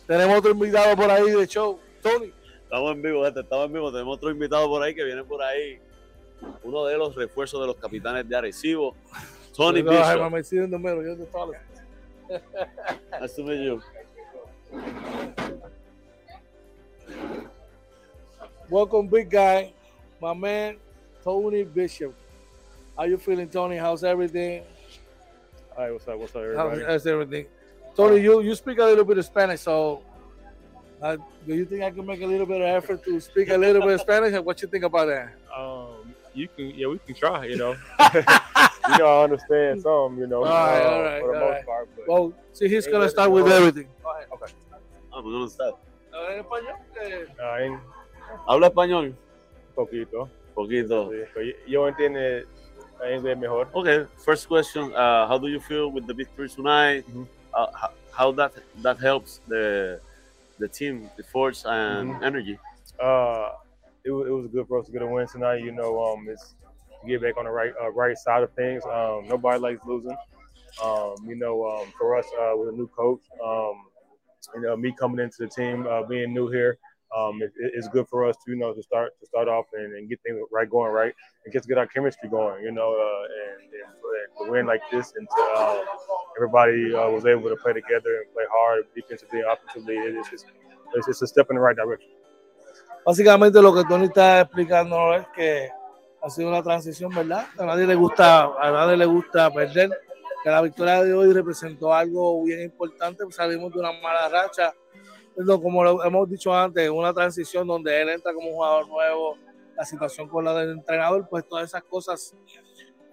Tenemos 0.05 0.38
otro 0.38 0.51
invitado 0.51 0.95
por 0.95 1.09
ahí 1.09 1.32
de 1.32 1.47
show, 1.47 1.80
Tony. 2.03 2.32
Estamos 2.61 2.91
en 2.91 3.01
vivo, 3.01 3.26
gente, 3.26 3.39
estamos 3.39 3.65
en 3.65 3.74
vivo. 3.74 3.91
Tenemos 3.91 4.17
otro 4.17 4.30
invitado 4.30 4.67
por 4.67 4.84
ahí 4.84 4.93
que 4.93 5.03
viene 5.03 5.24
por 5.24 5.41
ahí. 5.41 5.80
Uno 6.61 6.86
de 6.86 6.99
los 6.99 7.15
refuerzos 7.15 7.59
de 7.61 7.65
los 7.65 7.78
capitanes 7.78 8.30
de 8.30 8.36
Arecibo, 8.36 8.95
Tony 9.55 9.82
Bishop. 9.82 10.32
Nice 13.20 13.36
to 13.36 13.43
meet 13.43 13.65
you. 13.65 13.82
Welcome, 18.70 19.07
big 19.07 19.30
guy, 19.32 19.74
my 20.22 20.34
man, 20.34 20.78
Tony 21.24 21.63
Bishop. 21.63 22.13
How 22.95 23.05
you 23.05 23.17
feeling, 23.17 23.49
Tony? 23.49 23.78
How's 23.78 24.03
everything? 24.03 24.63
Hi, 25.76 25.91
what's 25.91 26.07
up? 26.07 26.20
What's 26.20 26.36
up, 26.36 26.43
everybody? 26.43 26.84
How's, 26.84 27.07
everything? 27.07 27.47
Tony, 27.95 28.22
you, 28.22 28.41
you 28.41 28.53
speak 28.53 28.78
a 28.78 28.84
little 28.84 29.05
bit 29.05 29.17
of 29.17 29.26
Spanish, 29.26 29.61
so 29.61 30.03
uh, 31.01 31.17
do 31.47 31.55
you 31.55 31.65
think 31.65 31.82
I 31.84 31.91
can 31.91 32.05
make 32.05 32.22
a 32.22 32.28
little 32.28 32.45
bit 32.45 32.61
of 32.61 32.67
effort 32.67 33.03
to 33.05 33.20
speak 33.20 33.49
a 33.49 33.57
little 33.57 33.82
bit 33.82 33.93
of 33.93 34.01
Spanish? 34.01 34.34
And 34.34 34.45
what 34.45 34.61
you 34.61 34.67
think 34.67 34.84
about 34.84 35.07
that? 35.07 35.34
Um, 35.57 36.13
you 36.34 36.47
can, 36.47 36.70
yeah, 36.72 36.88
we 36.88 36.99
can 36.99 37.15
try. 37.15 37.45
You 37.45 37.57
know, 37.57 37.72
you 38.13 38.97
know, 38.97 39.05
I 39.07 39.24
understand 39.24 39.82
some. 39.82 40.20
You 40.20 40.28
know, 40.28 40.43
all 40.43 40.45
right, 40.45 40.82
uh, 40.82 40.89
all 40.89 41.01
right, 41.01 41.22
for 41.22 41.34
the 41.34 41.39
all 41.39 41.45
most 41.45 41.55
right. 41.55 41.65
part. 41.65 41.89
But 41.95 42.07
Well, 42.07 42.34
see, 42.53 42.67
he's 42.67 42.86
gonna 42.86 43.09
start 43.09 43.32
with 43.32 43.47
everything. 43.47 43.88
Go 44.03 44.11
ahead. 44.11 44.28
okay. 44.34 44.53
Ah, 45.11 45.22
pues, 45.24 45.34
¿dónde 45.34 45.89
está? 46.20 46.34
En 46.34 46.39
español, 46.39 46.76
eh, 47.01 47.80
¿Habla 48.47 48.67
español? 48.67 49.15
poquito. 49.76 50.30
Poquito. 50.53 51.09
Sí, 51.11 51.17
pero 51.34 51.45
Yo 51.67 51.88
entiendo 51.88 52.20
inglés 53.13 53.38
mejor. 53.38 53.70
Okay, 53.74 54.05
first 54.26 54.47
question. 54.47 54.91
Uh, 54.93 55.26
how 55.28 55.38
do 55.38 55.47
you 55.47 55.59
feel 55.61 55.89
with 55.91 56.05
the 56.05 56.13
victory 56.13 56.49
tonight? 56.49 57.05
Mhm. 57.07 57.28
Uh, 57.53 57.67
how, 57.74 57.89
how 58.11 58.32
that 58.34 58.51
that 58.84 58.99
helps 58.99 59.39
the 59.47 59.99
the 60.59 60.67
team, 60.67 61.09
the 61.17 61.24
force 61.24 61.63
and 61.65 62.13
Mhm. 62.15 62.24
energy? 62.26 62.59
Uh, 62.99 63.51
it, 64.03 64.11
it 64.11 64.32
was 64.32 64.45
a 64.45 64.49
good 64.49 64.67
for 64.67 64.80
us 64.80 64.86
to 64.88 64.91
get 64.91 65.01
a 65.01 65.07
win 65.07 65.28
tonight. 65.28 65.63
You 65.63 65.72
know, 65.72 65.97
um, 66.03 66.28
it's 66.30 66.55
to 67.01 67.07
get 67.07 67.22
back 67.22 67.38
on 67.38 67.45
the 67.45 67.51
right 67.51 67.74
uh, 67.82 67.91
right 67.91 68.17
side 68.17 68.43
of 68.43 68.51
things. 68.53 68.84
Um, 68.86 69.28
nobody 69.30 69.59
likes 69.59 69.80
losing. 69.86 70.17
Um, 70.84 71.15
you 71.26 71.36
know, 71.36 71.63
um, 71.65 71.91
for 71.97 72.17
us 72.17 72.26
uh, 72.39 72.53
with 72.57 72.70
a 72.70 72.72
new 72.74 72.88
coach, 72.88 73.22
um, 73.43 73.89
and 74.54 74.66
uh, 74.66 74.76
me 74.78 74.94
coming 74.98 75.20
into 75.20 75.38
the 75.40 75.48
team, 75.48 75.86
uh, 75.88 76.04
being 76.04 76.34
new 76.34 76.50
here, 76.50 76.78
um, 77.16 77.42
it, 77.42 77.52
it- 77.58 77.74
it's 77.76 77.88
good 77.90 78.08
for 78.08 78.28
us 78.28 78.36
to 78.46 78.52
you 78.52 78.58
know 78.58 78.74
to 78.74 78.84
start 78.84 79.12
to 79.20 79.26
start 79.26 79.48
off 79.48 79.66
and, 79.74 79.94
and 79.96 80.10
get 80.10 80.20
things 80.24 80.40
right 80.52 80.70
going 80.70 80.92
right 80.92 81.14
and 81.46 81.54
just 81.54 81.68
get 81.68 81.78
our 81.78 81.88
chemistry 81.88 82.30
going. 82.30 82.64
You 82.64 82.72
know, 82.72 82.92
uh, 82.94 83.24
and, 83.52 83.64
and, 83.74 84.46
to 84.46 84.52
win 84.52 84.66
like 84.66 84.82
this 84.92 85.14
and 85.18 85.28
to 85.28 85.42
uh, 85.58 85.82
everybody 86.38 86.94
uh, 86.94 87.10
was 87.10 87.26
able 87.26 87.50
to 87.50 87.56
play 87.58 87.74
together 87.74 88.24
and 88.24 88.34
play 88.34 88.44
hard 88.52 88.86
defensively 88.96 89.40
and 89.42 89.50
offensively. 89.50 89.96
It's, 89.98 90.32
it's, 90.32 90.46
it's, 90.96 91.08
it's 91.08 91.22
a 91.22 91.28
step 91.28 91.48
in 91.50 91.56
the 91.56 91.62
right 91.62 91.76
direction. 91.76 92.10
Básicamente 93.06 93.62
lo 93.62 93.74
que 93.74 93.84
Tony 93.86 94.06
está 94.06 94.42
explicando 94.42 95.14
es 95.16 95.26
que 95.36 95.70
ha 96.22 96.30
sido 96.30 96.50
una 96.50 96.62
transición, 96.62 97.12
¿verdad? 97.14 97.48
A 97.58 97.66
nadie 97.66 97.88
le 97.88 97.96
gusta, 97.96 98.44
a 98.46 98.72
nadie 98.72 98.98
le 98.98 99.06
gusta 99.06 99.50
perder. 99.52 99.90
Que 100.44 100.50
la 100.50 100.62
victoria 100.62 101.04
de 101.04 101.14
hoy 101.14 101.34
representó 101.34 101.94
algo 101.94 102.44
bien 102.44 102.62
importante. 102.62 103.24
Salimos 103.32 103.74
de 103.74 103.80
una 103.80 103.92
mala 103.94 104.30
racha. 104.30 104.74
Como 105.46 106.04
hemos 106.04 106.30
dicho 106.30 106.54
antes, 106.54 106.90
una 106.90 107.14
transición 107.14 107.68
donde 107.68 108.02
él 108.02 108.10
entra 108.10 108.34
como 108.34 108.52
jugador 108.52 108.88
nuevo, 108.88 109.38
la 109.76 109.86
situación 109.86 110.28
con 110.28 110.44
la 110.44 110.54
del 110.54 110.72
entrenador, 110.72 111.28
pues 111.30 111.48
todas 111.48 111.70
esas 111.70 111.84
cosas 111.84 112.36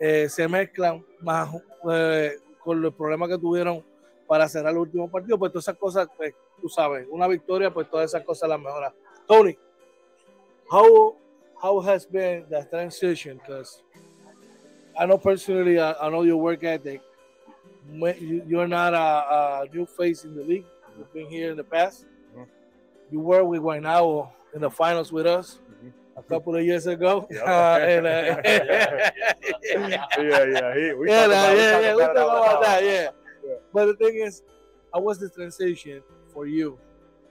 eh, 0.00 0.28
se 0.28 0.48
mezclan 0.48 1.04
más 1.20 1.48
eh, 1.90 2.32
con 2.58 2.82
los 2.82 2.92
problemas 2.94 3.28
que 3.28 3.38
tuvieron 3.38 3.84
para 4.26 4.48
cerrar 4.48 4.72
el 4.72 4.78
último 4.78 5.08
partido, 5.08 5.38
pues 5.38 5.52
todas 5.52 5.64
esas 5.64 5.78
cosas, 5.78 6.08
pues 6.16 6.34
tú 6.60 6.68
sabes, 6.68 7.06
una 7.10 7.28
victoria, 7.28 7.72
pues 7.72 7.88
todas 7.88 8.10
esas 8.10 8.24
cosas 8.24 8.48
las 8.48 8.58
mejoran. 8.60 8.92
Tony, 9.28 9.56
how 10.68 11.16
how 11.62 11.80
has 11.80 12.06
been 12.10 12.44
that 12.50 12.68
transition? 12.68 13.38
Because 13.38 13.82
I 14.98 15.06
know 15.06 15.18
personally, 15.18 15.78
I, 15.78 15.92
I 15.92 16.08
know 16.10 16.24
your 16.24 16.36
work 16.36 16.64
ethic. 16.64 17.00
You're 17.92 18.68
not 18.68 18.94
a, 18.94 19.64
a 19.64 19.66
new 19.72 19.86
face 19.86 20.24
in 20.24 20.34
the 20.34 20.42
league. 20.42 20.64
You've 20.98 21.12
been 21.12 21.26
here 21.26 21.50
in 21.50 21.56
the 21.56 21.64
past. 21.64 22.06
Mhm. 22.36 22.46
You 23.10 23.20
were 23.20 23.44
with 23.44 23.60
Guaynabo 23.62 24.30
in 24.54 24.60
the 24.62 24.70
finals 24.70 25.12
with 25.12 25.26
us 25.26 25.60
Mhm. 25.84 25.92
a 26.16 26.22
couple 26.22 26.56
of 26.56 26.64
years 26.64 26.86
ago. 26.86 27.26
Yeah. 27.30 27.42
Uh, 27.46 27.78
and, 27.80 28.06
uh, 28.06 28.10
yeah, 30.18 30.44
yeah. 30.44 30.74
He, 30.74 30.94
we 30.94 31.08
yeah, 31.08 31.26
nah, 31.26 31.32
about, 31.32 31.56
yeah, 31.56 31.72
talked 31.72 31.84
yeah, 31.84 31.94
we 31.94 32.02
talk 32.02 32.12
about 32.12 32.62
that, 32.62 32.82
yeah. 32.84 33.08
Yeah. 33.44 33.54
But 33.72 33.86
the 33.86 33.94
thing 33.94 34.16
is, 34.16 34.42
how 34.92 35.00
was 35.00 35.18
the 35.18 35.28
transition 35.28 36.02
for 36.32 36.46
you 36.46 36.78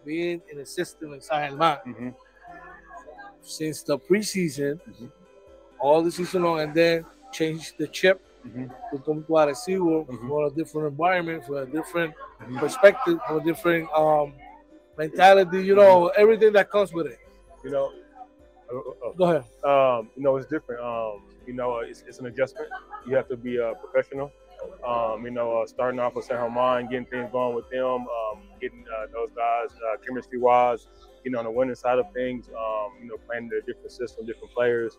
being 0.05 0.41
in 0.51 0.57
the 0.59 0.65
system 0.65 1.13
in 1.13 1.21
San 1.21 1.51
Germán 1.51 1.83
Mhm. 1.85 2.15
since 3.41 3.83
the 3.83 3.97
preseason, 3.97 4.79
Mhm. 4.87 5.11
all 5.79 6.01
the 6.03 6.11
season 6.11 6.43
long, 6.43 6.59
and 6.59 6.73
then 6.73 7.05
change 7.31 7.75
the 7.77 7.87
chip 7.87 8.21
Mhm. 8.45 8.69
to 8.91 8.99
come 8.99 9.23
to 9.23 9.31
Arecibo 9.31 10.05
Mhm. 10.07 10.27
for 10.27 10.47
a 10.47 10.49
different 10.51 10.87
environment, 10.89 11.43
for 11.45 11.61
a 11.63 11.65
different 11.65 12.13
Mhm. 12.41 12.59
perspective, 12.59 13.19
for 13.27 13.37
a 13.37 13.43
different 13.43 13.89
um, 13.95 14.33
mentality, 14.97 15.61
you 15.63 15.75
know, 15.75 16.07
everything 16.17 16.53
that 16.53 16.69
comes 16.69 16.93
with 16.93 17.07
it. 17.07 17.19
You 17.63 17.71
know, 17.71 17.91
uh, 18.71 18.77
uh, 18.77 19.11
Go 19.17 19.23
ahead. 19.25 19.43
um, 19.63 20.09
you 20.15 20.23
know, 20.23 20.37
it's 20.37 20.47
different. 20.47 20.81
Um, 20.81 21.23
you 21.47 21.53
know, 21.53 21.77
uh, 21.77 21.79
it's, 21.79 22.03
it's 22.07 22.19
an 22.19 22.27
adjustment. 22.27 22.69
You 23.07 23.15
have 23.15 23.27
to 23.29 23.37
be 23.37 23.57
a 23.57 23.73
professional. 23.75 24.31
Um, 24.87 25.25
you 25.25 25.31
know, 25.31 25.61
uh, 25.61 25.65
starting 25.67 25.99
off 25.99 26.15
with 26.15 26.25
San 26.25 26.37
Germán, 26.37 26.89
getting 26.89 27.05
things 27.07 27.29
going 27.31 27.55
with 27.55 27.69
them, 27.69 28.07
um, 28.07 28.43
getting 28.61 28.83
uh, 28.97 29.07
those 29.13 29.29
guys 29.35 29.69
uh, 29.75 29.97
chemistry 30.05 30.39
wise, 30.39 30.87
you 31.23 31.31
know, 31.31 31.39
on 31.39 31.45
the 31.45 31.51
winning 31.51 31.75
side 31.75 31.99
of 31.99 32.05
things, 32.13 32.49
um, 32.49 32.93
you 33.01 33.07
know, 33.07 33.17
playing 33.27 33.49
their 33.49 33.61
different 33.61 33.91
system, 33.91 34.25
different 34.25 34.53
players. 34.53 34.97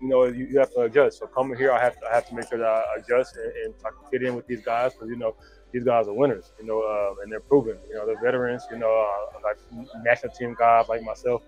You 0.00 0.08
know, 0.08 0.24
you, 0.24 0.46
you 0.46 0.58
have 0.58 0.72
to 0.74 0.80
adjust. 0.80 1.18
So 1.18 1.26
coming 1.26 1.58
here, 1.58 1.72
I 1.72 1.82
have 1.82 1.98
to, 2.00 2.06
I 2.06 2.14
have 2.14 2.28
to 2.28 2.34
make 2.34 2.48
sure 2.48 2.58
that 2.58 2.66
I 2.66 2.84
adjust 2.98 3.36
and, 3.36 3.52
and 3.64 3.74
I 3.84 4.10
fit 4.10 4.22
in 4.22 4.34
with 4.36 4.46
these 4.46 4.60
guys 4.60 4.92
because 4.92 5.08
you 5.08 5.16
know 5.16 5.34
these 5.72 5.84
guys 5.84 6.08
are 6.08 6.14
winners. 6.14 6.52
You 6.60 6.66
know, 6.66 6.80
uh, 6.80 7.22
and 7.22 7.30
they're 7.32 7.40
proven. 7.40 7.78
You 7.88 7.96
know, 7.96 8.06
they're 8.06 8.20
veterans. 8.22 8.66
You 8.70 8.78
know, 8.78 8.90
uh, 8.90 9.38
like 9.42 9.58
national 10.04 10.32
team 10.34 10.54
guys 10.58 10.88
like 10.88 11.02
myself. 11.02 11.42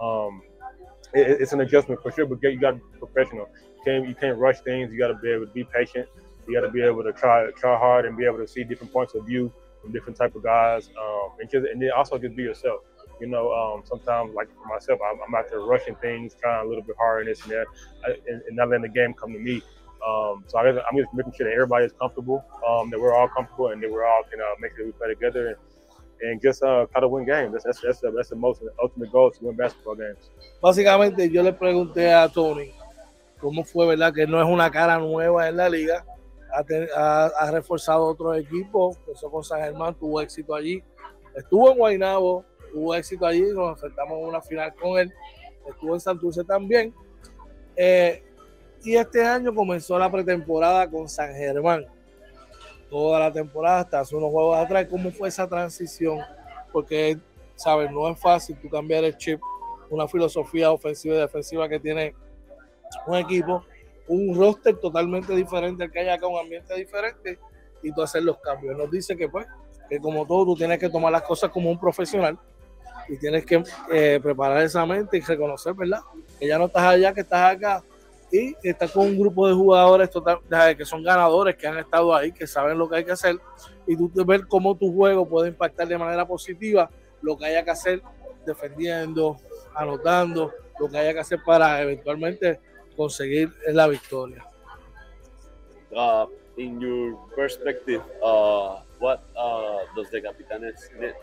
Um, 0.00 0.42
it, 1.14 1.40
it's 1.40 1.52
an 1.52 1.60
adjustment 1.60 2.02
for 2.02 2.10
sure. 2.12 2.26
But 2.26 2.42
you 2.42 2.58
got 2.58 2.72
to 2.72 2.76
be 2.76 2.98
professional. 2.98 3.48
You 3.76 3.82
can't 3.84 4.08
you 4.08 4.14
can't 4.14 4.38
rush 4.38 4.60
things. 4.60 4.92
You 4.92 4.98
got 4.98 5.08
to 5.08 5.14
be 5.14 5.30
able 5.30 5.46
to 5.46 5.52
be 5.52 5.64
patient. 5.64 6.08
You 6.46 6.54
got 6.54 6.66
to 6.66 6.70
be 6.72 6.82
able 6.82 7.02
to 7.04 7.12
try 7.12 7.50
try 7.56 7.78
hard 7.78 8.04
and 8.04 8.16
be 8.16 8.24
able 8.26 8.38
to 8.38 8.46
see 8.46 8.64
different 8.64 8.92
points 8.92 9.14
of 9.14 9.26
view 9.26 9.52
from 9.80 9.92
different 9.92 10.16
type 10.18 10.34
of 10.34 10.42
guys, 10.42 10.88
um, 11.00 11.30
and 11.40 11.48
just 11.50 11.66
and 11.66 11.80
then 11.80 11.90
also 11.96 12.18
just 12.18 12.36
be 12.36 12.42
yourself. 12.42 12.80
You 13.20 13.28
know, 13.28 13.52
um, 13.52 13.82
sometimes 13.84 14.34
like 14.34 14.48
for 14.54 14.66
myself, 14.66 15.00
I'm, 15.04 15.18
I'm, 15.26 15.34
out 15.34 15.48
there 15.50 15.60
rushing 15.60 15.94
things, 15.96 16.34
trying 16.40 16.66
a 16.66 16.68
little 16.68 16.82
bit 16.82 16.96
harder 16.98 17.20
and 17.20 17.28
this 17.28 17.42
and 17.42 17.52
that, 17.52 17.66
I, 18.04 18.10
and, 18.28 18.42
and, 18.46 18.56
not 18.56 18.68
letting 18.68 18.82
the 18.82 18.88
game 18.88 19.14
come 19.14 19.32
to 19.32 19.38
me. 19.38 19.62
Um, 20.06 20.44
so 20.48 20.58
I, 20.58 20.68
am 20.68 20.96
just 20.96 21.14
making 21.14 21.32
sure 21.36 21.46
that 21.46 21.54
everybody 21.54 21.86
is 21.86 21.92
comfortable, 21.92 22.44
um, 22.68 22.90
that 22.90 23.00
we're 23.00 23.14
all 23.14 23.28
comfortable, 23.28 23.68
and 23.68 23.82
that 23.82 23.90
we're 23.90 24.04
all 24.04 24.22
can 24.30 24.40
uh, 24.40 24.44
make 24.60 24.76
sure 24.76 24.84
we 24.84 24.92
play 24.92 25.08
together 25.08 25.48
and, 25.48 25.56
and 26.22 26.42
just 26.42 26.62
uh, 26.62 26.86
try 26.92 27.00
to 27.00 27.08
win 27.08 27.24
games. 27.24 27.52
That's 27.52 27.64
that's 27.64 27.80
that's, 27.80 28.00
the, 28.00 28.10
that's 28.10 28.30
the 28.30 28.36
most 28.36 28.62
ultimate 28.82 29.12
goal 29.12 29.30
to 29.30 29.44
win 29.44 29.56
basketball 29.56 29.94
games. 29.94 30.30
Básicamente, 30.60 31.30
yo 31.30 31.42
le 31.42 31.52
pregunté 31.52 32.12
a 32.12 32.28
Tony 32.28 32.74
cómo 33.44 33.64
fue, 33.64 33.86
verdad, 33.86 34.12
que 34.14 34.26
no 34.26 34.40
es 34.40 34.48
una 34.48 34.70
cara 34.70 34.98
nueva 34.98 35.48
en 35.48 35.58
la 35.58 35.68
liga. 35.68 36.04
Ha, 36.50 36.64
ha, 36.96 37.26
ha 37.26 37.50
reforzado 37.50 38.04
otros 38.06 38.38
equipos, 38.38 38.96
empezó 38.98 39.30
con 39.30 39.44
San 39.44 39.60
Germán, 39.60 39.94
tuvo 39.94 40.20
éxito 40.20 40.54
allí, 40.54 40.82
estuvo 41.34 41.70
en 41.70 41.76
Guaynabo, 41.78 42.44
tuvo 42.74 42.94
éxito 42.94 43.24
allí, 43.24 43.42
nos 43.52 43.70
enfrentamos 43.70 44.18
en 44.18 44.26
una 44.26 44.40
final 44.42 44.74
con 44.74 44.98
él, 44.98 45.12
estuvo 45.66 45.94
en 45.94 46.00
Santurce 46.00 46.44
también. 46.44 46.92
Eh, 47.76 48.22
y 48.82 48.96
este 48.96 49.24
año 49.24 49.54
comenzó 49.54 49.98
la 49.98 50.10
pretemporada 50.10 50.90
con 50.90 51.08
San 51.08 51.32
Germán. 51.34 51.86
Toda 52.90 53.18
la 53.20 53.32
temporada, 53.32 53.80
hasta 53.80 54.00
hace 54.00 54.14
unos 54.14 54.30
juegos 54.30 54.58
atrás, 54.58 54.86
¿cómo 54.90 55.10
fue 55.10 55.28
esa 55.28 55.48
transición? 55.48 56.18
Porque, 56.72 57.16
¿sabes? 57.54 57.90
No 57.90 58.08
es 58.10 58.20
fácil 58.20 58.56
tú 58.60 58.68
cambiar 58.68 59.04
el 59.04 59.16
chip, 59.16 59.40
una 59.88 60.06
filosofía 60.06 60.70
ofensiva 60.70 61.14
y 61.14 61.18
defensiva 61.18 61.68
que 61.68 61.80
tiene 61.80 62.14
un 63.06 63.16
equipo, 63.16 63.64
un 64.08 64.36
roster 64.36 64.76
totalmente 64.76 65.34
diferente 65.34 65.84
al 65.84 65.90
que 65.90 66.00
hay 66.00 66.08
acá, 66.08 66.26
un 66.26 66.38
ambiente 66.38 66.74
diferente, 66.74 67.38
y 67.82 67.92
tú 67.92 68.02
hacer 68.02 68.22
los 68.22 68.38
cambios. 68.38 68.76
Nos 68.76 68.90
dice 68.90 69.16
que 69.16 69.28
pues, 69.28 69.46
que 69.88 69.98
como 69.98 70.26
todo, 70.26 70.44
tú 70.46 70.56
tienes 70.56 70.78
que 70.78 70.88
tomar 70.88 71.12
las 71.12 71.22
cosas 71.22 71.50
como 71.50 71.70
un 71.70 71.78
profesional 71.78 72.38
y 73.08 73.16
tienes 73.16 73.44
que 73.44 73.62
eh, 73.90 74.20
preparar 74.22 74.62
esa 74.62 74.84
mente 74.86 75.18
y 75.18 75.20
reconocer, 75.20 75.74
¿verdad? 75.74 76.00
Que 76.38 76.46
ya 76.46 76.58
no 76.58 76.66
estás 76.66 76.82
allá, 76.82 77.12
que 77.12 77.20
estás 77.20 77.54
acá 77.54 77.82
y 78.34 78.56
estás 78.62 78.90
con 78.90 79.06
un 79.06 79.18
grupo 79.18 79.46
de 79.46 79.54
jugadores 79.54 80.10
total, 80.10 80.40
que 80.76 80.84
son 80.84 81.02
ganadores, 81.02 81.56
que 81.56 81.66
han 81.66 81.78
estado 81.78 82.14
ahí, 82.14 82.32
que 82.32 82.46
saben 82.46 82.76
lo 82.76 82.88
que 82.88 82.96
hay 82.96 83.04
que 83.04 83.12
hacer 83.12 83.38
y 83.86 83.96
tú 83.96 84.10
ver 84.24 84.46
cómo 84.48 84.76
tu 84.76 84.92
juego 84.92 85.28
puede 85.28 85.48
impactar 85.48 85.86
de 85.86 85.96
manera 85.96 86.26
positiva 86.26 86.90
lo 87.22 87.36
que 87.36 87.46
haya 87.46 87.64
que 87.64 87.70
hacer 87.70 88.02
defendiendo, 88.44 89.36
anotando, 89.74 90.52
lo 90.80 90.88
que 90.88 90.98
haya 90.98 91.14
que 91.14 91.20
hacer 91.20 91.40
para 91.44 91.80
eventualmente 91.82 92.60
conseguir 92.96 93.52
la 93.68 93.86
victoria. 93.86 94.44
Uh, 95.92 96.26
in 96.56 96.80
your 96.80 97.16
perspective, 97.36 98.02
uh, 98.20 98.80
what 98.98 99.20
uh, 99.36 99.78
does 99.94 100.10
the 100.10 100.20
Capitanes 100.20 100.90
need 100.98 101.14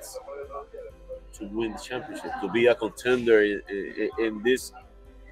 to 1.41 1.47
win 1.47 1.73
the 1.73 1.79
championship, 1.79 2.31
to 2.41 2.49
be 2.49 2.67
a 2.67 2.75
contender 2.75 3.43
in, 3.43 3.61
in, 3.69 4.09
in 4.19 4.43
this 4.43 4.71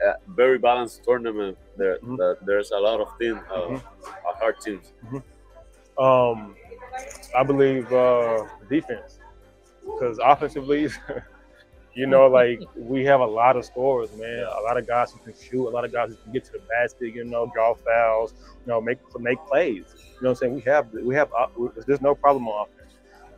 uh, 0.06 0.14
very 0.28 0.58
balanced 0.58 1.04
tournament? 1.04 1.58
There, 1.78 1.98
mm-hmm. 1.98 2.18
that 2.18 2.38
there's 2.46 2.72
a 2.72 2.78
lot 2.78 3.00
of 3.00 3.08
teams, 3.20 3.40
uh, 3.50 3.56
mm-hmm. 3.56 4.40
hard 4.40 4.60
teams. 4.60 4.92
Mm-hmm. 5.06 6.04
Um, 6.04 6.56
I 7.38 7.44
believe 7.44 7.92
uh, 7.94 8.46
defense, 8.70 9.20
because 9.86 10.20
offensively. 10.24 10.90
You 11.96 12.06
know, 12.06 12.28
like 12.28 12.62
we 12.78 13.04
have 13.06 13.20
a 13.20 13.26
lot 13.26 13.58
of 13.58 13.66
scorers, 13.66 14.10
man. 14.16 14.46
A 14.58 14.62
lot 14.62 14.78
of 14.78 14.88
guys 14.88 15.12
who 15.12 15.20
can 15.20 15.34
shoot, 15.38 15.68
a 15.68 15.70
lot 15.70 15.84
of 15.84 15.92
guys 15.92 16.12
who 16.12 16.16
can 16.16 16.32
get 16.32 16.46
to 16.46 16.54
the 16.54 16.60
basket, 16.60 17.14
you 17.14 17.26
know, 17.26 17.52
draw 17.54 17.74
fouls, 17.74 18.34
you 18.38 18.68
know, 18.68 18.80
make 18.80 19.00
make 19.20 19.38
plays. 19.48 19.84
You 19.98 20.22
know 20.22 20.30
what 20.30 20.30
I'm 20.30 20.36
saying? 20.36 20.56
We 20.56 20.62
have 20.62 20.94
we 20.94 21.16
have 21.16 21.30
uh, 21.38 21.48
there's 21.86 22.00
no 22.00 22.16
problem 22.16 22.48
on 22.48 22.68
offense. 22.68 22.79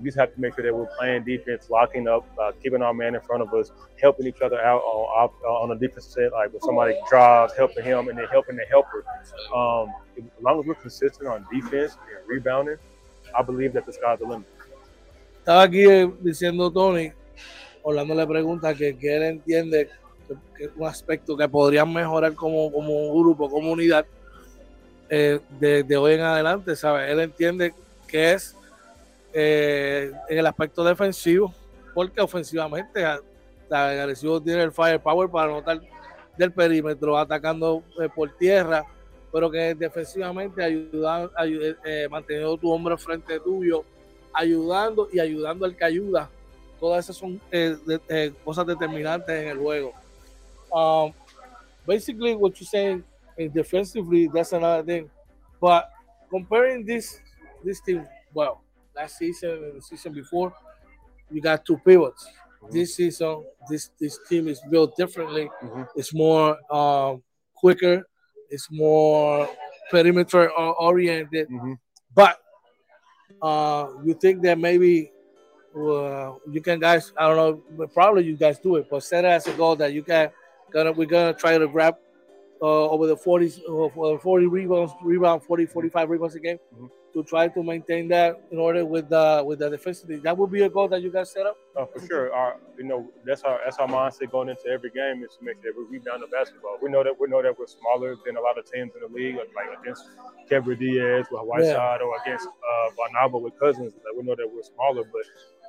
We 0.02 0.06
just 0.08 0.18
have 0.18 0.34
to 0.34 0.42
make 0.42 0.56
sure 0.56 0.64
that 0.64 0.76
we're 0.76 0.90
playing 0.98 1.26
defense, 1.26 1.70
locking 1.70 2.08
up, 2.08 2.26
uh, 2.42 2.52
keeping 2.62 2.82
our 2.82 2.94
man 2.94 3.14
in 3.14 3.22
front 3.22 3.44
of 3.44 3.54
us, 3.54 3.72
helping 4.02 4.26
each 4.26 4.42
other 4.42 4.60
out 4.60 4.82
on 4.82 5.30
on 5.46 5.70
the 5.70 5.76
defensive 5.76 6.12
set, 6.12 6.32
like 6.34 6.52
when 6.52 6.62
somebody 6.62 6.96
drives, 7.08 7.54
helping 7.56 7.86
him, 7.86 8.08
and 8.10 8.18
then 8.18 8.28
helping 8.32 8.56
the 8.56 8.66
helper. 8.70 9.06
Um, 9.56 9.94
as 10.18 10.44
long 10.44 10.60
as 10.60 10.66
we're 10.66 10.76
consistent 10.76 11.28
on 11.30 11.46
defense 11.54 11.98
and 12.10 12.28
rebounding, 12.28 12.78
I 13.38 13.44
believe 13.44 13.74
that 13.74 13.86
the 13.86 13.94
sky's 13.94 14.20
the 14.20 14.26
limit. 14.26 14.48
Estaba 15.40 15.64
aquí 15.64 15.86
diciendo 16.22 16.72
Tony 16.72 17.14
Orlando 17.84 18.14
le 18.16 18.28
pregunta 18.28 18.74
que, 18.76 18.98
que 18.98 19.16
él 19.16 19.24
entiende 19.24 19.90
que, 20.56 20.66
es 20.66 20.72
un 20.76 20.88
aspecto 20.88 21.36
que 21.36 21.48
podrían 21.48 21.92
mejorar 21.92 22.34
como, 22.36 22.72
como 22.72 23.14
grupo, 23.14 23.50
como 23.50 23.72
unidad 23.72 24.06
eh, 25.10 25.40
de, 25.60 25.98
hoy 25.98 26.14
en 26.14 26.22
adelante, 26.22 26.76
¿sabes? 26.76 27.10
Él 27.10 27.20
entiende 27.20 27.74
que 28.08 28.34
es 28.34 28.56
eh, 29.34 30.12
en 30.30 30.38
el 30.38 30.46
aspecto 30.46 30.84
defensivo, 30.84 31.54
porque 31.94 32.22
ofensivamente 32.22 33.06
agresivo 33.70 34.42
tiene 34.42 34.64
el 34.64 34.72
firepower 34.72 35.30
para 35.30 35.52
anotar 35.52 35.82
del 36.38 36.52
perímetro, 36.52 37.18
atacando 37.18 37.84
eh, 38.00 38.10
por 38.14 38.36
tierra, 38.38 38.84
pero 39.32 39.50
que 39.50 39.76
defensivamente 39.76 40.64
ayuda, 40.64 41.30
manteniendo 42.10 42.58
tu 42.58 42.72
hombre 42.72 42.98
frente 42.98 43.40
tuyo, 43.40 43.84
ayudando 44.34 45.08
y 45.12 45.20
ayudando 45.20 45.66
al 45.66 45.76
que 45.76 45.86
ayuda 45.86 46.30
todas 46.82 47.06
esas 47.06 47.16
son 47.16 47.40
eh, 47.52 47.78
eh, 48.10 48.34
cosas 48.44 48.66
determinantes 48.66 49.30
en 49.30 49.50
el 49.50 49.58
juego. 49.60 49.94
Um, 50.74 51.14
basically, 51.86 52.34
what 52.34 52.54
you're 52.60 52.66
saying 52.68 53.04
defensively, 53.54 54.28
that's 54.34 54.52
another 54.52 54.84
thing. 54.84 55.10
But 55.62 55.90
comparing 56.30 56.84
this 56.84 57.22
this 57.64 57.80
team, 57.82 58.04
well, 58.34 58.64
last 58.96 59.18
season 59.18 59.52
and 59.52 59.78
the 59.78 59.82
season 59.82 60.14
before, 60.14 60.54
you 61.30 61.42
got 61.42 61.66
two 61.66 61.78
pivots. 61.86 62.26
Mm-hmm. 62.64 62.74
This 62.74 62.96
season, 62.96 63.44
this 63.70 63.90
this 64.00 64.20
team 64.30 64.48
is 64.48 64.62
built 64.70 64.96
differently. 64.96 65.50
Mm-hmm. 65.64 65.84
It's 65.96 66.14
more 66.14 66.58
um, 66.74 67.24
quicker. 67.56 68.04
It's 68.50 68.68
more 68.72 69.50
perimeter 69.90 70.52
oriented. 70.52 71.50
Mm-hmm. 71.50 71.74
But 72.14 72.38
uh, 73.42 73.88
you 74.04 74.14
think 74.14 74.42
that 74.44 74.60
maybe 74.60 75.12
uh, 75.76 76.34
you 76.50 76.62
can 76.62 76.80
guys, 76.80 77.14
I 77.18 77.28
don't 77.28 77.38
know, 77.78 77.88
probably 77.88 78.26
you 78.26 78.36
guys 78.36 78.60
do 78.60 78.76
it, 78.76 78.88
but 78.90 79.04
set 79.04 79.26
it 79.26 79.30
as 79.30 79.48
a 79.48 79.54
goal 79.54 79.76
that 79.78 79.94
you 79.94 80.04
can 80.04 80.30
gonna 80.72 80.92
we're 80.92 81.06
gonna 81.06 81.34
try 81.34 81.58
to 81.58 81.68
grab 81.68 81.96
uh, 82.62 82.90
over 82.90 83.08
the 83.08 83.16
40s, 83.16 83.60
uh, 83.68 84.20
40 84.20 84.46
rebounds, 84.48 84.94
rebound 85.02 85.44
40, 85.44 85.66
45 85.66 86.10
rebounds 86.10 86.36
a 86.36 86.40
game 86.40 86.58
mm-hmm. 86.74 86.86
To 87.14 87.24
try 87.24 87.48
to 87.48 87.64
maintain 87.64 88.08
that 88.08 88.42
in 88.52 88.58
order 88.58 88.86
with 88.86 89.10
the 89.10 89.44
with 89.46 89.60
the 89.60 89.70
defensively. 89.70 90.18
That 90.18 90.38
would 90.38 90.52
be 90.52 90.64
a 90.64 90.70
goal 90.70 90.88
that 90.90 91.02
you 91.02 91.12
guys 91.12 91.32
set 91.32 91.46
up. 91.46 91.58
Oh, 91.76 91.86
for 91.86 92.06
sure. 92.06 92.34
Our, 92.34 92.58
you 92.78 92.86
know, 92.86 93.12
that's 93.26 93.44
our 93.44 93.60
that's 93.64 93.78
our 93.78 93.88
mindset 93.88 94.32
going 94.32 94.50
into 94.50 94.68
every 94.68 94.90
game 94.92 95.24
is 95.24 95.36
to 95.38 95.46
make 95.46 95.62
sure 95.62 95.74
we 95.78 95.98
rebound 95.98 96.24
the 96.24 96.28
basketball. 96.28 96.78
We 96.82 96.90
know 96.90 97.04
that 97.04 97.20
we 97.20 97.28
know 97.28 97.42
that 97.42 97.58
we're 97.58 97.68
smaller 97.68 98.16
than 98.26 98.38
a 98.38 98.42
lot 98.42 98.58
of 98.58 98.72
teams 98.72 98.92
in 98.96 99.02
the 99.02 99.16
league, 99.16 99.36
like 99.36 99.80
against 99.82 100.04
Kevin 100.50 100.78
Diaz 100.78 101.28
with 101.32 101.42
Whiteside 101.44 102.00
yeah. 102.02 102.06
or 102.06 102.16
against 102.26 102.48
uh, 102.48 102.90
Barnaba 102.98 103.38
with 103.38 103.60
Cousins. 103.60 103.94
Like 103.94 104.16
we 104.18 104.24
know 104.24 104.36
that 104.36 104.50
we're 104.50 104.64
smaller, 104.64 105.04
but 105.04 105.24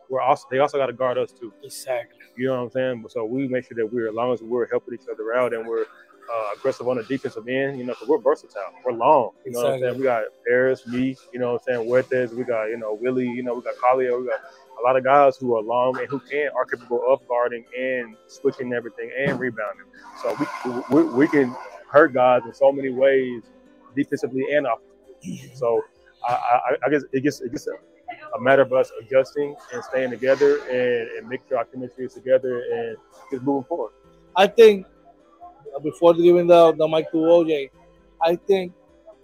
we're 0.08 0.20
also 0.20 0.46
they 0.50 0.58
also 0.58 0.78
got 0.78 0.86
to 0.86 0.92
guard 0.92 1.18
us 1.18 1.32
too. 1.32 1.52
Exactly. 1.62 2.18
You 2.36 2.46
know 2.46 2.56
what 2.56 2.62
I'm 2.62 2.70
saying? 2.70 3.04
So 3.08 3.24
we 3.24 3.48
make 3.48 3.66
sure 3.66 3.76
that 3.76 3.92
we're 3.92 4.08
as 4.08 4.14
long 4.14 4.32
as 4.32 4.42
we're 4.42 4.68
helping 4.68 4.94
each 4.94 5.08
other 5.10 5.34
out 5.34 5.54
and 5.54 5.66
we're 5.66 5.86
uh, 6.30 6.50
aggressive 6.56 6.88
on 6.88 6.96
the 6.96 7.02
defensive 7.04 7.46
end, 7.48 7.78
you 7.78 7.84
know, 7.84 7.92
because 7.92 8.08
we're 8.08 8.18
versatile. 8.18 8.62
We're 8.84 8.92
long. 8.92 9.30
You 9.44 9.52
know 9.52 9.60
exactly. 9.60 9.62
what 9.62 9.74
I'm 9.74 9.80
saying? 9.80 9.98
We 9.98 10.04
got 10.04 10.22
Paris, 10.46 10.86
me, 10.86 11.16
you 11.32 11.38
know 11.38 11.52
what 11.52 11.62
I'm 11.68 11.74
saying, 11.74 11.88
Huertes, 11.88 12.34
we 12.34 12.44
got, 12.44 12.66
you 12.66 12.78
know, 12.78 12.98
Willie, 13.00 13.28
you 13.28 13.42
know, 13.42 13.54
we 13.54 13.62
got 13.62 13.76
Collier, 13.76 14.18
we 14.20 14.26
got 14.26 14.40
a 14.80 14.82
lot 14.82 14.96
of 14.96 15.04
guys 15.04 15.36
who 15.36 15.56
are 15.56 15.62
long 15.62 15.98
and 15.98 16.08
who 16.08 16.18
can 16.18 16.50
are 16.56 16.64
capable 16.64 17.02
of 17.08 17.26
guarding 17.28 17.64
and 17.78 18.16
switching 18.26 18.72
everything 18.72 19.10
and 19.18 19.38
rebounding. 19.38 19.86
So 20.22 20.36
we 20.90 21.02
we, 21.02 21.08
we 21.10 21.28
can 21.28 21.54
hurt 21.90 22.14
guys 22.14 22.42
in 22.46 22.54
so 22.54 22.72
many 22.72 22.90
ways, 22.90 23.42
defensively 23.94 24.46
and 24.52 24.66
offensively. 24.66 25.52
So 25.54 25.82
I, 26.26 26.32
I, 26.32 26.76
I 26.86 26.90
guess 26.90 27.02
it 27.12 27.22
gets 27.22 27.40
it 27.40 27.52
gets 27.52 27.66
a 27.66 28.40
matter 28.40 28.62
of 28.62 28.72
us 28.72 28.90
adjusting 29.00 29.54
and 29.72 29.84
staying 29.84 30.10
together 30.10 30.58
and, 30.68 31.18
and 31.18 31.28
make 31.28 31.40
sure 31.48 31.58
our 31.58 31.64
chemistry 31.64 32.06
is 32.06 32.14
together 32.14 32.62
and 32.72 32.96
just 33.30 33.42
moving 33.42 33.64
forward. 33.64 33.92
I 34.36 34.46
think 34.46 34.86
before 35.82 36.14
giving 36.14 36.46
the, 36.46 36.72
the 36.72 36.86
mic 36.88 37.10
to 37.10 37.18
OJ, 37.18 37.70
I 38.20 38.36
think 38.36 38.72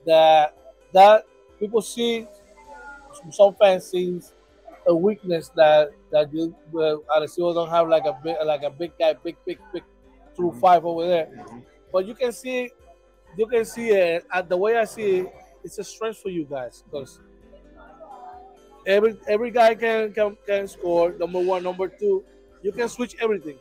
that 0.07 0.57
that 0.93 1.25
people 1.59 1.83
see 1.83 2.27
some 3.31 3.55
fans 3.55 3.87
see 3.87 4.21
a 4.87 4.95
weakness 4.95 5.51
that 5.55 5.91
that 6.11 6.33
you 6.33 6.55
uh, 6.75 6.97
Arecibo 7.17 7.55
don't 7.55 7.69
have 7.69 7.89
like 7.89 8.05
a 8.05 8.19
big 8.23 8.37
like 8.45 8.63
a 8.63 8.71
big 8.71 8.93
guy, 8.99 9.15
big 9.15 9.37
big 9.47 9.59
big 9.73 9.83
through 10.35 10.51
mm-hmm. 10.51 10.61
five 10.61 10.85
over 10.85 11.07
there. 11.07 11.27
Mm-hmm. 11.27 11.59
But 11.93 12.07
you 12.07 12.15
can 12.15 12.33
see 12.33 12.71
you 13.37 13.47
can 13.47 13.65
see 13.65 13.91
it 13.91 14.27
at 14.33 14.49
the 14.49 14.57
way 14.57 14.77
I 14.77 14.85
see 14.85 15.19
it, 15.19 15.33
it's 15.63 15.79
a 15.79 15.85
strength 15.85 16.19
for 16.19 16.31
you 16.31 16.45
guys 16.45 16.83
because 16.91 17.21
every 18.87 19.17
every 19.29 19.51
guy 19.51 19.75
can, 19.75 20.13
can 20.13 20.37
can 20.47 20.67
score. 20.67 21.13
Number 21.13 21.41
one, 21.41 21.63
number 21.63 21.89
two, 21.89 22.25
you 22.63 22.73
can 22.73 22.89
switch 22.89 23.15
everything. 23.21 23.59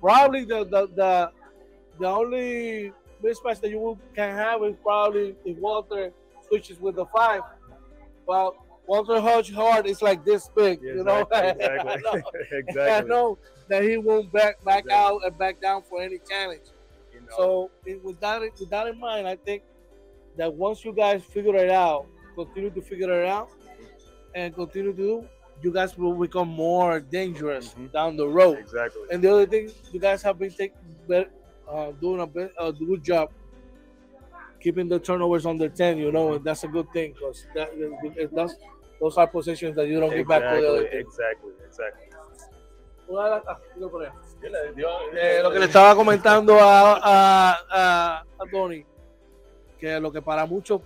Probably 0.00 0.44
the 0.44 0.64
the 0.64 0.88
the, 0.94 1.30
the 1.98 2.06
only 2.06 2.92
mismatch 3.22 3.60
that 3.60 3.70
you 3.70 3.78
will- 3.78 3.98
can 4.14 4.34
have 4.36 4.62
is 4.64 4.74
probably 4.82 5.36
if 5.44 5.56
Walter 5.58 6.12
switches 6.46 6.78
with 6.80 6.96
the 6.96 7.06
five. 7.06 7.42
Well, 8.26 8.56
Walter 8.86 9.20
Hodge 9.20 9.52
Hard 9.52 9.86
is 9.86 10.00
like 10.00 10.24
this 10.24 10.48
big, 10.56 10.80
you 10.82 11.04
know. 11.04 11.20
Exactly. 11.20 11.64
I 11.68 11.96
know. 11.96 12.22
Exactly. 12.52 12.82
I 12.82 13.00
know 13.00 13.38
that 13.68 13.82
he 13.82 13.96
won't 13.98 14.32
back 14.32 14.62
back 14.64 14.84
Exactly. 14.84 14.92
out 14.92 15.20
and 15.26 15.36
back 15.38 15.60
down 15.60 15.82
for 15.82 16.00
any 16.02 16.18
challenge. 16.28 16.62
You 17.12 17.20
know, 17.20 17.26
So 17.36 17.70
it- 17.84 18.02
with 18.04 18.18
that 18.20 18.40
with 18.42 18.70
that 18.70 18.86
in 18.86 18.98
mind, 18.98 19.26
I 19.28 19.36
think 19.36 19.62
that 20.36 20.52
once 20.54 20.84
you 20.84 20.92
guys 20.92 21.22
figure 21.24 21.56
it 21.56 21.70
out, 21.70 22.06
continue 22.34 22.70
to 22.70 22.80
figure 22.80 23.12
it 23.22 23.28
out, 23.28 23.48
and 24.34 24.54
continue 24.54 24.92
to 24.92 24.96
do, 24.96 25.28
you 25.60 25.72
guys 25.72 25.98
will 25.98 26.14
become 26.14 26.48
more 26.48 27.00
dangerous 27.00 27.74
Mhm. 27.74 27.92
down 27.92 28.16
the 28.16 28.28
road. 28.28 28.58
exactly. 28.58 29.02
And 29.10 29.22
the 29.22 29.30
other 29.32 29.46
thing, 29.46 29.70
you 29.92 29.98
guys 30.00 30.22
have 30.22 30.38
been 30.38 30.50
taking 30.52 30.78
uh, 31.70 31.92
doing 32.00 32.20
a, 32.20 32.26
bit, 32.26 32.52
a 32.58 32.72
good 32.72 33.02
job 33.02 33.30
keeping 34.60 34.88
the 34.88 34.98
turnovers 34.98 35.46
under 35.46 35.68
ten. 35.68 35.98
You 35.98 36.10
know, 36.10 36.34
and 36.34 36.44
that's 36.44 36.64
a 36.64 36.68
good 36.68 36.90
thing 36.92 37.12
because 37.12 37.46
that, 37.54 37.70
that's, 38.34 38.56
those 39.00 39.16
are 39.16 39.26
positions 39.26 39.76
that 39.76 39.86
you 39.86 40.00
don't 40.00 40.10
get 40.10 40.26
back 40.26 40.42
to 40.42 40.60
the 40.60 40.68
other 40.68 40.86
Exactly. 40.86 41.50
team. 41.52 41.64
Exactly. 41.66 42.04
Exactly. 42.04 42.04
Eh, 45.14 45.40
lo 45.42 45.50
que 45.50 45.58
le 45.58 45.64
estaba 45.64 45.94
comentando 45.94 46.58
a, 46.60 46.92
a, 46.92 47.58
a, 47.70 48.20
a 48.20 48.50
Tony, 48.50 48.84
que 49.78 49.98
lo 49.98 50.12
que 50.12 50.20
para 50.20 50.44
muchos 50.44 50.82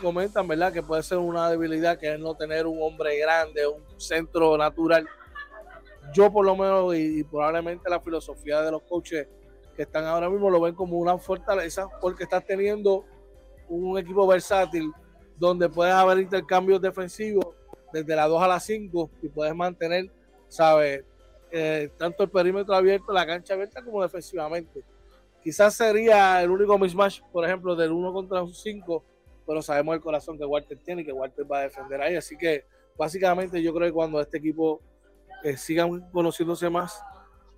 comentan, 0.00 0.48
¿verdad? 0.48 0.72
Que 0.72 0.82
puede 0.82 1.02
ser 1.02 1.18
una 1.18 1.50
debilidad, 1.50 1.98
que 1.98 2.14
es 2.14 2.18
no 2.18 2.34
tener 2.34 2.66
un 2.66 2.78
hombre 2.80 3.18
grande, 3.18 3.66
un 3.66 3.82
centro 3.98 4.56
natural. 4.56 5.06
Yo 6.14 6.32
por 6.32 6.46
lo 6.46 6.56
menos, 6.56 6.94
y, 6.94 7.20
y 7.20 7.24
probablemente 7.24 7.90
la 7.90 8.00
filosofía 8.00 8.62
de 8.62 8.70
los 8.70 8.80
coaches 8.82 9.28
que 9.76 9.82
están 9.82 10.04
ahora 10.04 10.30
mismo 10.30 10.50
lo 10.50 10.60
ven 10.60 10.74
como 10.74 10.98
una 10.98 11.18
fortaleza, 11.18 11.88
porque 12.00 12.24
estás 12.24 12.44
teniendo 12.44 13.04
un 13.68 13.98
equipo 13.98 14.26
versátil 14.26 14.90
donde 15.36 15.68
puedes 15.68 15.94
haber 15.94 16.18
intercambios 16.18 16.80
defensivos 16.80 17.46
desde 17.92 18.16
la 18.16 18.26
2 18.26 18.42
a 18.42 18.48
la 18.48 18.60
5 18.60 19.10
y 19.22 19.28
puedes 19.28 19.54
mantener, 19.54 20.10
¿sabes? 20.48 21.04
eh, 21.50 21.90
tanto 21.96 22.22
el 22.24 22.30
perímetro 22.30 22.74
abierto, 22.74 23.12
la 23.12 23.26
cancha 23.26 23.54
abierta 23.54 23.82
como 23.82 24.02
defensivamente. 24.02 24.82
Quizás 25.42 25.74
sería 25.74 26.42
el 26.42 26.50
único 26.50 26.78
mismatch, 26.78 27.20
por 27.32 27.44
ejemplo, 27.44 27.76
del 27.76 27.92
1 27.92 28.12
contra 28.12 28.42
un 28.42 28.52
5, 28.52 29.04
pero 29.46 29.62
sabemos 29.62 29.94
el 29.94 30.00
corazón 30.00 30.36
que 30.36 30.44
Walter 30.44 30.78
tiene 30.84 31.02
y 31.02 31.04
que 31.04 31.12
Walter 31.12 31.50
va 31.50 31.58
a 31.58 31.62
defender 31.62 32.00
ahí. 32.00 32.16
Así 32.16 32.36
que 32.36 32.64
básicamente 32.98 33.62
yo 33.62 33.72
creo 33.72 33.86
que 33.86 33.92
cuando 33.92 34.20
este 34.20 34.38
equipo 34.38 34.80
eh, 35.44 35.56
sigan 35.56 36.10
conociéndose 36.10 36.68
más, 36.68 37.00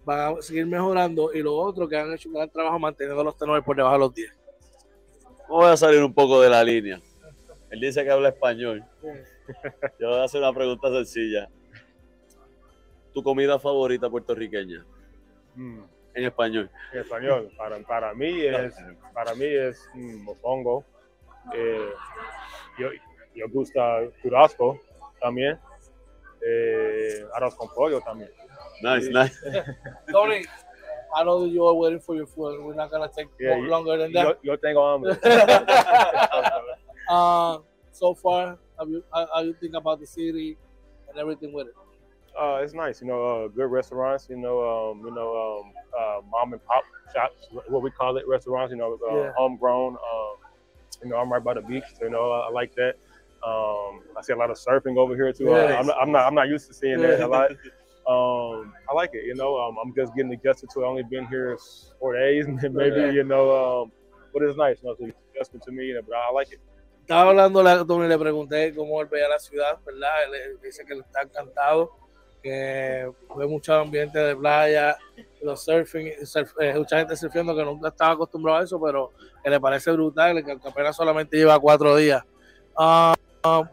van 0.04 0.36
a 0.38 0.42
seguir 0.42 0.66
mejorando 0.66 1.32
y 1.32 1.42
lo 1.42 1.54
otro 1.54 1.88
que 1.88 1.96
han 1.96 2.12
hecho 2.12 2.28
un 2.28 2.34
gran 2.36 2.48
trabajo 2.50 2.78
manteniendo 2.78 3.22
los 3.22 3.36
tenores 3.36 3.64
por 3.64 3.76
debajo 3.76 3.94
de 3.94 4.00
los 4.00 4.14
10. 4.14 4.32
Voy 5.48 5.66
a 5.66 5.76
salir 5.76 6.02
un 6.02 6.12
poco 6.12 6.40
de 6.40 6.50
la 6.50 6.62
línea. 6.64 7.00
Él 7.70 7.80
dice 7.80 8.02
que 8.04 8.10
habla 8.10 8.30
español. 8.30 8.84
Yo 9.98 10.08
voy 10.08 10.18
a 10.20 10.24
hacer 10.24 10.40
una 10.40 10.52
pregunta 10.52 10.88
sencilla. 10.90 11.48
¿Tu 13.12 13.22
comida 13.22 13.58
favorita 13.58 14.08
puertorriqueña? 14.08 14.84
Mm, 15.54 15.80
En 16.14 16.24
español. 16.24 16.70
en 16.92 17.00
español. 17.00 17.50
Para, 17.56 17.78
para 17.80 18.14
mí 18.14 18.42
es, 18.42 18.74
para 19.12 19.34
mí 19.34 19.44
es 19.46 19.88
mm, 19.94 20.22
mofongo. 20.22 20.84
Eh, 21.54 21.90
yo, 22.78 22.88
yo 23.34 23.46
gusta 23.50 24.00
churrasco 24.22 24.80
también. 25.20 25.58
Eh, 26.46 27.24
arroz 27.34 27.54
con 27.56 27.68
pollo 27.74 28.00
también. 28.00 28.30
Nice, 28.82 29.08
nice. 29.08 29.36
Tony, 30.12 30.44
I 31.16 31.24
know 31.24 31.42
that 31.42 31.48
you 31.48 31.64
are 31.66 31.74
waiting 31.74 32.00
for 32.00 32.14
your 32.14 32.26
food. 32.26 32.62
We're 32.62 32.74
not 32.74 32.90
going 32.90 33.08
to 33.08 33.14
take 33.14 33.28
Yeah, 33.40 33.54
more 33.56 33.64
you- 33.64 33.70
longer 33.70 33.96
than 33.98 34.12
Yo, 34.12 34.24
that. 34.24 34.38
yo 34.42 34.56
tengo 34.56 34.82
hambre. 34.90 35.18
Uh, 37.08 37.58
so 37.92 38.14
far, 38.14 38.58
have 38.78 38.88
you, 38.88 39.02
how, 39.12 39.26
how 39.34 39.40
you 39.42 39.54
think 39.60 39.74
about 39.74 40.00
the 40.00 40.06
city 40.06 40.56
and 41.08 41.18
everything 41.18 41.52
with 41.52 41.68
it? 41.68 41.74
uh, 42.40 42.60
it's 42.62 42.72
nice, 42.72 43.00
you 43.00 43.08
know, 43.08 43.20
uh, 43.44 43.48
good 43.48 43.66
restaurants, 43.68 44.28
you 44.30 44.36
know, 44.36 44.60
um, 44.92 45.00
you 45.04 45.12
know, 45.12 45.34
um, 45.64 45.72
uh, 45.98 46.20
mom 46.30 46.52
and 46.52 46.64
pop 46.66 46.84
shops, 47.12 47.48
what 47.68 47.82
we 47.82 47.90
call 47.90 48.16
it, 48.16 48.28
restaurants, 48.28 48.70
you 48.70 48.76
know, 48.78 48.96
uh, 49.10 49.14
Yeah. 49.14 49.32
homegrown. 49.36 49.94
Um, 49.96 50.36
you 51.02 51.08
know, 51.10 51.16
I'm 51.16 51.32
right 51.32 51.42
by 51.42 51.54
the 51.54 51.62
beach, 51.62 51.84
so, 51.98 52.04
you 52.04 52.10
know, 52.10 52.30
I, 52.30 52.46
I 52.46 52.50
like 52.50 52.74
that. 52.76 52.94
Um, 53.44 54.02
I 54.16 54.22
see 54.22 54.32
a 54.32 54.36
lot 54.36 54.50
of 54.50 54.56
surfing 54.56 54.96
over 54.98 55.14
here 55.16 55.32
too. 55.32 55.52
Uh, 55.52 55.68
Yeah. 55.68 55.78
I'm, 55.80 55.86
not, 55.86 55.96
I'm 56.00 56.12
not, 56.12 56.26
I'm 56.26 56.34
not 56.34 56.48
used 56.48 56.66
to 56.68 56.74
seeing 56.74 57.00
that 57.00 57.20
a 57.20 57.26
lot. 57.26 57.50
Um, 58.08 58.72
I 58.90 58.94
like 58.94 59.10
it, 59.12 59.24
you 59.26 59.34
know. 59.34 59.58
Um, 59.58 59.76
I'm 59.84 59.92
just 59.94 60.14
getting 60.16 60.32
adjusted 60.32 60.70
to. 60.70 60.80
it. 60.80 60.84
I 60.84 60.88
only 60.88 61.02
been 61.02 61.26
here 61.26 61.58
four 62.00 62.16
days, 62.16 62.46
maybe, 62.72 63.14
you 63.14 63.22
know. 63.24 63.82
Um, 63.82 63.92
but 64.32 64.42
it's 64.42 64.56
nice, 64.56 64.78
you 64.82 64.88
know, 64.88 64.94
to 64.94 65.12
adjustment 65.34 65.62
to 65.64 65.72
me, 65.72 65.86
you 65.86 65.94
know, 65.94 66.00
but 66.02 66.16
I 66.16 66.32
like 66.32 66.50
it. 66.52 66.60
Estaba 67.06 67.30
hablando 67.30 67.60
a 67.66 67.86
Tony, 67.86 68.06
le 68.08 68.18
pregunté 68.18 68.74
cómo 68.74 69.00
él 69.00 69.08
veía 69.08 69.28
la 69.28 69.38
ciudad, 69.38 69.78
¿verdad? 69.84 70.10
Él, 70.26 70.58
dice 70.62 70.84
que 70.84 70.94
le 70.94 71.00
está 71.00 71.22
encantado, 71.22 71.90
que 72.42 73.10
ve 73.36 73.46
mucho 73.46 73.74
ambiente 73.74 74.18
de 74.18 74.36
playa, 74.36 74.94
los 75.42 75.64
surfing, 75.64 76.12
surf- 76.24 76.52
eh, 76.60 76.74
mucha 76.76 76.98
gente 76.98 77.16
surfeando 77.16 77.56
que 77.56 77.64
nunca 77.64 77.88
estaba 77.88 78.12
acostumbrado 78.12 78.58
a 78.60 78.64
eso, 78.64 78.78
pero 78.78 79.10
que 79.42 79.48
le 79.48 79.58
parece 79.58 79.90
brutal, 79.92 80.44
que 80.44 80.52
apenas 80.52 80.94
solamente 80.96 81.36
lleva 81.38 81.58
cuatro 81.58 81.96
días. 81.96 82.22
Ah, 82.76 83.14
ah, 83.42 83.70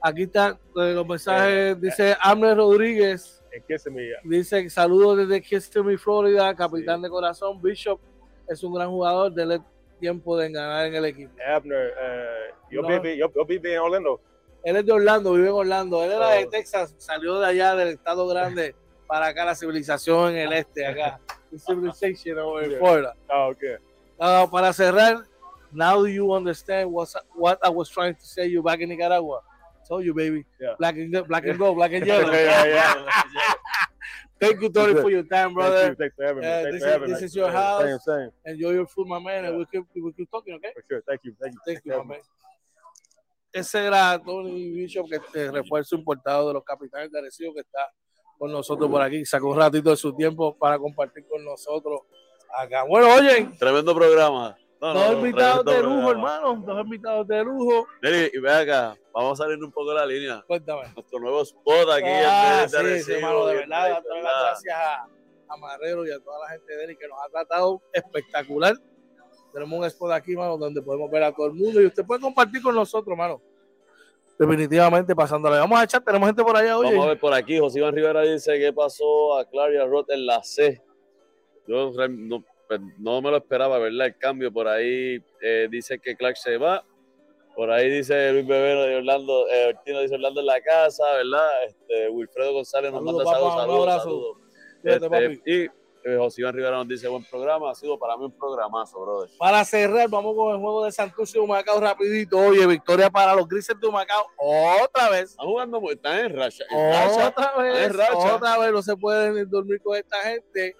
aquí 0.00 0.22
están 0.24 0.54
eh, 0.76 0.92
los 0.92 1.06
mensajes, 1.06 1.80
dice 1.80 2.16
Amner 2.20 2.56
Rodríguez, 2.56 3.41
And 3.54 3.64
kissing 3.66 3.94
me, 3.94 4.10
dice 4.24 4.70
saludos 4.70 5.18
desde 5.18 5.42
Kissimmee, 5.42 5.98
Florida, 5.98 6.54
capitán 6.54 7.02
de 7.02 7.10
corazón, 7.10 7.60
Bishop 7.60 8.00
es 8.48 8.62
un 8.64 8.72
gran 8.74 8.88
jugador, 8.90 9.32
dele 9.32 9.60
tiempo 10.00 10.36
de 10.38 10.50
ganar 10.50 10.86
en 10.86 10.94
el 10.94 11.04
equipo. 11.04 11.32
Abner, 11.46 11.92
uh, 11.92 12.54
you'll, 12.70 12.82
No. 12.82 13.02
you'll 13.04 13.44
be 13.46 13.56
in 13.72 13.78
Orlando. 13.78 14.20
Él 14.64 14.76
es 14.76 14.86
de 14.86 14.92
Orlando, 14.92 15.32
vive 15.34 15.48
en 15.48 15.52
Orlando. 15.54 16.02
Él 16.04 16.12
era 16.12 16.30
de 16.30 16.44
Oh. 16.44 16.48
Texas, 16.50 16.94
salió 16.98 17.38
de 17.40 17.46
allá 17.46 17.74
del 17.74 17.88
estado 17.88 18.26
grande 18.26 18.74
para 19.06 19.26
acá, 19.26 19.44
la 19.44 19.54
civilización 19.54 20.30
en 20.32 20.38
el 20.48 20.52
este, 20.54 20.86
acá. 20.86 21.20
The 21.50 21.58
civilization 21.58 22.38
over 22.38 22.68
Yeah. 22.68 22.78
Florida. 22.78 23.14
Oh, 23.28 23.50
okay. 23.50 23.76
Ah, 24.18 24.46
para 24.50 24.72
cerrar, 24.72 25.26
now 25.72 26.06
you 26.06 26.32
understand 26.32 26.90
what 26.90 27.58
I 27.62 27.68
was 27.68 27.90
trying 27.90 28.14
to 28.14 28.24
say 28.24 28.48
you 28.48 28.62
back 28.62 28.80
in 28.80 28.88
Nicaragua? 28.88 29.42
Told 29.92 30.06
you, 30.06 30.14
baby. 30.14 30.40
Yeah. 30.58 30.72
Black 30.78 30.96
and 30.96 31.12
black 31.28 31.44
and 31.44 31.58
gold, 31.58 31.76
black 31.76 31.92
and 31.92 32.06
yellow. 32.10 32.32
Yeah, 32.32 32.64
yeah, 32.64 32.94
Thank 34.40 34.62
you, 34.62 34.70
Tony, 34.70 34.94
for 34.94 35.10
your 35.10 35.22
time, 35.22 35.52
Thank 35.52 35.54
brother. 35.54 35.88
you. 35.90 35.94
Thanks 36.00 36.14
for 36.16 36.24
having 36.24 36.40
me. 36.40 36.48
Thanks 36.48 36.72
this 36.72 36.80
for 36.82 36.86
is- 36.88 36.92
having 36.94 37.08
this 37.10 37.20
me. 37.20 37.26
is 37.26 37.36
your 37.36 37.50
house. 37.52 37.82
Same, 37.84 37.98
same. 38.00 38.30
Enjoy 38.46 38.70
your 38.72 38.86
food, 38.86 39.06
my 39.06 39.18
man, 39.20 39.44
and 39.44 39.52
Yeah. 39.52 39.58
we 39.58 39.66
keep, 39.70 39.84
we 39.94 40.12
keep 40.14 40.30
talking, 40.30 40.54
okay? 40.54 40.72
For 40.74 40.82
sure. 40.88 41.02
Thank 41.06 41.20
you. 41.24 41.36
Thank 41.38 41.52
you. 41.52 41.60
Thank 41.66 41.84
Thanks 41.84 41.84
you, 41.84 41.92
my 41.98 42.08
man. 42.16 42.20
Ese 43.52 43.74
era 43.84 44.18
Tony 44.24 44.70
Bishop, 44.70 45.06
que 45.10 45.16
este 45.16 45.50
refuerzo 45.50 45.94
importado 45.94 46.48
de 46.48 46.54
los 46.54 46.64
capitanes 46.64 47.12
de 47.12 47.18
Arecibo, 47.18 47.52
que 47.52 47.60
está 47.60 47.86
con 48.38 48.50
nosotros 48.50 48.90
por 48.90 49.02
aquí. 49.02 49.26
Sacó 49.26 49.50
un 49.50 49.58
ratito 49.58 49.90
de 49.90 49.96
su 49.98 50.16
tiempo 50.16 50.56
para 50.56 50.78
compartir 50.78 51.26
con 51.28 51.44
nosotros 51.44 52.00
acá. 52.58 52.82
Bueno, 52.84 53.12
oye, 53.14 53.50
Tremendo 53.58 53.94
programa. 53.94 54.56
No, 54.82 54.94
dos 54.94 55.12
no, 55.12 55.18
invitados 55.20 55.64
de 55.64 55.80
lujo, 55.80 56.10
hermano. 56.10 56.56
Dos 56.66 56.84
invitados 56.84 57.28
de 57.28 57.44
lujo. 57.44 57.86
Neri, 58.02 58.30
y 58.34 58.38
ve 58.40 58.50
acá, 58.50 58.96
vamos 59.14 59.40
a 59.40 59.44
salir 59.44 59.62
un 59.62 59.70
poco 59.70 59.90
de 59.90 59.94
la 59.94 60.06
línea. 60.06 60.42
Cuéntame. 60.44 60.92
Nuestro 60.96 61.20
nuevo 61.20 61.42
spot 61.42 61.88
aquí 61.88 62.08
Ah, 62.08 62.64
en 62.64 62.68
sí, 62.68 63.02
sí, 63.04 63.12
hermano, 63.12 63.46
de 63.46 63.54
verdad, 63.58 64.02
gracias 64.04 64.76
a, 64.76 65.06
a 65.48 65.56
Marrero 65.56 66.04
y 66.04 66.10
a 66.10 66.18
toda 66.18 66.40
la 66.40 66.48
gente 66.48 66.76
de 66.76 66.84
él 66.84 66.98
que 66.98 67.06
nos 67.06 67.16
ha 67.24 67.28
tratado 67.30 67.80
espectacular. 67.92 68.74
Tenemos 69.52 69.78
un 69.78 69.84
spot 69.84 70.10
aquí, 70.10 70.34
mano, 70.34 70.58
donde 70.58 70.82
podemos 70.82 71.08
ver 71.12 71.22
a 71.22 71.32
todo 71.32 71.46
el 71.46 71.52
mundo 71.52 71.80
y 71.80 71.86
usted 71.86 72.04
puede 72.04 72.20
compartir 72.20 72.60
con 72.60 72.74
nosotros, 72.74 73.16
mano. 73.16 73.40
Definitivamente 74.36 75.14
pasándole. 75.14 75.58
Vamos 75.58 75.78
a 75.78 75.84
echar, 75.84 76.02
tenemos 76.02 76.26
gente 76.26 76.42
por 76.42 76.56
allá, 76.56 76.76
oye. 76.76 76.90
Vamos 76.90 77.04
a 77.04 77.08
ver 77.10 77.20
por 77.20 77.32
aquí. 77.32 77.56
José 77.56 77.78
Iván 77.78 77.94
Rivera 77.94 78.22
dice 78.22 78.58
qué 78.58 78.72
pasó 78.72 79.38
a 79.38 79.44
Claria 79.44 79.86
Roth 79.86 80.10
en 80.10 80.26
la 80.26 80.42
C. 80.42 80.82
Yo 81.68 81.92
no, 82.08 82.44
pues, 82.78 82.94
no 82.98 83.20
me 83.20 83.30
lo 83.30 83.36
esperaba, 83.36 83.78
¿verdad? 83.78 84.06
El 84.06 84.16
cambio 84.16 84.52
por 84.52 84.68
ahí 84.68 85.22
eh, 85.40 85.68
dice 85.70 85.98
que 85.98 86.16
Clark 86.16 86.36
se 86.36 86.56
va. 86.56 86.84
Por 87.54 87.70
ahí 87.70 87.90
dice 87.90 88.32
Luis 88.32 88.46
Bebero 88.46 88.82
de 88.84 88.96
Orlando, 88.96 89.46
eh, 89.48 89.74
Ortino 89.76 90.00
dice 90.00 90.14
Orlando 90.14 90.40
en 90.40 90.46
la 90.46 90.60
casa, 90.62 91.04
¿verdad? 91.16 91.64
Este, 91.66 92.08
Wilfredo 92.08 92.54
González 92.54 92.92
nos 92.92 93.02
manda 93.02 93.24
saludos, 93.24 93.54
saludos, 93.54 94.02
saludos. 94.02 94.36
Cuídate, 94.80 95.32
Este, 95.32 95.50
y 95.50 95.70
eh, 96.04 96.16
José 96.16 96.40
Iván 96.40 96.54
Rivera 96.54 96.76
nos 96.78 96.88
dice 96.88 97.08
buen 97.08 97.24
programa, 97.24 97.70
ha 97.70 97.74
sido 97.74 97.98
para 97.98 98.16
mí 98.16 98.24
un 98.24 98.32
programazo, 98.32 99.00
brother. 99.00 99.30
Para 99.38 99.64
cerrar, 99.66 100.08
vamos 100.08 100.34
con 100.34 100.54
el 100.54 100.60
juego 100.60 100.84
de 100.84 100.92
Santurce 100.92 101.36
y 101.36 101.40
Humacao 101.40 101.78
rapidito. 101.78 102.38
Oye, 102.38 102.66
victoria 102.66 103.10
para 103.10 103.34
los 103.34 103.46
grises 103.46 103.78
de 103.78 103.86
Humacao. 103.86 104.26
Otra 104.38 105.10
vez. 105.10 105.30
Están 105.30 105.46
jugando, 105.46 105.80
están 105.90 106.18
en 106.20 106.36
racha. 106.36 106.64
en 106.70 106.90
racha. 106.90 107.28
Otra 107.28 107.56
vez. 107.58 107.86
en 107.86 107.94
racha. 107.98 108.34
Otra 108.34 108.58
vez. 108.58 108.72
No 108.72 108.82
se 108.82 108.96
pueden 108.96 109.50
dormir 109.50 109.80
con 109.82 109.96
esta 109.96 110.16
gente. 110.22 110.74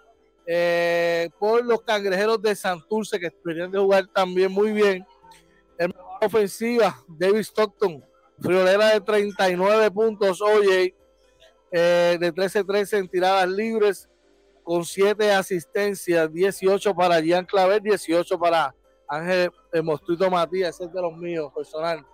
Eh, 0.46 1.30
por 1.38 1.64
los 1.64 1.82
cangrejeros 1.82 2.42
de 2.42 2.54
Santurce 2.56 3.20
que 3.20 3.30
venían 3.44 3.70
de 3.70 3.78
jugar 3.78 4.06
también 4.08 4.50
muy 4.50 4.72
bien. 4.72 5.06
En 5.78 5.92
ofensiva, 6.20 6.96
David 7.08 7.40
Stockton, 7.40 8.04
friolera 8.40 8.90
de 8.90 9.00
39 9.00 9.90
puntos. 9.90 10.40
Oye, 10.40 10.94
eh, 11.70 12.16
de 12.20 12.32
13-13 12.32 12.98
en 12.98 13.08
tiradas 13.08 13.48
libres. 13.48 14.08
con 14.64 14.84
7 14.84 15.32
asistencias, 15.32 16.32
18 16.32 16.94
para 16.94 17.18
Jean 17.18 17.44
Claver, 17.44 17.82
18 17.82 18.38
para 18.38 18.72
Ángel 19.08 19.50
el 19.72 19.82
Mostrito 19.82 20.30
Matías, 20.30 20.76
ese 20.76 20.84
es 20.84 20.92
de 20.92 21.02
los 21.02 21.16
míos, 21.16 21.50
personal. 21.52 22.06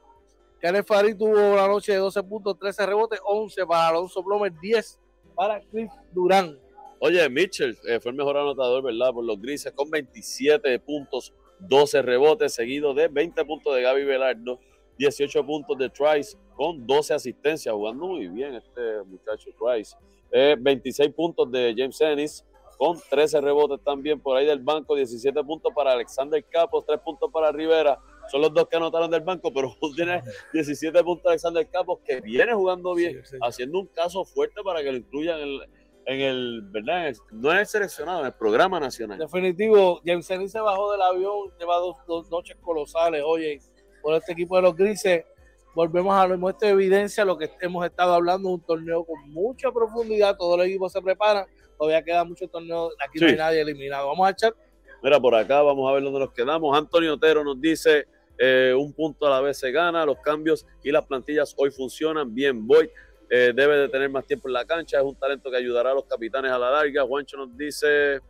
Kenneth 0.60 0.86
Farid 0.86 1.16
tuvo 1.16 1.52
una 1.52 1.68
noche 1.68 1.92
de 1.92 1.98
12 1.98 2.22
puntos, 2.22 2.58
13 2.58 2.86
rebotes, 2.86 3.20
11 3.22 3.66
para 3.66 3.88
Alonso 3.88 4.24
Plomer, 4.24 4.52
10 4.60 4.98
para 5.34 5.60
Chris 5.70 5.90
Durán. 6.12 6.58
Oye, 7.00 7.28
Mitchell 7.28 7.78
eh, 7.86 8.00
fue 8.00 8.10
el 8.10 8.16
mejor 8.16 8.36
anotador, 8.36 8.82
¿verdad? 8.82 9.12
Por 9.12 9.24
los 9.24 9.40
grises, 9.40 9.72
con 9.72 9.88
27 9.90 10.80
puntos, 10.80 11.32
12 11.60 12.02
rebotes, 12.02 12.54
seguido 12.54 12.92
de 12.92 13.08
20 13.08 13.44
puntos 13.44 13.74
de 13.76 13.82
Gaby 13.82 14.04
Velardo, 14.04 14.58
18 14.98 15.46
puntos 15.46 15.78
de 15.78 15.90
Trice, 15.90 16.36
con 16.56 16.84
12 16.86 17.14
asistencias, 17.14 17.72
jugando 17.72 18.06
muy 18.06 18.26
bien 18.26 18.54
este 18.54 19.02
muchacho 19.06 19.50
Trice. 19.56 19.96
26 20.30 21.14
puntos 21.14 21.50
de 21.52 21.72
James 21.76 22.00
Ennis, 22.00 22.44
con 22.76 22.98
13 23.08 23.40
rebotes 23.40 23.82
también 23.84 24.20
por 24.20 24.36
ahí 24.36 24.46
del 24.46 24.58
banco, 24.58 24.96
17 24.96 25.42
puntos 25.44 25.72
para 25.74 25.92
Alexander 25.92 26.44
Capos, 26.50 26.84
3 26.84 27.00
puntos 27.00 27.30
para 27.32 27.52
Rivera. 27.52 27.98
Son 28.30 28.42
los 28.42 28.52
dos 28.52 28.68
que 28.68 28.76
anotaron 28.76 29.10
del 29.10 29.22
banco, 29.22 29.52
pero 29.52 29.74
tiene 29.96 30.22
17 30.52 31.02
puntos 31.04 31.26
Alexander 31.26 31.66
Capos, 31.68 32.00
que 32.04 32.20
viene 32.20 32.52
jugando 32.54 32.94
bien, 32.94 33.22
haciendo 33.40 33.78
un 33.78 33.86
caso 33.86 34.24
fuerte 34.24 34.62
para 34.62 34.82
que 34.82 34.90
lo 34.90 34.98
incluyan 34.98 35.40
en 35.40 35.48
el, 35.48 35.77
en 36.08 36.22
el 36.22 36.62
¿verdad? 36.62 37.12
no 37.32 37.52
es 37.52 37.70
seleccionado, 37.70 38.20
en 38.20 38.26
el 38.26 38.32
programa 38.32 38.80
nacional. 38.80 39.18
Definitivo, 39.18 40.00
Ennis 40.06 40.26
se 40.50 40.58
bajó 40.58 40.90
del 40.92 41.02
avión, 41.02 41.52
lleva 41.58 41.76
dos, 41.76 41.96
dos 42.06 42.30
noches 42.30 42.56
colosales, 42.62 43.22
oye, 43.26 43.60
por 44.00 44.14
este 44.14 44.32
equipo 44.32 44.56
de 44.56 44.62
los 44.62 44.74
grises 44.74 45.26
volvemos 45.74 46.14
a 46.14 46.26
lo 46.26 46.52
de 46.52 46.68
evidencia 46.70 47.26
lo 47.26 47.36
que 47.36 47.50
hemos 47.60 47.84
estado 47.84 48.14
hablando, 48.14 48.48
un 48.48 48.60
torneo 48.62 49.04
con 49.04 49.30
mucha 49.30 49.70
profundidad, 49.70 50.34
todos 50.38 50.56
los 50.56 50.66
equipos 50.66 50.90
se 50.92 51.02
preparan, 51.02 51.44
todavía 51.76 52.02
queda 52.02 52.24
mucho 52.24 52.48
torneo, 52.48 52.90
aquí 53.06 53.20
no 53.20 53.26
hay 53.26 53.36
nadie 53.36 53.60
eliminado. 53.60 54.08
Vamos 54.08 54.26
a 54.26 54.30
echar. 54.30 54.54
Mira, 55.02 55.20
por 55.20 55.34
acá 55.34 55.60
vamos 55.60 55.88
a 55.90 55.92
ver 55.92 56.02
dónde 56.02 56.20
nos 56.20 56.32
quedamos. 56.32 56.76
Antonio 56.76 57.14
Otero 57.14 57.44
nos 57.44 57.60
dice, 57.60 58.06
eh, 58.38 58.74
un 58.74 58.94
punto 58.94 59.26
a 59.26 59.30
la 59.30 59.40
vez 59.42 59.58
se 59.58 59.70
gana, 59.70 60.06
los 60.06 60.18
cambios 60.20 60.66
y 60.82 60.90
las 60.90 61.04
plantillas 61.04 61.54
hoy 61.58 61.70
funcionan 61.70 62.34
bien. 62.34 62.66
Voy, 62.66 62.90
eh, 63.30 63.52
debe 63.54 63.76
de 63.76 63.88
tener 63.88 64.08
más 64.08 64.26
tiempo 64.26 64.48
en 64.48 64.54
la 64.54 64.64
cancha, 64.64 64.98
es 64.98 65.04
un 65.04 65.14
talento 65.14 65.50
que 65.50 65.56
ayudará 65.56 65.90
a 65.90 65.94
los 65.94 66.04
capitanes 66.04 66.50
a 66.50 66.58
la 66.58 66.70
larga. 66.70 67.04
Juancho 67.04 67.36
nos 67.36 67.56
dice, 67.56 68.20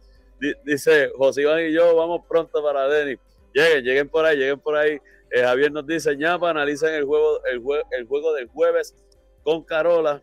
dice, 0.65 1.11
José 1.17 1.43
Iván 1.43 1.67
y 1.67 1.73
yo 1.73 1.95
vamos 1.95 2.23
pronto 2.29 2.63
para 2.63 2.89
Denis. 2.89 3.19
Lleguen, 3.53 3.85
lleguen 3.85 4.09
por 4.09 4.25
ahí, 4.25 4.37
lleguen 4.37 4.61
por 4.61 4.77
ahí. 4.77 4.99
Eh, 5.31 5.43
Javier 5.43 5.73
nos 5.73 5.87
dice, 5.87 6.17
ñapa, 6.17 6.51
analicen 6.51 6.95
el 6.95 7.05
juego, 7.05 7.45
el, 7.45 7.63
el 7.93 8.07
juego 8.07 8.33
del 8.33 8.49
jueves 8.49 8.95
con 9.43 9.63
Carola. 9.63 10.23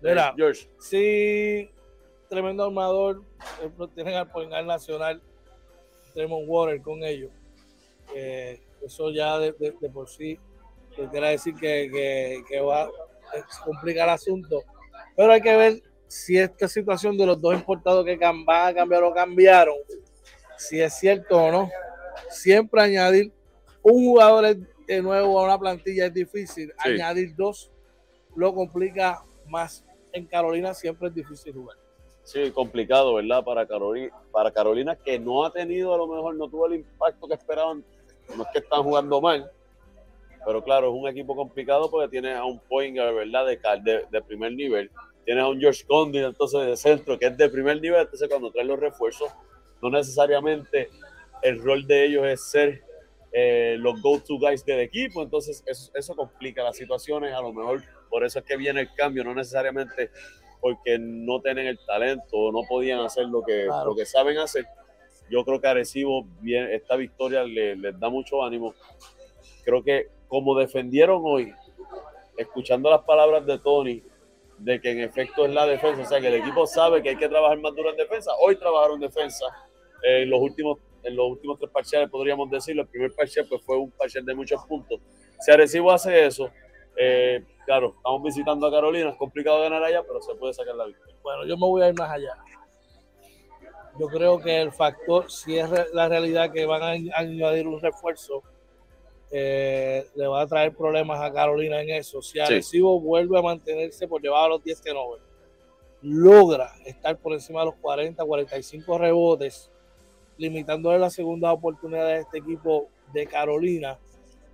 Mira, 0.00 0.34
George. 0.36 0.68
Sí, 0.78 1.70
tremendo 2.28 2.64
armador. 2.64 3.22
Tienen 3.94 4.14
al 4.14 4.30
Poingal 4.30 4.66
Nacional, 4.66 5.20
Tremont 6.12 6.44
Water 6.46 6.82
con 6.82 7.02
ellos. 7.02 7.30
Eh, 8.14 8.60
eso 8.84 9.10
ya 9.10 9.38
de, 9.38 9.52
por 9.92 10.08
sí 10.08 10.38
quiere 11.10 11.30
decir 11.30 11.54
que, 11.54 12.44
que, 12.48 12.60
va 12.60 12.88
a 13.40 13.64
complicar 13.64 14.08
el 14.08 14.14
asunto. 14.14 14.62
Pero 15.16 15.32
hay 15.32 15.40
que 15.40 15.56
ver 15.56 15.82
si 16.06 16.38
esta 16.38 16.68
situación 16.68 17.16
de 17.16 17.26
los 17.26 17.40
dos 17.40 17.54
importados 17.54 18.04
que 18.04 18.16
van 18.16 18.44
a 18.48 18.74
cambiar 18.74 19.02
o 19.02 19.12
cambiaron, 19.12 19.76
si 20.56 20.80
es 20.80 20.94
cierto 20.94 21.36
o 21.36 21.50
no. 21.50 21.70
Siempre 22.30 22.80
añadir 22.80 23.32
un 23.82 24.04
jugador 24.06 24.56
de 24.86 25.02
nuevo 25.02 25.40
a 25.40 25.44
una 25.44 25.58
plantilla 25.58 26.06
es 26.06 26.14
difícil. 26.14 26.72
Añadir 26.78 27.34
dos 27.34 27.70
lo 28.36 28.54
complica 28.54 29.22
más. 29.48 29.84
En 30.12 30.26
Carolina 30.26 30.74
siempre 30.74 31.08
es 31.08 31.14
difícil 31.14 31.52
jugar. 31.52 31.76
Sí, 32.22 32.50
complicado, 32.52 33.14
¿verdad? 33.14 33.44
Para 33.44 33.66
Carolina, 33.66 34.12
para 34.32 34.50
Carolina 34.50 34.96
que 34.96 35.18
no 35.18 35.44
ha 35.44 35.52
tenido, 35.52 35.92
a 35.92 35.98
lo 35.98 36.06
mejor 36.06 36.34
no 36.36 36.48
tuvo 36.48 36.66
el 36.66 36.76
impacto 36.76 37.28
que 37.28 37.34
esperaban. 37.34 37.84
No 38.34 38.42
es 38.44 38.48
que 38.52 38.60
están 38.60 38.82
jugando 38.82 39.20
mal, 39.20 39.50
pero 40.44 40.62
claro, 40.62 40.88
es 40.88 40.94
un 40.94 41.08
equipo 41.08 41.34
complicado 41.34 41.90
porque 41.90 42.08
tiene 42.08 42.34
a 42.34 42.44
un 42.44 42.58
Pointer, 42.60 43.14
¿verdad? 43.14 43.46
De, 43.46 44.06
de, 44.10 44.22
primer 44.22 44.52
nivel. 44.52 44.90
Tienes 45.24 45.44
a 45.44 45.48
un 45.48 45.60
George 45.60 45.84
Condit, 45.86 46.22
entonces 46.22 46.66
de 46.66 46.76
centro, 46.76 47.18
que 47.18 47.26
es 47.26 47.36
de 47.36 47.48
primer 47.48 47.80
nivel. 47.80 48.02
Entonces, 48.02 48.28
cuando 48.28 48.50
traen 48.50 48.68
los 48.68 48.78
refuerzos, 48.78 49.30
no 49.80 49.90
necesariamente 49.90 50.90
el 51.42 51.62
rol 51.62 51.86
de 51.86 52.04
ellos 52.06 52.26
es 52.26 52.44
ser 52.44 52.82
eh, 53.32 53.76
los 53.78 54.00
go-to 54.00 54.38
guys 54.38 54.64
del 54.64 54.80
equipo, 54.80 55.20
entonces 55.20 55.64
eso, 55.66 56.14
complica 56.14 56.62
las 56.62 56.76
situaciones, 56.76 57.34
a 57.34 57.40
lo 57.40 57.52
mejor 57.52 57.82
por 58.08 58.24
eso 58.24 58.38
es 58.38 58.44
que 58.44 58.56
viene 58.56 58.82
el 58.82 58.94
cambio, 58.94 59.24
no 59.24 59.34
necesariamente 59.34 60.10
porque 60.60 60.98
no 60.98 61.40
tienen 61.42 61.66
el 61.66 61.78
talento 61.84 62.36
o 62.36 62.52
no 62.52 62.60
podían 62.66 63.00
hacer 63.00 63.26
lo 63.26 63.42
que, 63.42 63.66
lo 63.66 63.94
que 63.94 64.06
saben 64.06 64.38
hacer. 64.38 64.66
Yo 65.28 65.44
creo 65.44 65.60
que 65.60 65.66
Arecibo 65.66 66.26
bien, 66.40 66.70
esta 66.70 66.96
victoria 66.96 67.42
les, 67.42 67.98
da 67.98 68.08
mucho 68.08 68.42
ánimo. 68.42 68.74
Creo 69.64 69.82
que 69.82 70.08
como 70.28 70.58
defendieron 70.58 71.22
hoy, 71.24 71.52
escuchando 72.36 72.90
las 72.90 73.02
palabras 73.02 73.46
de 73.46 73.58
Tony, 73.58 74.02
de 74.58 74.80
que 74.80 74.90
en 74.90 75.00
efecto 75.00 75.44
es 75.44 75.52
la 75.52 75.66
defensa, 75.66 76.02
o 76.02 76.06
sea 76.06 76.20
que 76.20 76.28
el 76.28 76.34
equipo 76.34 76.66
sabe 76.66 77.02
que 77.02 77.10
hay 77.10 77.16
que 77.16 77.28
trabajar 77.28 77.58
más 77.58 77.74
duro 77.74 77.90
en 77.90 77.96
defensa. 77.96 78.30
Hoy 78.40 78.56
trabajaron 78.56 79.00
defensa 79.00 79.44
en 80.02 80.30
los 80.30 80.40
últimos 80.40 80.78
en 81.04 81.16
los 81.16 81.30
últimos 81.30 81.58
tres 81.58 81.70
parciales, 81.70 82.10
podríamos 82.10 82.50
decirlo. 82.50 82.82
El 82.82 82.88
primer 82.88 83.14
parcial 83.14 83.46
pues, 83.48 83.62
fue 83.62 83.76
un 83.76 83.90
parcial 83.90 84.24
de 84.24 84.34
muchos 84.34 84.64
puntos. 84.64 85.00
Si 85.38 85.50
Arecibo 85.50 85.92
hace 85.92 86.26
eso, 86.26 86.50
eh, 86.96 87.44
claro, 87.66 87.94
estamos 87.96 88.22
visitando 88.22 88.66
a 88.66 88.70
Carolina, 88.70 89.10
es 89.10 89.16
complicado 89.16 89.60
ganar 89.60 89.82
allá, 89.82 90.02
pero 90.02 90.20
se 90.22 90.34
puede 90.34 90.54
sacar 90.54 90.74
la 90.74 90.86
victoria. 90.86 91.16
Bueno, 91.22 91.44
yo 91.44 91.56
me 91.56 91.66
voy 91.66 91.82
a 91.82 91.88
ir 91.88 91.94
más 91.98 92.10
allá. 92.10 92.32
Yo 93.98 94.08
creo 94.08 94.40
que 94.40 94.60
el 94.60 94.72
factor, 94.72 95.30
si 95.30 95.58
es 95.58 95.68
la 95.92 96.08
realidad 96.08 96.50
que 96.52 96.66
van 96.66 96.82
a 96.82 97.18
añadir 97.18 97.68
un 97.68 97.80
refuerzo, 97.80 98.42
eh, 99.36 100.06
le 100.14 100.28
va 100.28 100.42
a 100.42 100.46
traer 100.46 100.72
problemas 100.72 101.20
a 101.20 101.32
Carolina 101.32 101.82
en 101.82 101.90
eso. 101.90 102.22
Si 102.22 102.38
Arecibo 102.38 103.00
vuelve 103.00 103.36
a 103.36 103.42
mantenerse 103.42 104.06
por 104.06 104.22
debajo 104.22 104.44
de 104.44 104.48
los 104.50 104.62
10 104.62 104.80
que 104.80 104.94
no 104.94 105.06
logra 106.02 106.70
estar 106.84 107.18
por 107.18 107.32
encima 107.32 107.60
de 107.60 107.66
los 107.66 107.74
40, 107.74 108.24
45 108.24 108.96
rebotes, 108.96 109.72
limitándole 110.38 111.00
la 111.00 111.10
segunda 111.10 111.52
oportunidad 111.52 112.06
de 112.06 112.20
este 112.20 112.38
equipo 112.38 112.88
de 113.12 113.26
Carolina. 113.26 113.98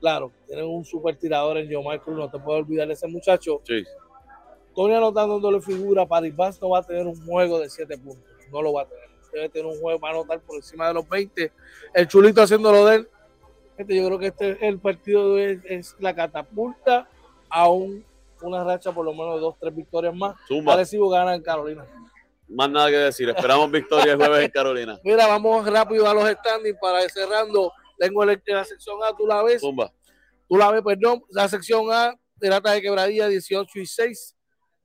Claro, 0.01 0.33
tienen 0.47 0.65
un 0.65 0.87
super 0.87 1.15
tirador 1.15 1.59
en 1.59 1.71
Joe 1.71 1.85
Michael, 1.85 2.17
no 2.17 2.31
te 2.31 2.39
puedo 2.39 2.61
olvidar 2.61 2.87
de 2.87 2.95
ese 2.95 3.07
muchacho. 3.07 3.61
Sí. 3.65 3.85
Tony 4.75 4.95
anotándole 4.95 5.61
figura, 5.61 6.07
Paribas 6.07 6.59
no 6.63 6.71
va 6.71 6.79
a 6.79 6.83
tener 6.83 7.07
un 7.07 7.23
juego 7.27 7.61
de 7.61 7.69
7 7.69 7.99
puntos, 7.99 8.25
no 8.51 8.63
lo 8.63 8.73
va 8.73 8.83
a 8.83 8.89
tener. 8.89 9.11
Debe 9.31 9.51
tener 9.51 9.67
un 9.67 9.79
juego, 9.79 10.01
va 10.01 10.09
a 10.09 10.13
anotar 10.13 10.41
por 10.41 10.57
encima 10.57 10.89
de 10.89 10.95
los 10.95 11.07
20. 11.07 11.53
El 11.93 12.09
chulito 12.09 12.41
haciéndolo 12.41 12.87
de 12.87 12.97
él. 12.97 13.09
Yo 13.89 14.07
creo 14.07 14.19
que 14.19 14.27
este 14.29 14.67
el 14.67 14.79
partido 14.79 15.39
es, 15.39 15.59
es 15.65 15.97
la 15.99 16.15
catapulta 16.15 17.09
a 17.49 17.69
una 17.69 18.65
racha 18.65 18.93
por 18.93 19.05
lo 19.05 19.13
menos 19.13 19.35
de 19.35 19.41
dos, 19.41 19.57
tres 19.59 19.75
victorias 19.75 20.15
más. 20.15 20.37
Parecido 20.65 21.09
gana 21.09 21.35
en 21.35 21.43
Carolina 21.43 21.85
más 22.51 22.71
nada 22.71 22.91
que 22.91 22.97
decir. 22.97 23.29
Esperamos 23.29 23.71
victoria 23.71 24.13
el 24.13 24.19
jueves 24.19 24.45
en 24.45 24.51
Carolina. 24.51 25.01
Mira, 25.05 25.27
vamos 25.27 25.67
rápido 25.71 26.09
a 26.09 26.15
los 26.15 26.29
standings 26.29 26.79
para 26.81 27.05
ir 27.05 27.11
cerrando. 27.11 27.73
Tengo 27.99 28.25
la, 28.25 28.41
la 28.47 28.65
sección 28.65 28.99
A, 29.05 29.17
tú 29.17 29.27
la 29.27 29.43
ves. 29.43 29.61
Zumba. 29.61 29.93
Tú 30.49 30.57
la 30.57 30.71
ves, 30.71 30.83
perdón. 30.83 31.23
La 31.31 31.49
sección 31.49 31.87
A, 31.93 32.15
Pirata 32.39 32.73
de 32.73 32.83
Quebradilla 32.83 33.29
18 33.29 33.79
y 33.79 33.87
6. 33.87 34.37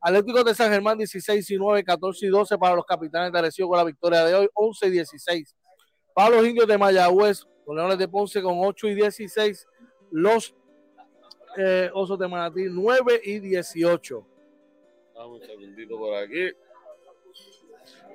Atlético 0.01 0.43
de 0.43 0.53
San 0.53 0.71
Germán 0.71 0.97
16 0.97 1.49
y 1.49 1.57
9, 1.57 1.83
14 1.83 2.25
y 2.27 2.29
12 2.29 2.57
para 2.59 2.75
los 2.75 2.85
capitanes 2.85 3.31
de 3.31 3.39
Arecibo 3.39 3.69
con 3.69 3.77
la 3.77 3.83
victoria 3.83 4.23
de 4.23 4.35
hoy, 4.35 4.47
11 4.53 4.87
y 4.87 4.91
16. 4.91 5.55
Para 6.13 6.29
los 6.29 6.45
indios 6.45 6.67
de 6.67 6.77
Mayagüez, 6.77 7.43
con 7.65 7.75
Leones 7.75 7.97
de 7.97 8.07
Ponce 8.07 8.41
con 8.41 8.55
8 8.57 8.87
y 8.89 8.95
16. 8.95 9.67
Los 10.11 10.55
eh, 11.57 11.89
Osos 11.93 12.19
de 12.19 12.27
Manatí 12.27 12.65
9 12.69 13.21
y 13.23 13.39
18. 13.39 14.25
Vamos 15.15 15.41
un 15.41 15.47
segundito 15.47 15.97
por 15.97 16.15
aquí. 16.15 16.51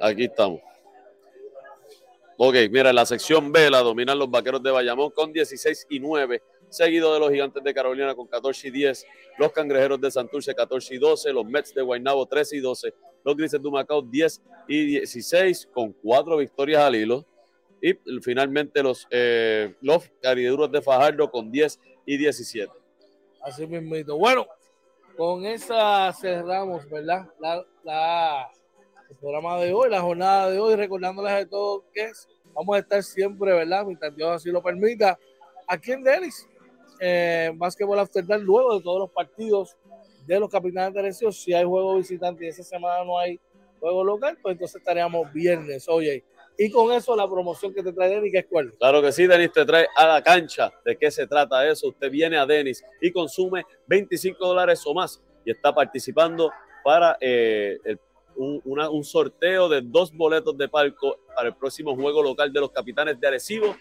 Aquí 0.01 0.25
estamos. 0.25 0.61
Ok, 2.43 2.55
mira, 2.71 2.89
en 2.89 2.97
la 2.97 3.05
sección 3.05 3.53
B 3.53 3.69
la 3.69 3.81
dominan 3.81 4.19
los 4.19 4.31
vaqueros 4.31 4.63
de 4.63 4.71
Bayamón 4.71 5.11
con 5.11 5.31
16 5.31 5.89
y 5.91 6.01
9, 6.01 6.43
seguido 6.71 7.13
de 7.13 7.21
los 7.21 7.31
gigantes 7.31 7.63
de 7.63 7.75
Carolina 7.75 8.15
con 8.15 8.27
14 8.27 8.69
y 8.69 8.71
10, 8.71 9.07
los 9.39 9.53
cangrejeros 9.53 10.01
de 10.01 10.11
Santurce 10.11 10.55
14 10.55 10.95
y 10.95 10.99
12, 10.99 11.35
los 11.35 11.45
Mets 11.45 11.75
de 11.75 11.83
Guaynabo 11.83 12.25
13 12.25 12.57
y 12.57 12.61
12, 12.61 12.95
los 13.25 13.37
grises 13.37 13.63
de 13.63 13.71
Macao 13.71 14.01
10 14.01 14.41
y 14.69 14.87
16 14.87 15.69
con 15.71 15.93
cuatro 15.93 16.39
victorias 16.39 16.83
al 16.83 16.97
hilo. 16.97 17.27
Y 17.83 17.95
finalmente 18.22 18.83
los, 18.83 19.07
eh, 19.11 19.74
los 19.81 20.11
cariduros 20.20 20.70
de 20.70 20.83
Fajardo 20.83 21.31
con 21.31 21.51
10 21.51 21.81
y 22.07 22.16
17. 22.16 22.72
Así 23.43 23.66
mismo. 23.66 24.16
Bueno, 24.16 24.47
con 25.16 25.47
esa 25.47 26.12
cerramos, 26.12 26.89
¿verdad? 26.91 27.26
la 27.85 28.51
el 29.11 29.16
programa 29.16 29.59
de 29.59 29.72
hoy, 29.72 29.91
la 29.91 30.01
jornada 30.01 30.51
de 30.51 30.61
hoy, 30.61 30.76
recordándoles 30.76 31.33
a 31.33 31.49
todos 31.49 31.83
que 31.93 32.12
vamos 32.55 32.76
a 32.76 32.78
estar 32.78 33.03
siempre, 33.03 33.53
¿verdad? 33.53 33.85
Mientras 33.85 34.14
Dios 34.14 34.31
así 34.31 34.51
lo 34.51 34.62
permita, 34.62 35.18
aquí 35.66 35.93
en 35.93 36.05
Denis, 36.05 36.49
eh, 37.01 37.51
Básquetbol 37.57 37.99
After 37.99 38.24
Dark, 38.24 38.43
luego 38.43 38.76
de 38.76 38.83
todos 38.85 39.01
los 39.01 39.11
partidos 39.11 39.76
de 40.26 40.39
los 40.39 40.49
capitanes 40.49 41.18
de 41.18 41.33
si 41.33 41.53
hay 41.53 41.64
juego 41.64 41.97
visitante 41.97 42.45
y 42.45 42.49
esa 42.49 42.62
semana 42.62 43.05
no 43.05 43.18
hay 43.18 43.41
juego 43.81 44.05
local, 44.05 44.39
pues 44.41 44.53
entonces 44.53 44.76
estaríamos 44.76 45.33
viernes, 45.33 45.89
oye. 45.89 46.24
Y 46.63 46.71
con 46.71 46.93
eso 46.93 47.17
la 47.17 47.27
promoción 47.27 47.73
que 47.73 47.83
te 47.83 47.91
trae 47.91 48.11
Denis, 48.11 48.33
que 48.33 48.39
es 48.41 48.47
cuál? 48.47 48.75
Claro 48.79 49.01
que 49.01 49.13
sí, 49.13 49.27
Denis 49.27 49.51
te 49.51 49.65
trae 49.65 49.87
a 49.97 50.07
la 50.07 50.23
cancha. 50.23 50.71
¿De 50.85 50.95
qué 50.95 51.11
se 51.11 51.27
trata 51.27 51.67
eso? 51.67 51.89
Usted 51.89 52.11
viene 52.11 52.37
a 52.37 52.45
Denis 52.45 52.85
y 53.01 53.11
consume 53.11 53.65
25 53.87 54.47
dólares 54.47 54.83
o 54.85 54.93
más 54.93 55.23
y 55.43 55.53
está 55.53 55.75
participando 55.75 56.53
para 56.85 57.17
eh, 57.19 57.79
un 58.37 59.05
sorteo 59.05 59.71
de 59.71 59.81
dos 59.81 60.13
boletos 60.13 60.55
de 60.59 60.69
palco 60.69 61.21
para 61.35 61.49
el 61.49 61.55
próximo 61.55 61.97
juego 61.97 62.23
local 62.23 62.53
de 62.53 62.61
los 62.61 62.71
capitanes 62.73 63.19
de 63.19 63.27
Arecibo, 63.27 63.75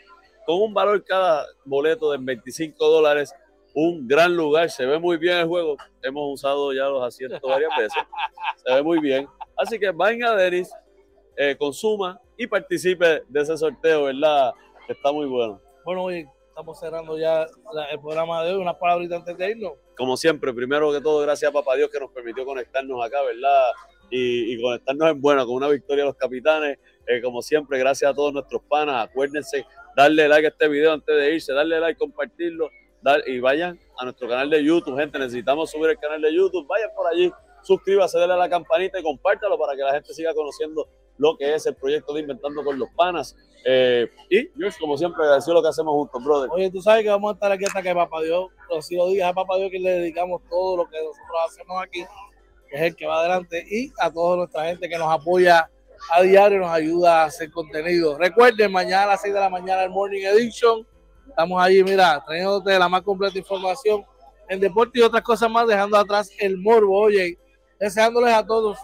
con 0.46 0.62
un 0.62 0.74
valor 0.74 1.04
cada 1.04 1.48
boleto 1.66 2.14
de 2.14 2.18
25 2.22 2.88
dólares. 2.88 3.36
Un 3.74 4.08
gran 4.08 4.34
lugar, 4.34 4.70
se 4.70 4.86
ve 4.86 4.98
muy 5.00 5.18
bien 5.18 5.40
el 5.40 5.48
juego. 5.48 5.76
Hemos 6.02 6.34
usado 6.34 6.72
ya 6.72 6.86
los 6.86 7.04
asientos 7.04 7.42
varias 7.44 7.72
veces. 7.78 8.04
Se 8.56 8.74
ve 8.74 8.82
muy 8.82 9.02
bien. 9.02 9.28
Así 9.58 9.78
que 9.78 9.92
vayan 9.92 10.24
a 10.24 10.36
Denis, 10.38 10.72
eh, 11.36 11.58
consuma 11.60 12.22
y 12.40 12.48
participe 12.48 13.22
de 13.28 13.42
ese 13.42 13.56
sorteo, 13.58 14.06
¿verdad? 14.06 14.54
Que 14.88 14.94
está 14.94 15.12
muy 15.12 15.28
bueno. 15.28 15.62
Bueno, 15.86 16.04
oye, 16.06 16.26
estamos 16.48 16.80
cerrando 16.80 17.18
ya 17.18 17.46
la- 17.74 17.86
el 17.92 18.00
programa 18.00 18.44
de 18.44 18.54
hoy. 18.54 18.62
Unas 18.62 18.76
palabritas 18.78 19.20
antes 19.20 19.38
de 19.38 19.52
irnos. 19.52 19.74
como 19.98 20.16
siempre, 20.16 20.54
primero 20.54 20.92
que 20.94 21.02
todo, 21.02 21.20
gracias 21.22 21.50
a 21.50 21.54
Papá 21.54 21.76
Dios 21.76 21.90
que 21.92 22.00
nos 22.00 22.10
permitió 22.12 22.46
conectarnos 22.46 23.06
acá, 23.06 23.22
¿verdad? 23.22 23.66
Y, 24.10 24.54
y 24.56 24.62
conectarnos 24.62 25.12
en 25.12 25.20
buena, 25.22 25.46
con 25.46 25.56
una 25.56 25.68
victoria 25.68 26.06
de 26.06 26.10
los 26.12 26.16
capitanes. 26.16 26.80
Eh, 27.06 27.22
como 27.22 27.42
siempre, 27.42 27.78
gracias 27.78 28.10
a 28.10 28.14
todos 28.14 28.32
nuestros 28.32 28.62
panas. 28.70 29.10
Acuérdense, 29.10 29.66
darle 29.98 30.30
like 30.30 30.46
a 30.48 30.50
este 30.52 30.68
video 30.70 30.94
antes 30.94 31.14
de 31.14 31.34
irse, 31.36 31.52
darle 31.52 31.82
like, 31.82 32.00
compartirlo, 32.00 32.70
dar, 33.02 33.22
y 33.28 33.42
vayan 33.42 33.78
a 33.98 34.06
nuestro 34.06 34.30
canal 34.30 34.50
de 34.50 34.64
YouTube, 34.64 34.98
gente. 34.98 35.20
Necesitamos 35.20 35.70
subir 35.70 35.90
el 35.90 36.00
canal 36.00 36.22
de 36.22 36.34
YouTube. 36.34 36.66
Vayan 36.66 36.90
por 36.96 37.06
allí, 37.08 37.30
suscríbase, 37.64 38.18
denle 38.20 38.36
a 38.36 38.38
la 38.38 38.50
campanita 38.50 38.98
y 39.00 39.04
compártalo 39.04 39.58
para 39.60 39.76
que 39.76 39.82
la 39.82 39.92
gente 39.92 40.14
siga 40.14 40.34
conociendo 40.34 40.88
lo 41.20 41.38
que 41.38 41.54
es 41.54 41.66
el 41.68 41.76
proyecto 41.76 42.14
de 42.14 42.22
Inventando 42.22 42.64
con 42.64 42.80
los 42.80 42.90
Panas. 42.96 43.36
Eh, 43.66 44.08
y, 44.30 44.48
como 44.80 44.98
siempre, 44.98 45.22
agradecido 45.22 45.56
lo 45.56 45.62
que 45.62 45.68
hacemos 45.68 45.94
juntos, 45.94 46.24
brother. 46.24 46.50
Oye, 46.52 46.72
tú 46.72 46.82
sabes 46.82 47.04
que 47.04 47.10
vamos 47.10 47.32
a 47.32 47.34
estar 47.34 47.52
aquí 47.52 47.66
hasta 47.66 47.82
que 47.84 47.94
Papá 47.94 48.22
Dios, 48.22 48.50
Rocío 48.70 49.08
diga 49.08 49.28
a 49.28 49.34
Papá 49.34 49.58
Dios 49.58 49.70
que 49.70 49.80
le 49.80 49.92
dedicamos 49.92 50.42
todo 50.50 50.78
lo 50.78 50.90
que 50.90 50.98
nosotros 50.98 51.38
hacemos 51.46 51.84
aquí, 51.84 52.06
que 52.70 52.76
es 52.78 52.82
el 52.82 52.96
que 52.96 53.06
va 53.06 53.20
adelante, 53.20 53.64
y 53.70 53.92
a 54.00 54.10
toda 54.10 54.38
nuestra 54.38 54.66
gente 54.66 54.88
que 54.88 54.98
nos 54.98 55.12
apoya 55.12 55.70
a 56.14 56.22
diario, 56.22 56.60
nos 56.60 56.72
ayuda 56.72 57.24
a 57.24 57.26
hacer 57.26 57.52
contenido. 57.52 58.18
Recuerden, 58.18 58.72
mañana 58.72 59.04
a 59.04 59.08
las 59.08 59.22
6 59.22 59.34
de 59.34 59.40
la 59.42 59.50
mañana 59.50 59.84
el 59.84 59.90
Morning 59.90 60.22
Edition. 60.22 60.88
Estamos 61.28 61.62
ahí, 61.62 61.84
mira, 61.84 62.24
trayéndote 62.26 62.80
la 62.80 62.88
más 62.88 63.02
completa 63.02 63.38
información 63.38 64.06
en 64.48 64.60
deporte 64.62 65.00
y 65.00 65.02
otras 65.02 65.22
cosas 65.22 65.52
más, 65.52 65.68
dejando 65.68 65.98
atrás 65.98 66.32
el 66.40 66.58
morbo. 66.58 66.98
Oye, 66.98 67.38
deseándoles 67.78 68.34
a 68.34 68.46
todos 68.46 68.78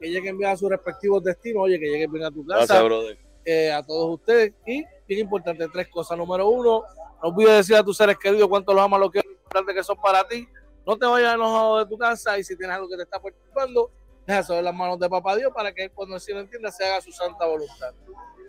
que 0.00 0.08
lleguen 0.10 0.36
bien 0.38 0.50
a 0.50 0.56
sus 0.56 0.70
respectivos 0.70 1.22
destinos, 1.22 1.62
oye, 1.64 1.78
que 1.78 1.86
lleguen 1.86 2.10
bien 2.12 2.24
a 2.24 2.30
tu 2.30 2.44
casa 2.46 2.58
Gracias, 2.66 2.84
brother. 2.84 3.18
eh, 3.44 3.72
a 3.72 3.82
todos 3.82 4.18
ustedes. 4.20 4.52
Y 4.66 4.84
bien 5.06 5.20
importante, 5.20 5.66
tres 5.72 5.88
cosas. 5.88 6.16
Número 6.18 6.48
uno, 6.48 6.82
no 7.22 7.28
olvides 7.28 7.56
decir 7.58 7.76
a 7.76 7.82
tus 7.84 7.96
seres 7.96 8.16
queridos 8.18 8.48
cuánto 8.48 8.72
los 8.72 8.82
amas, 8.82 9.00
lo 9.00 9.10
que 9.10 9.20
importante 9.20 9.74
que 9.74 9.84
son 9.84 9.96
para 10.00 10.26
ti. 10.26 10.46
No 10.86 10.96
te 10.98 11.06
vayas 11.06 11.34
enojado 11.34 11.78
de 11.78 11.86
tu 11.86 11.96
casa 11.96 12.38
y 12.38 12.44
si 12.44 12.56
tienes 12.56 12.76
algo 12.76 12.88
que 12.88 12.96
te 12.96 13.02
está 13.04 13.20
preocupando, 13.20 13.90
deja 14.26 14.42
saber 14.42 14.64
las 14.64 14.74
manos 14.74 14.98
de 14.98 15.08
Papá 15.08 15.36
Dios 15.36 15.50
para 15.54 15.72
que 15.72 15.88
cuando 15.90 16.16
el 16.16 16.20
cielo 16.20 16.40
entienda 16.40 16.70
se 16.70 16.84
haga 16.84 17.00
su 17.00 17.10
santa 17.12 17.46
voluntad. 17.46 17.94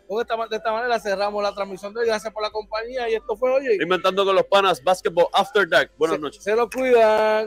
Con 0.07 0.21
esta, 0.21 0.35
de 0.47 0.57
esta 0.57 0.71
manera 0.71 0.99
cerramos 0.99 1.41
la 1.41 1.53
transmisión 1.55 1.93
de 1.93 2.01
hoy. 2.01 2.07
Gracias 2.07 2.31
por 2.33 2.43
la 2.43 2.51
compañía 2.51 3.09
y 3.09 3.15
esto 3.15 3.35
fue 3.35 3.51
oye. 3.51 3.77
Inventando 3.81 4.23
con 4.25 4.35
los 4.35 4.45
Panas, 4.45 4.83
Basketball 4.83 5.27
After 5.33 5.67
Dark. 5.67 5.91
Buenas 5.97 6.17
se, 6.17 6.21
noches. 6.21 6.43
Se 6.43 6.55
lo 6.55 6.69
cuidan. 6.69 7.45